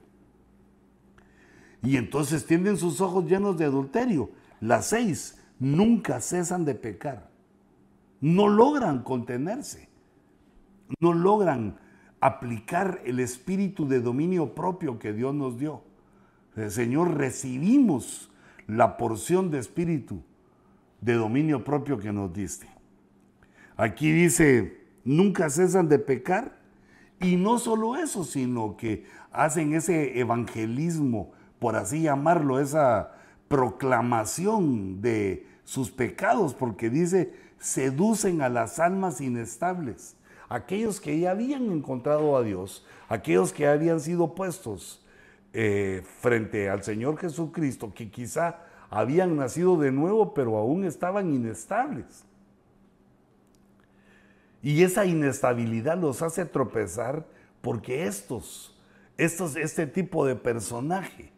Y 1.81 1.97
entonces 1.97 2.45
tienen 2.45 2.77
sus 2.77 3.01
ojos 3.01 3.25
llenos 3.25 3.57
de 3.57 3.65
adulterio. 3.65 4.29
Las 4.59 4.87
seis 4.87 5.39
nunca 5.59 6.19
cesan 6.21 6.65
de 6.65 6.75
pecar. 6.75 7.29
No 8.19 8.47
logran 8.47 9.03
contenerse. 9.03 9.87
No 10.99 11.13
logran 11.13 11.77
aplicar 12.19 13.01
el 13.05 13.19
espíritu 13.19 13.87
de 13.87 14.01
dominio 14.01 14.55
propio 14.55 14.99
que 14.99 15.13
Dios 15.13 15.33
nos 15.33 15.57
dio. 15.57 15.83
El 16.55 16.71
Señor, 16.71 17.15
recibimos 17.15 18.31
la 18.67 18.97
porción 18.97 19.51
de 19.51 19.59
espíritu 19.59 20.21
de 21.01 21.13
dominio 21.13 21.63
propio 21.63 21.99
que 21.99 22.11
nos 22.11 22.33
diste. 22.33 22.67
Aquí 23.75 24.11
dice, 24.11 24.81
nunca 25.03 25.49
cesan 25.49 25.87
de 25.87 25.99
pecar. 25.99 26.57
Y 27.19 27.35
no 27.35 27.59
solo 27.59 27.95
eso, 27.95 28.23
sino 28.23 28.75
que 28.77 29.05
hacen 29.31 29.73
ese 29.73 30.19
evangelismo, 30.19 31.31
por 31.59 31.75
así 31.75 32.01
llamarlo, 32.01 32.59
esa 32.59 33.11
proclamación 33.47 35.01
de 35.01 35.47
sus 35.63 35.89
pecados, 35.89 36.53
porque 36.53 36.89
dice, 36.89 37.33
seducen 37.59 38.41
a 38.41 38.49
las 38.49 38.79
almas 38.79 39.21
inestables, 39.21 40.16
aquellos 40.49 40.99
que 40.99 41.19
ya 41.19 41.31
habían 41.31 41.71
encontrado 41.71 42.37
a 42.37 42.43
Dios, 42.43 42.85
aquellos 43.09 43.51
que 43.51 43.67
habían 43.67 43.99
sido 43.99 44.33
puestos 44.33 45.05
eh, 45.53 46.03
frente 46.21 46.69
al 46.69 46.83
Señor 46.83 47.17
Jesucristo, 47.17 47.93
que 47.93 48.09
quizá 48.09 48.59
habían 48.89 49.35
nacido 49.35 49.77
de 49.77 49.91
nuevo, 49.91 50.33
pero 50.33 50.57
aún 50.57 50.85
estaban 50.85 51.33
inestables. 51.33 52.23
Y 54.61 54.83
esa 54.83 55.05
inestabilidad 55.05 55.97
los 55.97 56.21
hace 56.21 56.45
tropezar 56.45 57.25
porque 57.61 58.05
estos, 58.05 58.75
este 59.17 59.87
tipo 59.87 60.25
de 60.25 60.35
personaje 60.35 61.31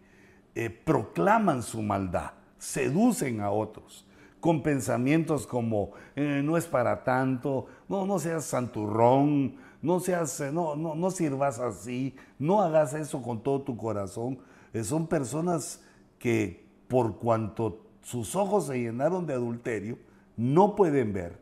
eh, 0.55 0.69
proclaman 0.69 1.63
su 1.63 1.81
maldad, 1.81 2.31
seducen 2.57 3.41
a 3.41 3.51
otros 3.51 4.05
con 4.39 4.63
pensamientos 4.63 5.45
como 5.45 5.91
eh, 6.15 6.41
no 6.43 6.57
es 6.57 6.65
para 6.65 7.03
tanto, 7.03 7.67
no, 7.87 8.05
no 8.05 8.19
seas 8.19 8.45
santurrón, 8.45 9.55
no, 9.81 9.99
seas, 9.99 10.39
eh, 10.41 10.51
no, 10.51 10.75
no, 10.75 10.95
no 10.95 11.11
sirvas 11.11 11.59
así, 11.59 12.15
no 12.37 12.61
hagas 12.61 12.93
eso 12.93 13.21
con 13.21 13.41
todo 13.41 13.61
tu 13.61 13.77
corazón. 13.77 14.39
son 14.83 15.07
personas 15.07 15.81
que 16.17 16.65
por 16.87 17.17
cuanto 17.17 17.85
sus 18.01 18.35
ojos 18.35 18.67
se 18.67 18.79
llenaron 18.79 19.25
de 19.25 19.33
adulterio, 19.33 19.97
no 20.35 20.75
pueden 20.75 21.13
ver 21.13 21.39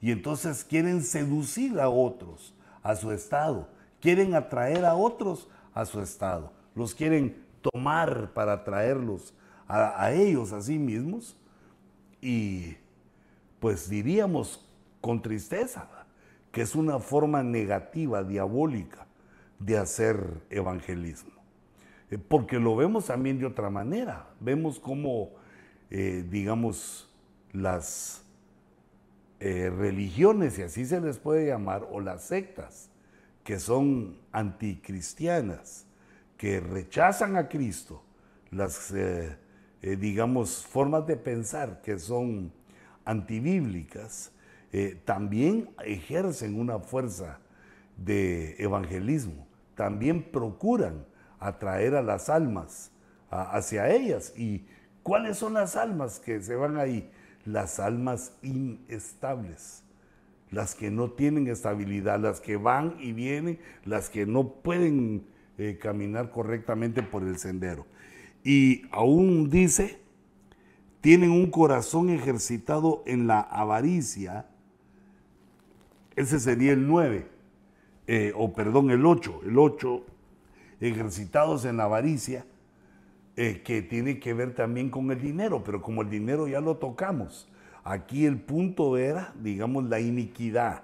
y 0.00 0.10
entonces 0.10 0.64
quieren 0.64 1.02
seducir 1.02 1.78
a 1.80 1.88
otros 1.88 2.54
a 2.82 2.94
su 2.96 3.12
estado, 3.12 3.68
quieren 4.00 4.34
atraer 4.34 4.84
a 4.84 4.94
otros 4.94 5.48
a 5.74 5.84
su 5.84 6.00
estado, 6.00 6.52
los 6.74 6.94
quieren 6.94 7.44
tomar 7.60 8.32
para 8.32 8.54
atraerlos 8.54 9.34
a, 9.66 10.12
ellos 10.12 10.52
a 10.52 10.62
sí 10.62 10.78
mismos 10.78 11.36
y 12.20 12.76
pues 13.60 13.88
diríamos 13.88 14.64
con 15.00 15.22
tristeza 15.22 15.88
que 16.52 16.62
es 16.62 16.74
una 16.74 16.98
forma 16.98 17.42
negativa, 17.42 18.24
diabólica 18.24 19.06
de 19.58 19.78
hacer 19.78 20.42
evangelismo. 20.50 21.32
Eh, 22.10 22.18
porque 22.18 22.58
lo 22.58 22.76
vemos 22.76 23.06
también 23.06 23.38
de 23.38 23.46
otra 23.46 23.70
manera. 23.70 24.28
Vemos 24.40 24.78
cómo, 24.78 25.30
eh, 25.90 26.24
digamos, 26.28 27.12
las 27.52 28.24
eh, 29.40 29.70
religiones, 29.70 30.54
si 30.54 30.62
así 30.62 30.86
se 30.86 31.00
les 31.00 31.18
puede 31.18 31.46
llamar, 31.46 31.86
o 31.90 32.00
las 32.00 32.24
sectas, 32.24 32.90
que 33.44 33.58
son 33.58 34.18
anticristianas, 34.32 35.86
que 36.36 36.60
rechazan 36.60 37.36
a 37.36 37.48
Cristo, 37.48 38.02
las, 38.50 38.92
eh, 39.82 39.96
digamos, 39.96 40.66
formas 40.66 41.06
de 41.06 41.16
pensar 41.16 41.80
que 41.82 41.98
son 41.98 42.52
antibíblicas, 43.04 44.32
también 45.06 45.70
ejercen 45.82 46.60
una 46.60 46.78
fuerza 46.78 47.38
de 47.96 48.54
evangelismo, 48.58 49.46
también 49.74 50.22
procuran 50.22 51.06
atraer 51.40 51.94
a 51.94 52.02
las 52.02 52.28
almas 52.28 52.90
hacia 53.30 53.88
ellas. 53.88 54.34
¿Y 54.36 54.66
cuáles 55.02 55.38
son 55.38 55.54
las 55.54 55.74
almas 55.74 56.20
que 56.20 56.42
se 56.42 56.54
van 56.54 56.76
ahí? 56.76 57.10
las 57.52 57.80
almas 57.80 58.32
inestables, 58.42 59.82
las 60.50 60.74
que 60.74 60.90
no 60.90 61.10
tienen 61.10 61.48
estabilidad, 61.48 62.20
las 62.20 62.40
que 62.40 62.56
van 62.56 62.96
y 63.00 63.12
vienen, 63.12 63.58
las 63.84 64.10
que 64.10 64.26
no 64.26 64.52
pueden 64.52 65.26
eh, 65.56 65.78
caminar 65.80 66.30
correctamente 66.30 67.02
por 67.02 67.22
el 67.22 67.38
sendero. 67.38 67.86
Y 68.44 68.82
aún 68.90 69.50
dice, 69.50 70.00
tienen 71.00 71.30
un 71.30 71.50
corazón 71.50 72.10
ejercitado 72.10 73.02
en 73.06 73.26
la 73.26 73.40
avaricia, 73.40 74.46
ese 76.16 76.40
sería 76.40 76.72
el 76.72 76.86
9, 76.86 77.28
eh, 78.06 78.32
o 78.34 78.52
perdón, 78.52 78.90
el 78.90 79.06
8, 79.06 79.42
el 79.44 79.58
8, 79.58 80.04
ejercitados 80.80 81.64
en 81.64 81.76
la 81.76 81.84
avaricia, 81.84 82.44
eh, 83.36 83.62
que 83.64 83.82
tiene 83.82 84.18
que 84.18 84.34
ver 84.34 84.54
también 84.54 84.90
con 84.90 85.10
el 85.12 85.20
dinero, 85.20 85.62
pero 85.62 85.80
como 85.80 86.02
el 86.02 86.10
dinero 86.10 86.48
ya 86.48 86.60
lo 86.60 86.76
tocamos, 86.76 87.48
aquí 87.84 88.26
el 88.26 88.40
punto 88.40 88.96
era, 88.96 89.32
digamos, 89.40 89.84
la 89.84 90.00
iniquidad. 90.00 90.82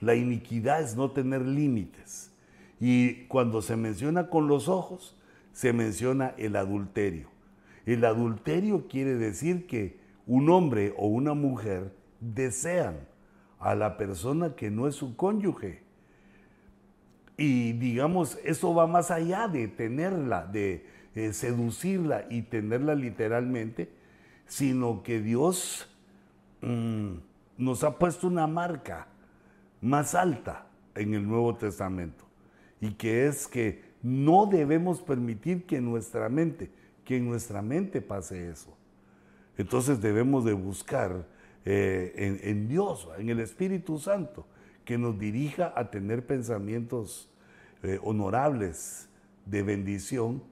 La 0.00 0.14
iniquidad 0.14 0.82
es 0.82 0.96
no 0.96 1.10
tener 1.10 1.42
límites. 1.42 2.32
Y 2.80 3.26
cuando 3.26 3.62
se 3.62 3.76
menciona 3.76 4.28
con 4.28 4.48
los 4.48 4.68
ojos, 4.68 5.14
se 5.52 5.72
menciona 5.72 6.34
el 6.38 6.56
adulterio. 6.56 7.28
El 7.86 8.04
adulterio 8.04 8.88
quiere 8.88 9.14
decir 9.16 9.66
que 9.66 9.98
un 10.26 10.50
hombre 10.50 10.94
o 10.96 11.06
una 11.06 11.34
mujer 11.34 11.92
desean 12.20 13.00
a 13.58 13.74
la 13.74 13.96
persona 13.96 14.54
que 14.54 14.70
no 14.70 14.86
es 14.86 14.94
su 14.94 15.16
cónyuge. 15.16 15.82
Y 17.36 17.72
digamos, 17.72 18.38
eso 18.44 18.74
va 18.74 18.86
más 18.86 19.10
allá 19.10 19.48
de 19.48 19.68
tenerla, 19.68 20.46
de 20.46 20.86
eh, 21.14 21.32
seducirla 21.32 22.26
y 22.30 22.42
tenerla 22.42 22.94
literalmente, 22.94 23.90
sino 24.46 25.02
que 25.02 25.20
Dios 25.20 25.88
mm, 26.60 27.14
nos 27.58 27.84
ha 27.84 27.98
puesto 27.98 28.26
una 28.26 28.46
marca 28.46 29.08
más 29.80 30.14
alta 30.14 30.66
en 30.94 31.14
el 31.14 31.26
Nuevo 31.26 31.56
Testamento 31.56 32.24
y 32.80 32.92
que 32.92 33.26
es 33.26 33.46
que 33.46 33.91
no 34.02 34.46
debemos 34.46 35.00
permitir 35.00 35.64
que 35.64 35.80
nuestra 35.80 36.28
mente, 36.28 36.70
que 37.04 37.16
en 37.16 37.28
nuestra 37.28 37.62
mente 37.62 38.00
pase 38.00 38.50
eso. 38.50 38.76
Entonces 39.56 40.00
debemos 40.00 40.44
de 40.44 40.54
buscar 40.54 41.26
eh, 41.64 42.40
en, 42.42 42.68
Dios, 42.68 43.08
en 43.18 43.28
el 43.28 43.40
Espíritu 43.40 43.98
Santo, 43.98 44.46
que 44.84 44.98
nos 44.98 45.18
dirija 45.18 45.72
a 45.76 45.90
tener 45.90 46.26
pensamientos 46.26 47.30
eh, 47.82 48.00
honorables 48.02 49.08
de 49.46 49.62
bendición 49.62 50.42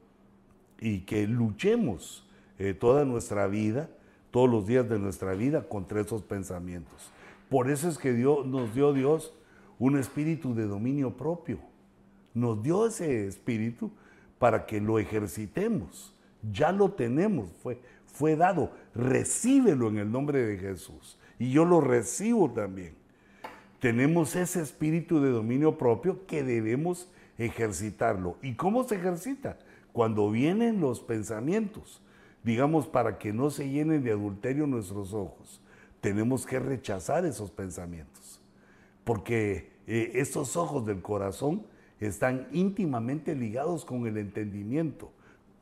y 0.81 1.01
que 1.01 1.27
luchemos 1.27 2.29
eh, 2.59 2.75
toda 2.75 3.05
nuestra 3.05 3.47
vida, 3.49 3.91
todos 4.31 4.49
los 4.49 4.67
días 4.67 4.89
de 4.89 4.99
nuestra 4.99 5.35
vida 5.35 5.69
contra 5.69 6.01
esos 6.01 6.23
pensamientos. 6.23 7.11
Por 7.49 7.71
eso 7.71 7.89
es 7.89 7.99
que 7.99 8.13
Dios, 8.13 8.47
nos 8.47 8.75
dio 8.75 8.93
Dios 8.93 9.35
un 9.79 9.99
espíritu 9.99 10.55
de 10.55 10.67
dominio 10.67 11.17
propio. 11.17 11.59
Nos 12.35 12.63
dio 12.63 12.87
ese 12.87 13.27
espíritu 13.27 13.91
para 14.39 14.67
que 14.67 14.81
lo 14.81 14.99
ejercitemos. 14.99 16.15
Ya 16.53 16.73
lo 16.73 16.93
tenemos, 16.93 17.51
fue, 17.63 17.81
fue 18.07 18.37
dado. 18.37 18.73
Recíbelo 18.95 19.89
en 19.89 19.99
el 19.99 20.11
nombre 20.11 20.45
de 20.45 20.59
Jesús. 20.59 21.19
Y 21.39 21.51
yo 21.51 21.65
lo 21.65 21.81
recibo 21.81 22.51
también. 22.51 22.95
Tenemos 23.81 24.37
ese 24.37 24.61
espíritu 24.61 25.21
de 25.21 25.31
dominio 25.31 25.79
propio 25.79 26.27
que 26.27 26.43
debemos 26.43 27.09
ejercitarlo. 27.39 28.37
¿Y 28.43 28.55
cómo 28.55 28.85
se 28.85 28.97
ejercita? 28.97 29.59
Cuando 29.93 30.31
vienen 30.31 30.81
los 30.81 31.01
pensamientos, 31.01 32.01
digamos, 32.45 32.87
para 32.87 33.19
que 33.19 33.33
no 33.33 33.51
se 33.51 33.69
llenen 33.69 34.05
de 34.05 34.13
adulterio 34.13 34.67
nuestros 34.67 35.15
ojos, 35.15 35.61
tenemos 36.01 36.47
que 36.47 36.59
rechazar 36.59 37.25
esos 37.25 37.51
pensamientos. 37.51 38.41
Porque 39.05 39.73
eh, 39.87 40.13
estos 40.15 40.57
ojos 40.57 40.87
del 40.87 41.03
corazón 41.03 41.65
están 42.01 42.49
íntimamente 42.53 43.35
ligados 43.35 43.85
con 43.85 44.07
el 44.07 44.17
entendimiento. 44.17 45.13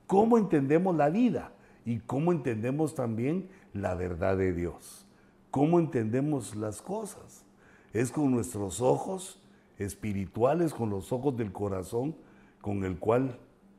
¿Cómo 0.06 0.38
entendemos 0.38 0.96
la 0.96 1.10
vida? 1.10 1.52
y 1.88 2.00
cómo 2.00 2.32
entendemos 2.32 2.94
también 2.94 3.48
la 3.72 3.94
verdad 3.94 4.36
de 4.36 4.52
Dios. 4.52 5.06
¿Cómo 5.50 5.78
entendemos 5.78 6.54
las 6.54 6.82
cosas? 6.82 7.46
Es 7.94 8.10
con 8.10 8.30
nuestros 8.30 8.82
ojos 8.82 9.40
espirituales, 9.78 10.74
con 10.74 10.90
los 10.90 11.14
ojos 11.14 11.38
del 11.38 11.50
corazón, 11.50 12.14
con 12.60 12.84
el 12.84 12.98
cual 12.98 13.38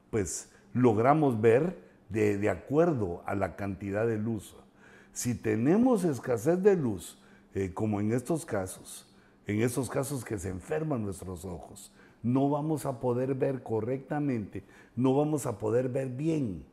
pues 0.09 0.51
logramos 0.73 1.39
ver 1.39 1.87
de, 2.09 2.49
acuerdo 2.49 3.21
a 3.27 3.35
la 3.35 3.55
cantidad 3.55 4.07
de 4.07 4.17
luz. 4.17 4.55
Si 5.13 5.35
tenemos 5.35 6.03
escasez 6.03 6.63
de 6.63 6.75
luz, 6.75 7.21
eh, 7.53 7.75
como 7.75 7.99
en 7.99 8.11
estos 8.11 8.43
casos, 8.43 9.05
en 9.45 9.61
esos 9.61 9.87
casos 9.87 10.25
que 10.25 10.39
se 10.39 10.49
enferman 10.49 11.03
nuestros 11.03 11.45
ojos, 11.45 11.91
no 12.23 12.49
vamos 12.49 12.85
a 12.85 12.99
poder 12.99 13.35
ver 13.35 13.63
correctamente, 13.63 14.63
no 14.95 15.15
vamos 15.15 15.45
a 15.45 15.57
poder 15.57 15.89
ver 15.89 16.09
bien 16.09 16.65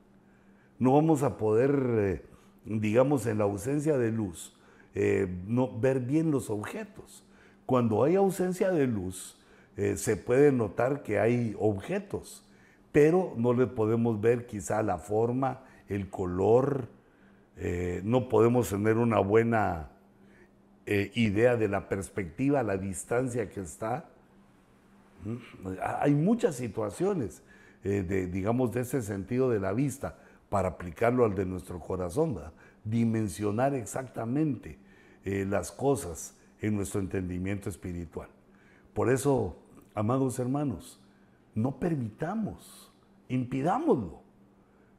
no 0.79 0.93
vamos 0.93 1.23
a 1.23 1.39
poder, 1.39 1.81
eh, 1.99 2.23
digamos, 2.65 3.27
en 3.27 3.39
la 3.39 3.45
ausencia 3.45 3.97
de 3.97 4.11
luz, 4.11 4.55
eh, 4.95 5.27
no, 5.47 5.79
ver 5.79 6.01
bien 6.01 6.31
los 6.31 6.51
objetos. 6.51 7.25
Cuando 7.65 8.05
hay 8.05 8.15
ausencia 8.15 8.71
de 8.71 8.87
luz, 8.87 9.39
eh, 9.77 9.97
se 9.97 10.17
puede 10.17 10.53
notar 10.53 11.03
que 11.03 11.19
hay 11.19 11.57
objetos, 11.59 12.45
pero 12.93 13.35
no 13.37 13.53
le 13.53 13.67
podemos 13.67 14.21
ver 14.21 14.47
quizá 14.47 14.83
la 14.83 14.99
forma, 14.99 15.63
el 15.89 16.09
color, 16.11 16.89
no 18.03 18.29
podemos 18.29 18.69
tener 18.69 18.99
una 18.99 19.19
buena 19.19 19.89
idea 20.85 21.57
de 21.57 21.69
la 21.69 21.89
perspectiva, 21.89 22.63
la 22.63 22.77
distancia 22.77 23.49
que 23.49 23.61
está. 23.61 24.11
Hay 26.01 26.15
muchas 26.15 26.57
situaciones, 26.57 27.43
de, 27.83 28.27
digamos, 28.27 28.73
de 28.73 28.81
ese 28.81 29.03
sentido 29.03 29.49
de 29.51 29.61
la 29.61 29.73
vista 29.73 30.19
para 30.49 30.69
aplicarlo 30.69 31.25
al 31.25 31.35
de 31.35 31.47
nuestro 31.47 31.79
corazón, 31.81 32.39
dimensionar 32.85 33.75
exactamente 33.75 34.79
eh, 35.25 35.45
las 35.45 35.73
cosas 35.73 36.37
en 36.61 36.77
nuestro 36.77 37.01
entendimiento 37.01 37.69
espiritual. 37.69 38.29
Por 38.95 39.11
eso, 39.11 39.57
amados 39.95 40.39
hermanos, 40.39 41.01
no 41.55 41.79
permitamos, 41.79 42.93
impidámoslo 43.29 44.21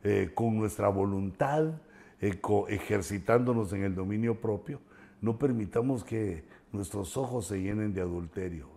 eh, 0.03 0.32
con 0.36 0.57
nuestra 0.57 0.89
voluntad, 0.89 1.82
eh, 2.19 2.39
ejercitándonos 2.67 3.71
en 3.73 3.84
el 3.84 3.95
dominio 3.95 4.39
propio, 4.39 4.82
no 5.21 5.39
permitamos 5.39 6.03
que 6.03 6.43
nuestros 6.71 7.15
ojos 7.15 7.47
se 7.47 7.61
llenen 7.61 7.93
de 7.93 8.01
adulterio, 8.01 8.67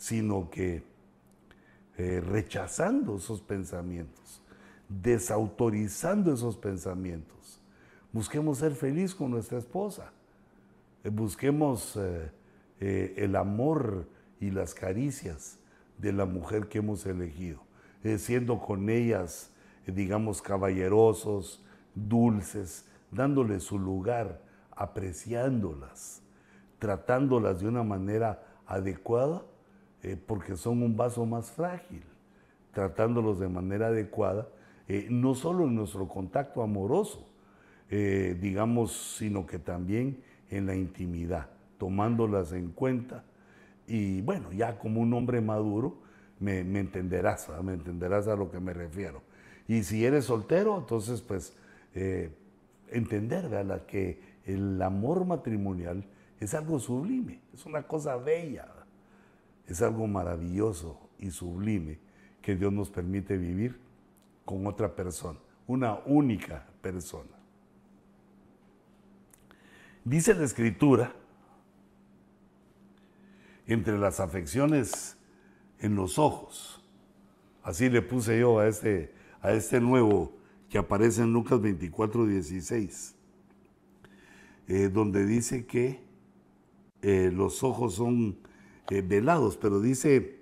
sino 0.00 0.48
que 0.48 0.82
rechazando 1.98 3.16
esos 3.16 3.42
pensamientos, 3.42 4.40
desautorizando 4.88 6.32
esos 6.32 6.56
pensamientos. 6.56 7.60
Busquemos 8.10 8.58
ser 8.58 8.72
feliz 8.72 9.14
con 9.14 9.30
nuestra 9.30 9.58
esposa. 9.58 10.10
Eh, 11.04 11.10
busquemos 11.10 11.96
eh, 11.96 12.30
eh, 12.80 13.14
el 13.18 13.36
amor 13.36 14.08
y 14.40 14.50
las 14.50 14.74
caricias 14.74 15.58
de 15.98 16.12
la 16.12 16.24
mujer 16.24 16.68
que 16.68 16.78
hemos 16.78 17.04
elegido, 17.04 17.60
siendo 18.16 18.58
con 18.58 18.88
ellas, 18.88 19.50
digamos, 19.86 20.40
caballerosos, 20.40 21.62
dulces, 21.94 22.86
dándoles 23.10 23.64
su 23.64 23.78
lugar, 23.78 24.40
apreciándolas, 24.70 26.22
tratándolas 26.78 27.60
de 27.60 27.68
una 27.68 27.82
manera 27.82 28.42
adecuada, 28.66 29.42
porque 30.26 30.56
son 30.56 30.82
un 30.82 30.96
vaso 30.96 31.26
más 31.26 31.50
frágil, 31.50 32.02
tratándolos 32.72 33.38
de 33.38 33.48
manera 33.48 33.88
adecuada, 33.88 34.48
eh, 34.88 35.06
no 35.10 35.34
solo 35.34 35.64
en 35.64 35.74
nuestro 35.74 36.08
contacto 36.08 36.62
amoroso, 36.62 37.28
eh, 37.90 38.36
digamos, 38.40 39.16
sino 39.18 39.46
que 39.46 39.58
también 39.58 40.22
en 40.48 40.66
la 40.66 40.74
intimidad, 40.74 41.48
tomándolas 41.78 42.52
en 42.52 42.70
cuenta. 42.70 43.24
Y 43.86 44.20
bueno, 44.22 44.52
ya 44.52 44.78
como 44.78 45.00
un 45.00 45.12
hombre 45.14 45.40
maduro, 45.40 45.98
me, 46.40 46.60
entenderás, 46.60 47.48
me 47.62 47.74
entenderás 47.74 48.26
a 48.26 48.34
lo 48.34 48.50
que 48.50 48.58
me 48.60 48.72
refiero. 48.72 49.22
Y 49.68 49.82
si 49.84 50.04
eres 50.04 50.24
soltero, 50.24 50.78
entonces 50.78 51.20
pues 51.20 51.56
eh, 51.94 52.32
entender 52.88 53.48
¿verdad? 53.48 53.86
que 53.86 54.20
el 54.44 54.80
amor 54.82 55.24
matrimonial 55.24 56.04
es 56.40 56.54
algo 56.54 56.78
sublime, 56.78 57.40
es 57.52 57.66
una 57.66 57.82
cosa 57.82 58.16
bella, 58.16 58.66
es 59.66 59.82
algo 59.82 60.06
maravilloso 60.06 61.10
y 61.18 61.30
sublime 61.30 61.98
que 62.42 62.56
Dios 62.56 62.72
nos 62.72 62.90
permite 62.90 63.36
vivir 63.36 63.78
con 64.44 64.66
otra 64.66 64.94
persona, 64.94 65.38
una 65.66 66.00
única 66.06 66.66
persona. 66.80 67.38
Dice 70.04 70.34
la 70.34 70.44
escritura, 70.44 71.14
entre 73.66 73.98
las 73.98 74.18
afecciones 74.18 75.16
en 75.78 75.94
los 75.94 76.18
ojos, 76.18 76.82
así 77.62 77.88
le 77.88 78.02
puse 78.02 78.40
yo 78.40 78.58
a 78.58 78.66
este, 78.66 79.14
a 79.40 79.52
este 79.52 79.80
nuevo 79.80 80.32
que 80.68 80.78
aparece 80.78 81.22
en 81.22 81.32
Lucas 81.32 81.60
24, 81.60 82.26
16, 82.26 83.14
eh, 84.68 84.88
donde 84.88 85.26
dice 85.26 85.66
que 85.66 86.00
eh, 87.02 87.30
los 87.32 87.62
ojos 87.62 87.94
son 87.94 88.38
eh, 88.90 89.02
velados, 89.02 89.56
pero 89.56 89.80
dice, 89.80 90.40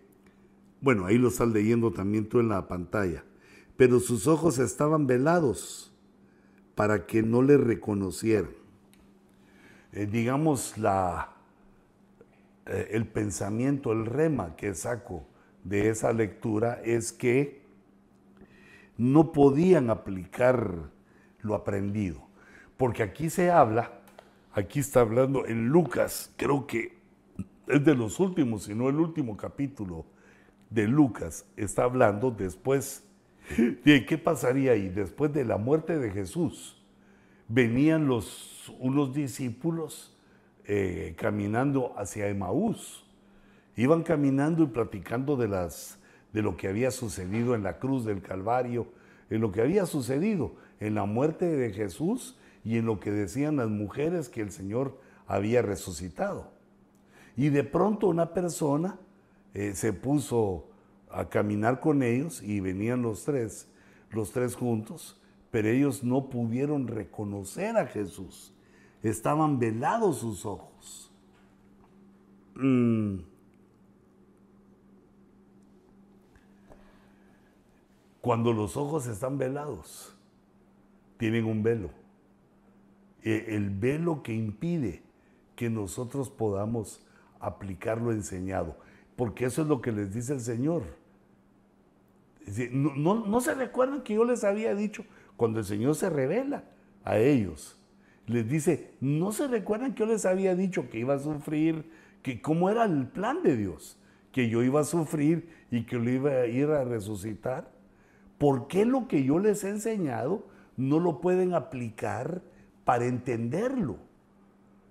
bueno, 0.80 1.06
ahí 1.06 1.18
lo 1.18 1.28
estás 1.28 1.48
leyendo 1.48 1.92
también 1.92 2.28
tú 2.28 2.40
en 2.40 2.48
la 2.48 2.66
pantalla, 2.66 3.24
pero 3.76 4.00
sus 4.00 4.26
ojos 4.26 4.58
estaban 4.58 5.06
velados 5.06 5.92
para 6.74 7.06
que 7.06 7.22
no 7.22 7.42
le 7.42 7.58
reconocieran. 7.58 8.50
Eh, 9.92 10.06
digamos, 10.06 10.78
la, 10.78 11.34
eh, 12.66 12.88
el 12.92 13.06
pensamiento, 13.06 13.92
el 13.92 14.06
rema 14.06 14.56
que 14.56 14.74
saco 14.74 15.26
de 15.64 15.90
esa 15.90 16.12
lectura 16.12 16.80
es 16.84 17.12
que 17.12 17.62
no 18.96 19.32
podían 19.32 19.90
aplicar 19.90 20.90
lo 21.40 21.54
aprendido. 21.54 22.26
Porque 22.76 23.02
aquí 23.02 23.30
se 23.30 23.50
habla, 23.50 24.00
aquí 24.52 24.80
está 24.80 25.00
hablando 25.00 25.46
en 25.46 25.68
Lucas, 25.68 26.32
creo 26.36 26.66
que 26.66 26.97
es 27.68 27.84
de 27.84 27.94
los 27.94 28.20
últimos, 28.20 28.64
si 28.64 28.74
no 28.74 28.88
el 28.88 28.96
último 28.96 29.36
capítulo 29.36 30.06
de 30.70 30.86
Lucas, 30.86 31.46
está 31.56 31.84
hablando 31.84 32.30
después 32.30 33.08
¿Qué 33.84 34.18
pasaría 34.18 34.72
ahí? 34.72 34.88
Después 34.88 35.32
de 35.32 35.44
la 35.44 35.56
muerte 35.56 35.98
de 35.98 36.10
Jesús, 36.10 36.76
venían 37.48 38.06
los, 38.06 38.72
unos 38.78 39.14
discípulos 39.14 40.16
eh, 40.66 41.14
caminando 41.16 41.94
hacia 41.96 42.28
Emaús. 42.28 43.04
Iban 43.76 44.02
caminando 44.02 44.64
y 44.64 44.66
platicando 44.66 45.36
de, 45.36 45.48
las, 45.48 45.98
de 46.32 46.42
lo 46.42 46.56
que 46.56 46.68
había 46.68 46.90
sucedido 46.90 47.54
en 47.54 47.62
la 47.62 47.78
cruz 47.78 48.04
del 48.04 48.20
Calvario, 48.20 48.88
en 49.30 49.40
lo 49.40 49.52
que 49.52 49.62
había 49.62 49.86
sucedido, 49.86 50.56
en 50.80 50.94
la 50.94 51.04
muerte 51.04 51.46
de 51.46 51.72
Jesús 51.72 52.36
y 52.64 52.76
en 52.76 52.86
lo 52.86 53.00
que 53.00 53.10
decían 53.10 53.56
las 53.56 53.68
mujeres 53.68 54.28
que 54.28 54.40
el 54.40 54.50
Señor 54.50 54.98
había 55.26 55.62
resucitado. 55.62 56.50
Y 57.38 57.50
de 57.50 57.62
pronto 57.62 58.08
una 58.08 58.34
persona 58.34 58.98
eh, 59.54 59.72
se 59.72 59.92
puso 59.92 60.66
a 61.08 61.28
caminar 61.28 61.78
con 61.78 62.02
ellos 62.02 62.42
y 62.42 62.58
venían 62.58 63.00
los 63.00 63.22
tres, 63.24 63.68
los 64.10 64.32
tres 64.32 64.56
juntos, 64.56 65.22
pero 65.52 65.68
ellos 65.68 66.02
no 66.02 66.30
pudieron 66.30 66.88
reconocer 66.88 67.76
a 67.76 67.86
Jesús. 67.86 68.52
Estaban 69.04 69.60
velados 69.60 70.18
sus 70.18 70.44
ojos. 70.44 71.12
Mm. 72.56 73.18
Cuando 78.20 78.52
los 78.52 78.76
ojos 78.76 79.06
están 79.06 79.38
velados, 79.38 80.12
tienen 81.18 81.44
un 81.44 81.62
velo. 81.62 81.90
E, 83.22 83.54
el 83.54 83.70
velo 83.70 84.24
que 84.24 84.34
impide 84.34 85.04
que 85.54 85.70
nosotros 85.70 86.30
podamos 86.30 87.04
aplicar 87.40 88.00
lo 88.00 88.12
enseñado. 88.12 88.76
Porque 89.16 89.46
eso 89.46 89.62
es 89.62 89.68
lo 89.68 89.80
que 89.80 89.92
les 89.92 90.14
dice 90.14 90.34
el 90.34 90.40
Señor. 90.40 90.82
No, 92.72 93.26
no, 93.26 93.40
se 93.40 93.54
recuerdan 93.54 94.02
que 94.02 94.14
yo 94.14 94.24
les 94.24 94.44
había 94.44 94.74
dicho 94.74 95.04
cuando 95.36 95.58
el 95.58 95.64
Señor 95.66 95.94
se 95.94 96.08
revela 96.08 96.64
a 97.04 97.18
ellos. 97.18 97.78
Les 98.26 98.48
dice, 98.48 98.94
no 99.00 99.32
se 99.32 99.48
recuerdan 99.48 99.94
que 99.94 100.00
yo 100.00 100.06
les 100.06 100.24
había 100.24 100.54
dicho 100.54 100.88
que 100.88 100.98
iba 100.98 101.14
a 101.14 101.18
sufrir, 101.18 101.90
que 102.22 102.40
cómo 102.40 102.70
era 102.70 102.84
el 102.84 103.06
plan 103.06 103.42
de 103.42 103.56
Dios, 103.56 103.98
que 104.32 104.48
yo 104.48 104.62
iba 104.62 104.80
a 104.80 104.84
sufrir 104.84 105.48
y 105.70 105.84
que 105.84 105.96
lo 105.96 106.10
iba 106.10 106.30
a 106.30 106.46
ir 106.46 106.68
a 106.70 106.84
resucitar. 106.84 107.70
¿Por 108.38 108.68
qué 108.68 108.84
lo 108.84 109.08
que 109.08 109.24
yo 109.24 109.38
les 109.38 109.64
he 109.64 109.70
enseñado 109.70 110.46
no 110.76 111.00
lo 111.00 111.20
pueden 111.20 111.54
aplicar 111.54 112.42
para 112.84 113.06
entenderlo? 113.06 114.07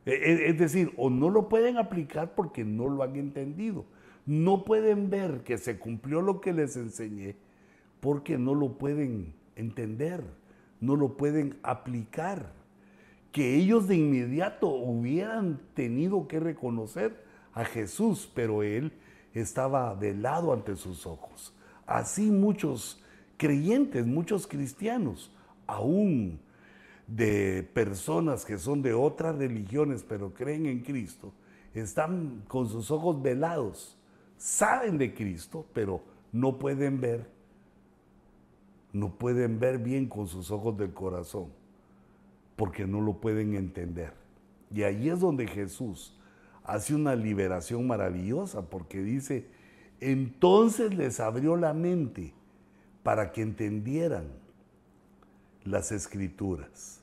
E, 0.08 0.12
e, 0.12 0.50
es 0.50 0.58
decir, 0.58 0.94
o 0.96 1.10
no 1.10 1.30
lo 1.30 1.50
pueden 1.50 1.78
aplicar 1.78 2.34
porque 2.34 2.64
no 2.64 2.88
lo 2.88 3.04
han 3.04 3.18
entendido. 3.18 3.86
No 4.26 4.64
pueden 4.64 5.10
ver 5.10 5.44
que 5.44 5.58
se 5.58 5.78
cumplió 5.78 6.22
lo 6.22 6.40
que 6.40 6.54
les 6.54 6.78
enseñé 6.78 7.36
porque 8.00 8.38
no 8.38 8.56
lo 8.56 8.78
pueden 8.78 9.34
entender, 9.58 10.24
no 10.80 10.96
lo 10.96 11.18
pueden 11.18 11.58
aplicar. 11.62 12.54
Que 13.34 13.56
ellos 13.56 13.88
de 13.90 13.98
inmediato 13.98 14.70
hubieran 14.70 15.60
tenido 15.74 16.28
que 16.28 16.40
reconocer 16.40 17.24
a 17.54 17.66
Jesús, 17.66 18.32
pero 18.34 18.64
él 18.64 18.94
estaba 19.34 19.94
velado 19.94 20.54
ante 20.54 20.78
sus 20.78 21.06
ojos. 21.06 21.54
Así 21.86 22.32
muchos 22.32 23.04
creyentes, 23.36 24.06
muchos 24.06 24.48
cristianos, 24.48 25.32
aún 25.66 26.40
de 27.08 27.64
personas 27.74 28.44
que 28.44 28.58
son 28.58 28.82
de 28.82 28.94
otras 28.94 29.38
religiones 29.38 30.04
pero 30.08 30.34
creen 30.34 30.66
en 30.66 30.82
Cristo, 30.82 31.34
están 31.74 32.44
con 32.48 32.68
sus 32.68 32.92
ojos 32.92 33.22
velados, 33.22 33.98
saben 34.38 34.98
de 34.98 35.14
Cristo, 35.14 35.66
pero 35.74 36.02
no 36.32 36.60
pueden 36.60 37.00
ver, 37.00 37.30
no 38.92 39.16
pueden 39.16 39.60
ver 39.60 39.80
bien 39.80 40.08
con 40.08 40.28
sus 40.28 40.52
ojos 40.52 40.78
del 40.78 40.94
corazón, 40.94 41.48
porque 42.56 42.86
no 42.86 43.02
lo 43.02 43.20
pueden 43.20 43.56
entender. 43.56 44.14
Y 44.74 44.84
ahí 44.84 45.10
es 45.10 45.20
donde 45.20 45.48
Jesús 45.48 46.20
hace 46.64 46.94
una 46.94 47.16
liberación 47.16 47.88
maravillosa, 47.88 48.70
porque 48.70 49.02
dice, 49.02 49.48
entonces 50.02 50.94
les 50.94 51.20
abrió 51.20 51.56
la 51.56 51.74
mente 51.74 52.34
para 53.04 53.32
que 53.32 53.42
entendieran 53.42 54.26
las 55.70 55.92
escrituras, 55.92 57.02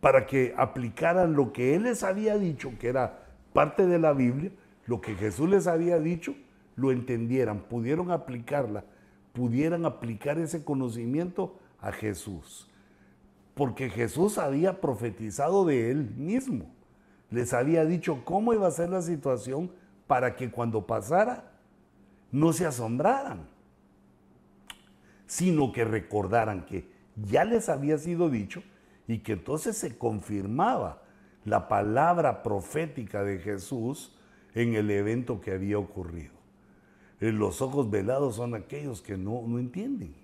para 0.00 0.26
que 0.26 0.54
aplicaran 0.56 1.34
lo 1.34 1.52
que 1.52 1.74
Él 1.74 1.84
les 1.84 2.02
había 2.02 2.38
dicho, 2.38 2.72
que 2.78 2.88
era 2.88 3.26
parte 3.52 3.86
de 3.86 3.98
la 3.98 4.12
Biblia, 4.12 4.50
lo 4.86 5.00
que 5.00 5.14
Jesús 5.14 5.48
les 5.48 5.66
había 5.66 5.98
dicho, 5.98 6.34
lo 6.76 6.92
entendieran, 6.92 7.60
pudieron 7.60 8.10
aplicarla, 8.10 8.84
pudieran 9.32 9.84
aplicar 9.84 10.38
ese 10.38 10.64
conocimiento 10.64 11.58
a 11.80 11.92
Jesús. 11.92 12.70
Porque 13.54 13.88
Jesús 13.88 14.38
había 14.38 14.80
profetizado 14.80 15.64
de 15.64 15.90
Él 15.90 16.14
mismo. 16.16 16.66
Les 17.30 17.54
había 17.54 17.84
dicho 17.84 18.22
cómo 18.24 18.52
iba 18.52 18.66
a 18.66 18.70
ser 18.70 18.90
la 18.90 19.02
situación 19.02 19.70
para 20.06 20.36
que 20.36 20.50
cuando 20.50 20.86
pasara 20.86 21.50
no 22.30 22.52
se 22.52 22.66
asombraran 22.66 23.56
sino 25.26 25.72
que 25.72 25.84
recordaran 25.84 26.64
que 26.64 26.88
ya 27.16 27.44
les 27.44 27.68
había 27.68 27.98
sido 27.98 28.28
dicho 28.28 28.62
y 29.08 29.18
que 29.18 29.32
entonces 29.32 29.76
se 29.76 29.96
confirmaba 29.96 31.02
la 31.44 31.68
palabra 31.68 32.42
profética 32.42 33.22
de 33.22 33.38
Jesús 33.38 34.16
en 34.54 34.74
el 34.74 34.90
evento 34.90 35.40
que 35.40 35.52
había 35.52 35.78
ocurrido. 35.78 36.34
Eh, 37.20 37.32
los 37.32 37.62
ojos 37.62 37.88
velados 37.90 38.36
son 38.36 38.54
aquellos 38.54 39.00
que 39.00 39.16
no, 39.16 39.42
no 39.46 39.58
entienden, 39.58 40.14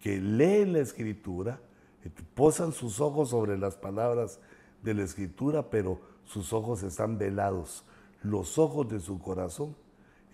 que 0.00 0.20
leen 0.20 0.72
la 0.72 0.80
escritura, 0.80 1.60
eh, 2.04 2.10
posan 2.34 2.72
sus 2.72 3.00
ojos 3.00 3.30
sobre 3.30 3.56
las 3.56 3.76
palabras 3.76 4.40
de 4.82 4.94
la 4.94 5.02
escritura, 5.02 5.70
pero 5.70 6.00
sus 6.24 6.52
ojos 6.52 6.82
están 6.82 7.16
velados. 7.16 7.84
Los 8.22 8.58
ojos 8.58 8.88
de 8.88 9.00
su 9.00 9.18
corazón 9.18 9.74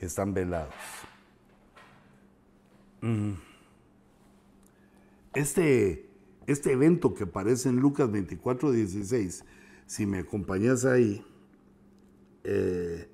están 0.01 0.34
velados. 0.34 0.74
Mm. 3.01 3.34
Este, 5.37 6.09
este 6.47 6.72
evento 6.72 7.12
que 7.12 7.24
aparece 7.24 7.68
en 7.68 7.76
Lucas 7.76 8.11
24, 8.11 8.72
16, 8.72 9.45
si 9.84 10.07
me 10.07 10.20
acompañas 10.20 10.87
ahí, 10.87 11.22
eh, 12.43 13.07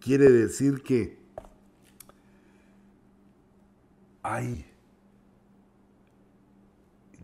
quiere 0.00 0.30
decir 0.30 0.82
que 0.82 1.18
hay, 4.22 4.64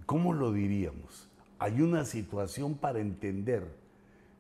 ¿cómo 0.05 0.35
lo 0.35 0.53
diríamos? 0.53 1.31
Hay 1.59 1.81
una 1.81 2.05
situación 2.05 2.75
para 2.75 3.01
entender 3.01 3.67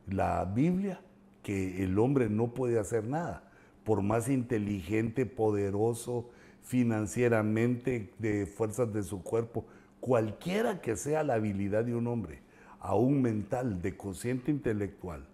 la 0.06 0.44
Biblia 0.44 1.00
que 1.42 1.82
el 1.82 1.98
hombre 1.98 2.28
no 2.28 2.52
puede 2.52 2.78
hacer 2.78 3.04
nada, 3.04 3.50
por 3.84 4.02
más 4.02 4.28
inteligente, 4.28 5.24
poderoso, 5.24 6.28
financieramente, 6.64 8.10
de 8.18 8.46
fuerzas 8.46 8.92
de 8.92 9.02
su 9.02 9.22
cuerpo, 9.22 9.64
cualquiera 10.00 10.80
que 10.80 10.96
sea 10.96 11.22
la 11.22 11.34
habilidad 11.34 11.84
de 11.84 11.94
un 11.94 12.06
hombre, 12.06 12.40
aún 12.80 13.22
mental, 13.22 13.80
de 13.80 13.96
consciente 13.96 14.50
intelectual, 14.50 15.26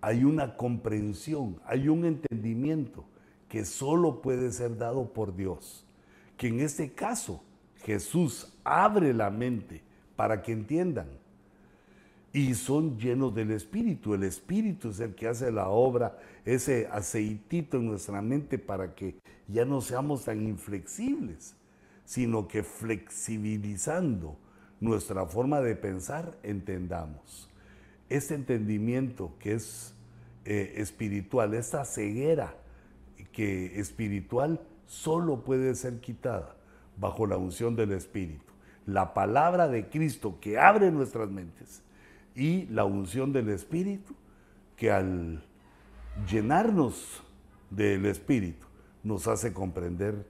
hay 0.00 0.24
una 0.24 0.56
comprensión, 0.56 1.60
hay 1.64 1.88
un 1.88 2.04
entendimiento 2.04 3.04
que 3.48 3.64
solo 3.64 4.20
puede 4.22 4.50
ser 4.50 4.76
dado 4.76 5.12
por 5.12 5.34
Dios. 5.34 5.86
Que 6.36 6.48
en 6.48 6.60
este 6.60 6.92
caso 6.92 7.42
Jesús 7.84 8.52
abre 8.64 9.14
la 9.14 9.30
mente 9.30 9.82
para 10.16 10.42
que 10.42 10.52
entiendan. 10.52 11.08
Y 12.32 12.54
son 12.54 12.98
llenos 12.98 13.34
del 13.34 13.50
Espíritu. 13.50 14.14
El 14.14 14.22
Espíritu 14.22 14.88
es 14.88 15.00
el 15.00 15.14
que 15.14 15.28
hace 15.28 15.52
la 15.52 15.68
obra, 15.68 16.18
ese 16.44 16.88
aceitito 16.90 17.76
en 17.76 17.86
nuestra 17.86 18.22
mente 18.22 18.58
para 18.58 18.94
que 18.94 19.16
ya 19.48 19.64
no 19.64 19.82
seamos 19.82 20.24
tan 20.24 20.42
inflexibles, 20.46 21.54
sino 22.04 22.48
que 22.48 22.62
flexibilizando 22.62 24.36
nuestra 24.80 25.26
forma 25.26 25.60
de 25.60 25.76
pensar, 25.76 26.38
entendamos. 26.42 27.50
Este 28.08 28.34
entendimiento 28.34 29.34
que 29.38 29.54
es 29.54 29.94
eh, 30.44 30.74
espiritual, 30.76 31.54
esta 31.54 31.84
ceguera 31.84 32.54
que 33.32 33.78
espiritual 33.78 34.60
solo 34.86 35.44
puede 35.44 35.74
ser 35.74 36.00
quitada 36.00 36.56
bajo 36.96 37.26
la 37.26 37.36
unción 37.36 37.76
del 37.76 37.92
Espíritu. 37.92 38.52
La 38.86 39.14
palabra 39.14 39.68
de 39.68 39.88
Cristo 39.88 40.38
que 40.40 40.58
abre 40.58 40.90
nuestras 40.90 41.30
mentes 41.30 41.82
y 42.34 42.66
la 42.66 42.84
unción 42.84 43.32
del 43.32 43.48
Espíritu 43.48 44.14
que 44.76 44.90
al 44.90 45.44
llenarnos 46.30 47.22
del 47.70 48.06
Espíritu 48.06 48.66
nos 49.02 49.26
hace 49.26 49.52
comprender 49.52 50.26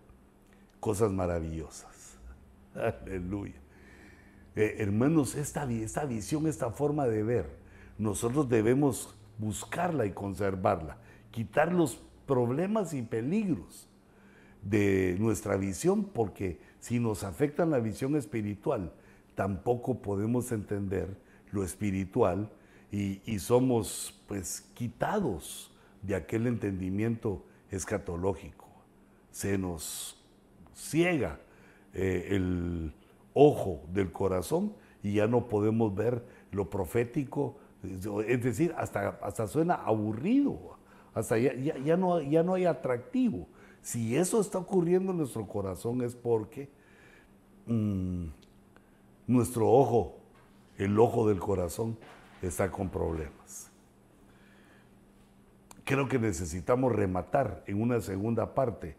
cosas 0.80 1.12
maravillosas. 1.12 2.18
Aleluya. 2.74 3.60
Eh, 4.54 4.76
hermanos, 4.78 5.34
esta, 5.34 5.70
esta 5.70 6.04
visión, 6.04 6.46
esta 6.46 6.70
forma 6.70 7.06
de 7.06 7.22
ver, 7.22 7.46
nosotros 7.98 8.48
debemos 8.48 9.14
buscarla 9.38 10.06
y 10.06 10.12
conservarla, 10.12 10.98
quitar 11.30 11.72
los 11.72 12.00
problemas 12.26 12.94
y 12.94 13.02
peligros 13.02 13.88
de 14.62 15.16
nuestra 15.18 15.56
visión, 15.56 16.04
porque 16.04 16.60
si 16.80 16.98
nos 16.98 17.24
afectan 17.24 17.70
la 17.70 17.80
visión 17.80 18.16
espiritual, 18.16 18.92
tampoco 19.34 20.00
podemos 20.02 20.52
entender 20.52 21.16
lo 21.52 21.64
espiritual 21.64 22.50
y, 22.90 23.38
somos 23.38 24.20
pues 24.26 24.60
quitados 24.74 25.70
de 26.02 26.14
aquel 26.14 26.46
entendimiento 26.46 27.44
escatológico 27.70 28.62
se 29.30 29.56
nos 29.58 30.16
ciega 30.74 31.40
eh, 31.94 32.28
el 32.30 32.92
ojo 33.34 33.82
del 33.92 34.12
corazón 34.12 34.74
y 35.02 35.14
ya 35.14 35.26
no 35.26 35.48
podemos 35.48 35.94
ver 35.94 36.22
lo 36.52 36.70
profético, 36.70 37.56
es 37.82 38.42
decir, 38.42 38.74
hasta, 38.76 39.18
hasta 39.22 39.48
suena 39.48 39.74
aburrido, 39.74 40.76
hasta 41.14 41.38
ya, 41.38 41.96
no, 41.96 42.20
ya 42.20 42.42
no 42.42 42.54
hay 42.54 42.66
atractivo. 42.66 43.48
Si 43.80 44.16
eso 44.16 44.40
está 44.40 44.58
ocurriendo 44.58 45.10
en 45.10 45.18
nuestro 45.18 45.46
corazón 45.46 46.02
es 46.02 46.14
porque 46.14 46.68
mm, 47.66 48.26
nuestro 49.26 49.68
ojo, 49.68 50.18
el 50.84 50.98
ojo 50.98 51.28
del 51.28 51.38
corazón, 51.38 51.98
está 52.40 52.70
con 52.70 52.88
problemas. 52.88 53.70
Creo 55.84 56.08
que 56.08 56.18
necesitamos 56.18 56.92
rematar 56.92 57.62
en 57.66 57.80
una 57.82 58.00
segunda 58.00 58.54
parte, 58.54 58.96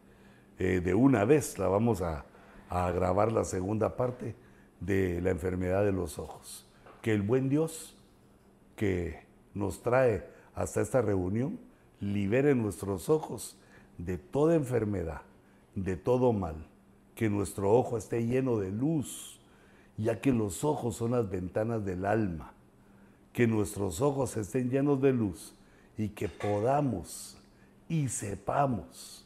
eh, 0.60 0.82
de 0.84 0.94
una 0.94 1.26
vez 1.26 1.58
la 1.58 1.68
vamos 1.68 2.02
a, 2.02 2.26
a 2.70 2.92
grabar 2.92 3.32
la 3.32 3.44
segunda 3.46 3.96
parte 3.96 4.36
de 4.80 5.22
la 5.22 5.32
enfermedad 5.32 5.84
de 5.84 5.92
los 5.92 6.20
ojos. 6.20 6.68
Que 7.02 7.14
el 7.14 7.22
buen 7.22 7.50
Dios 7.50 7.98
que 8.76 9.26
nos 9.54 9.82
trae 9.82 10.28
hasta 10.56 10.82
esta 10.82 11.02
reunión 11.02 11.60
libere 12.00 12.56
nuestros 12.56 13.10
ojos 13.10 13.58
de 13.98 14.18
toda 14.18 14.56
enfermedad, 14.56 15.22
de 15.76 15.96
todo 15.96 16.34
mal, 16.34 16.68
que 17.16 17.30
nuestro 17.30 17.72
ojo 17.72 17.98
esté 17.98 18.26
lleno 18.26 18.58
de 18.58 18.72
luz, 18.72 19.40
ya 19.98 20.20
que 20.22 20.32
los 20.32 20.64
ojos 20.64 20.96
son 20.96 21.12
las 21.12 21.30
ventanas 21.30 21.86
del 21.86 22.06
alma, 22.06 22.54
que 23.32 23.48
nuestros 23.48 24.02
ojos 24.02 24.38
estén 24.38 24.70
llenos 24.70 25.02
de 25.02 25.14
luz 25.14 25.56
y 25.98 26.10
que 26.10 26.30
podamos 26.30 27.38
y 27.88 28.08
sepamos 28.10 29.26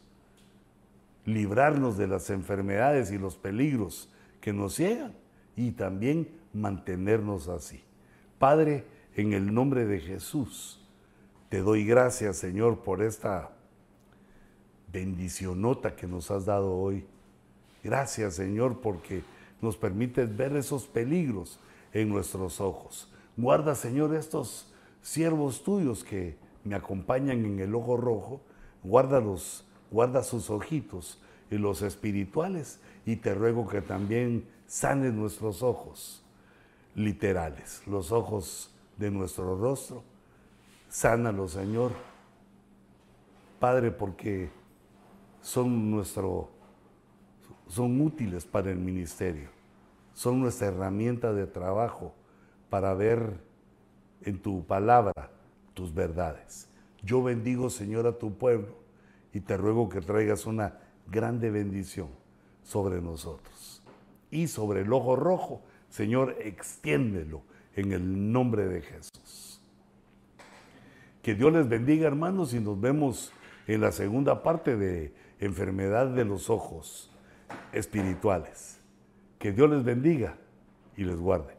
librarnos 1.25 1.97
de 1.97 2.07
las 2.07 2.29
enfermedades 2.29 3.11
y 3.11 3.17
los 3.17 3.35
peligros 3.35 4.09
que 4.41 4.53
nos 4.53 4.77
llegan 4.77 5.13
y 5.55 5.71
también 5.71 6.29
mantenernos 6.53 7.47
así. 7.49 7.83
Padre, 8.39 8.85
en 9.15 9.33
el 9.33 9.53
nombre 9.53 9.85
de 9.85 9.99
Jesús, 9.99 10.79
te 11.49 11.59
doy 11.59 11.85
gracias, 11.85 12.37
Señor, 12.37 12.79
por 12.79 13.01
esta 13.01 13.51
bendicionota 14.91 15.95
que 15.95 16.07
nos 16.07 16.31
has 16.31 16.45
dado 16.45 16.73
hoy. 16.75 17.05
Gracias, 17.83 18.35
Señor, 18.35 18.79
porque 18.81 19.23
nos 19.61 19.77
permites 19.77 20.35
ver 20.35 20.55
esos 20.55 20.85
peligros 20.85 21.59
en 21.93 22.09
nuestros 22.09 22.61
ojos. 22.61 23.11
Guarda, 23.35 23.75
Señor, 23.75 24.15
estos 24.15 24.71
siervos 25.01 25.63
tuyos 25.63 26.03
que 26.03 26.37
me 26.63 26.75
acompañan 26.75 27.45
en 27.45 27.59
el 27.59 27.73
ojo 27.75 27.97
rojo, 27.97 28.41
guárdalos, 28.83 29.65
guarda 29.91 30.23
sus 30.23 30.49
ojitos 30.49 31.19
y 31.49 31.57
los 31.57 31.81
espirituales, 31.81 32.79
y 33.05 33.15
te 33.15 33.33
ruego 33.33 33.67
que 33.67 33.81
también 33.81 34.47
sanes 34.67 35.13
nuestros 35.13 35.63
ojos 35.63 36.23
literales, 36.93 37.81
los 37.87 38.11
ojos 38.11 38.75
de 38.97 39.11
nuestro 39.11 39.57
rostro. 39.57 40.03
Sánalos, 40.89 41.51
Señor. 41.51 41.91
Padre, 43.59 43.91
porque 43.91 44.49
son 45.41 45.89
nuestro 45.89 46.49
son 47.67 48.01
útiles 48.01 48.45
para 48.45 48.71
el 48.71 48.77
ministerio. 48.77 49.49
Son 50.13 50.39
nuestra 50.39 50.67
herramienta 50.67 51.33
de 51.33 51.45
trabajo 51.45 52.13
para 52.69 52.93
ver 52.93 53.39
en 54.21 54.39
tu 54.39 54.65
palabra 54.65 55.31
tus 55.73 55.93
verdades. 55.93 56.67
Yo 57.03 57.21
bendigo, 57.21 57.69
Señor, 57.69 58.07
a 58.07 58.17
tu 58.17 58.33
pueblo 58.33 58.75
y 59.33 59.41
te 59.41 59.57
ruego 59.57 59.89
que 59.89 60.01
traigas 60.01 60.45
una 60.45 60.79
grande 61.07 61.51
bendición 61.51 62.09
sobre 62.63 63.01
nosotros. 63.01 63.83
Y 64.31 64.47
sobre 64.47 64.81
el 64.81 64.91
ojo 64.91 65.15
rojo, 65.15 65.61
Señor, 65.89 66.35
extiéndelo 66.39 67.43
en 67.75 67.91
el 67.91 68.31
nombre 68.31 68.67
de 68.67 68.81
Jesús. 68.81 69.61
Que 71.21 71.35
Dios 71.35 71.53
les 71.53 71.69
bendiga, 71.69 72.07
hermanos, 72.07 72.53
y 72.53 72.59
nos 72.59 72.79
vemos 72.79 73.31
en 73.67 73.81
la 73.81 73.91
segunda 73.91 74.43
parte 74.43 74.75
de 74.75 75.13
enfermedad 75.39 76.07
de 76.07 76.25
los 76.25 76.49
ojos 76.49 77.11
espirituales. 77.73 78.79
Que 79.39 79.51
Dios 79.51 79.69
les 79.69 79.83
bendiga 79.83 80.35
y 80.95 81.03
les 81.03 81.19
guarde. 81.19 81.56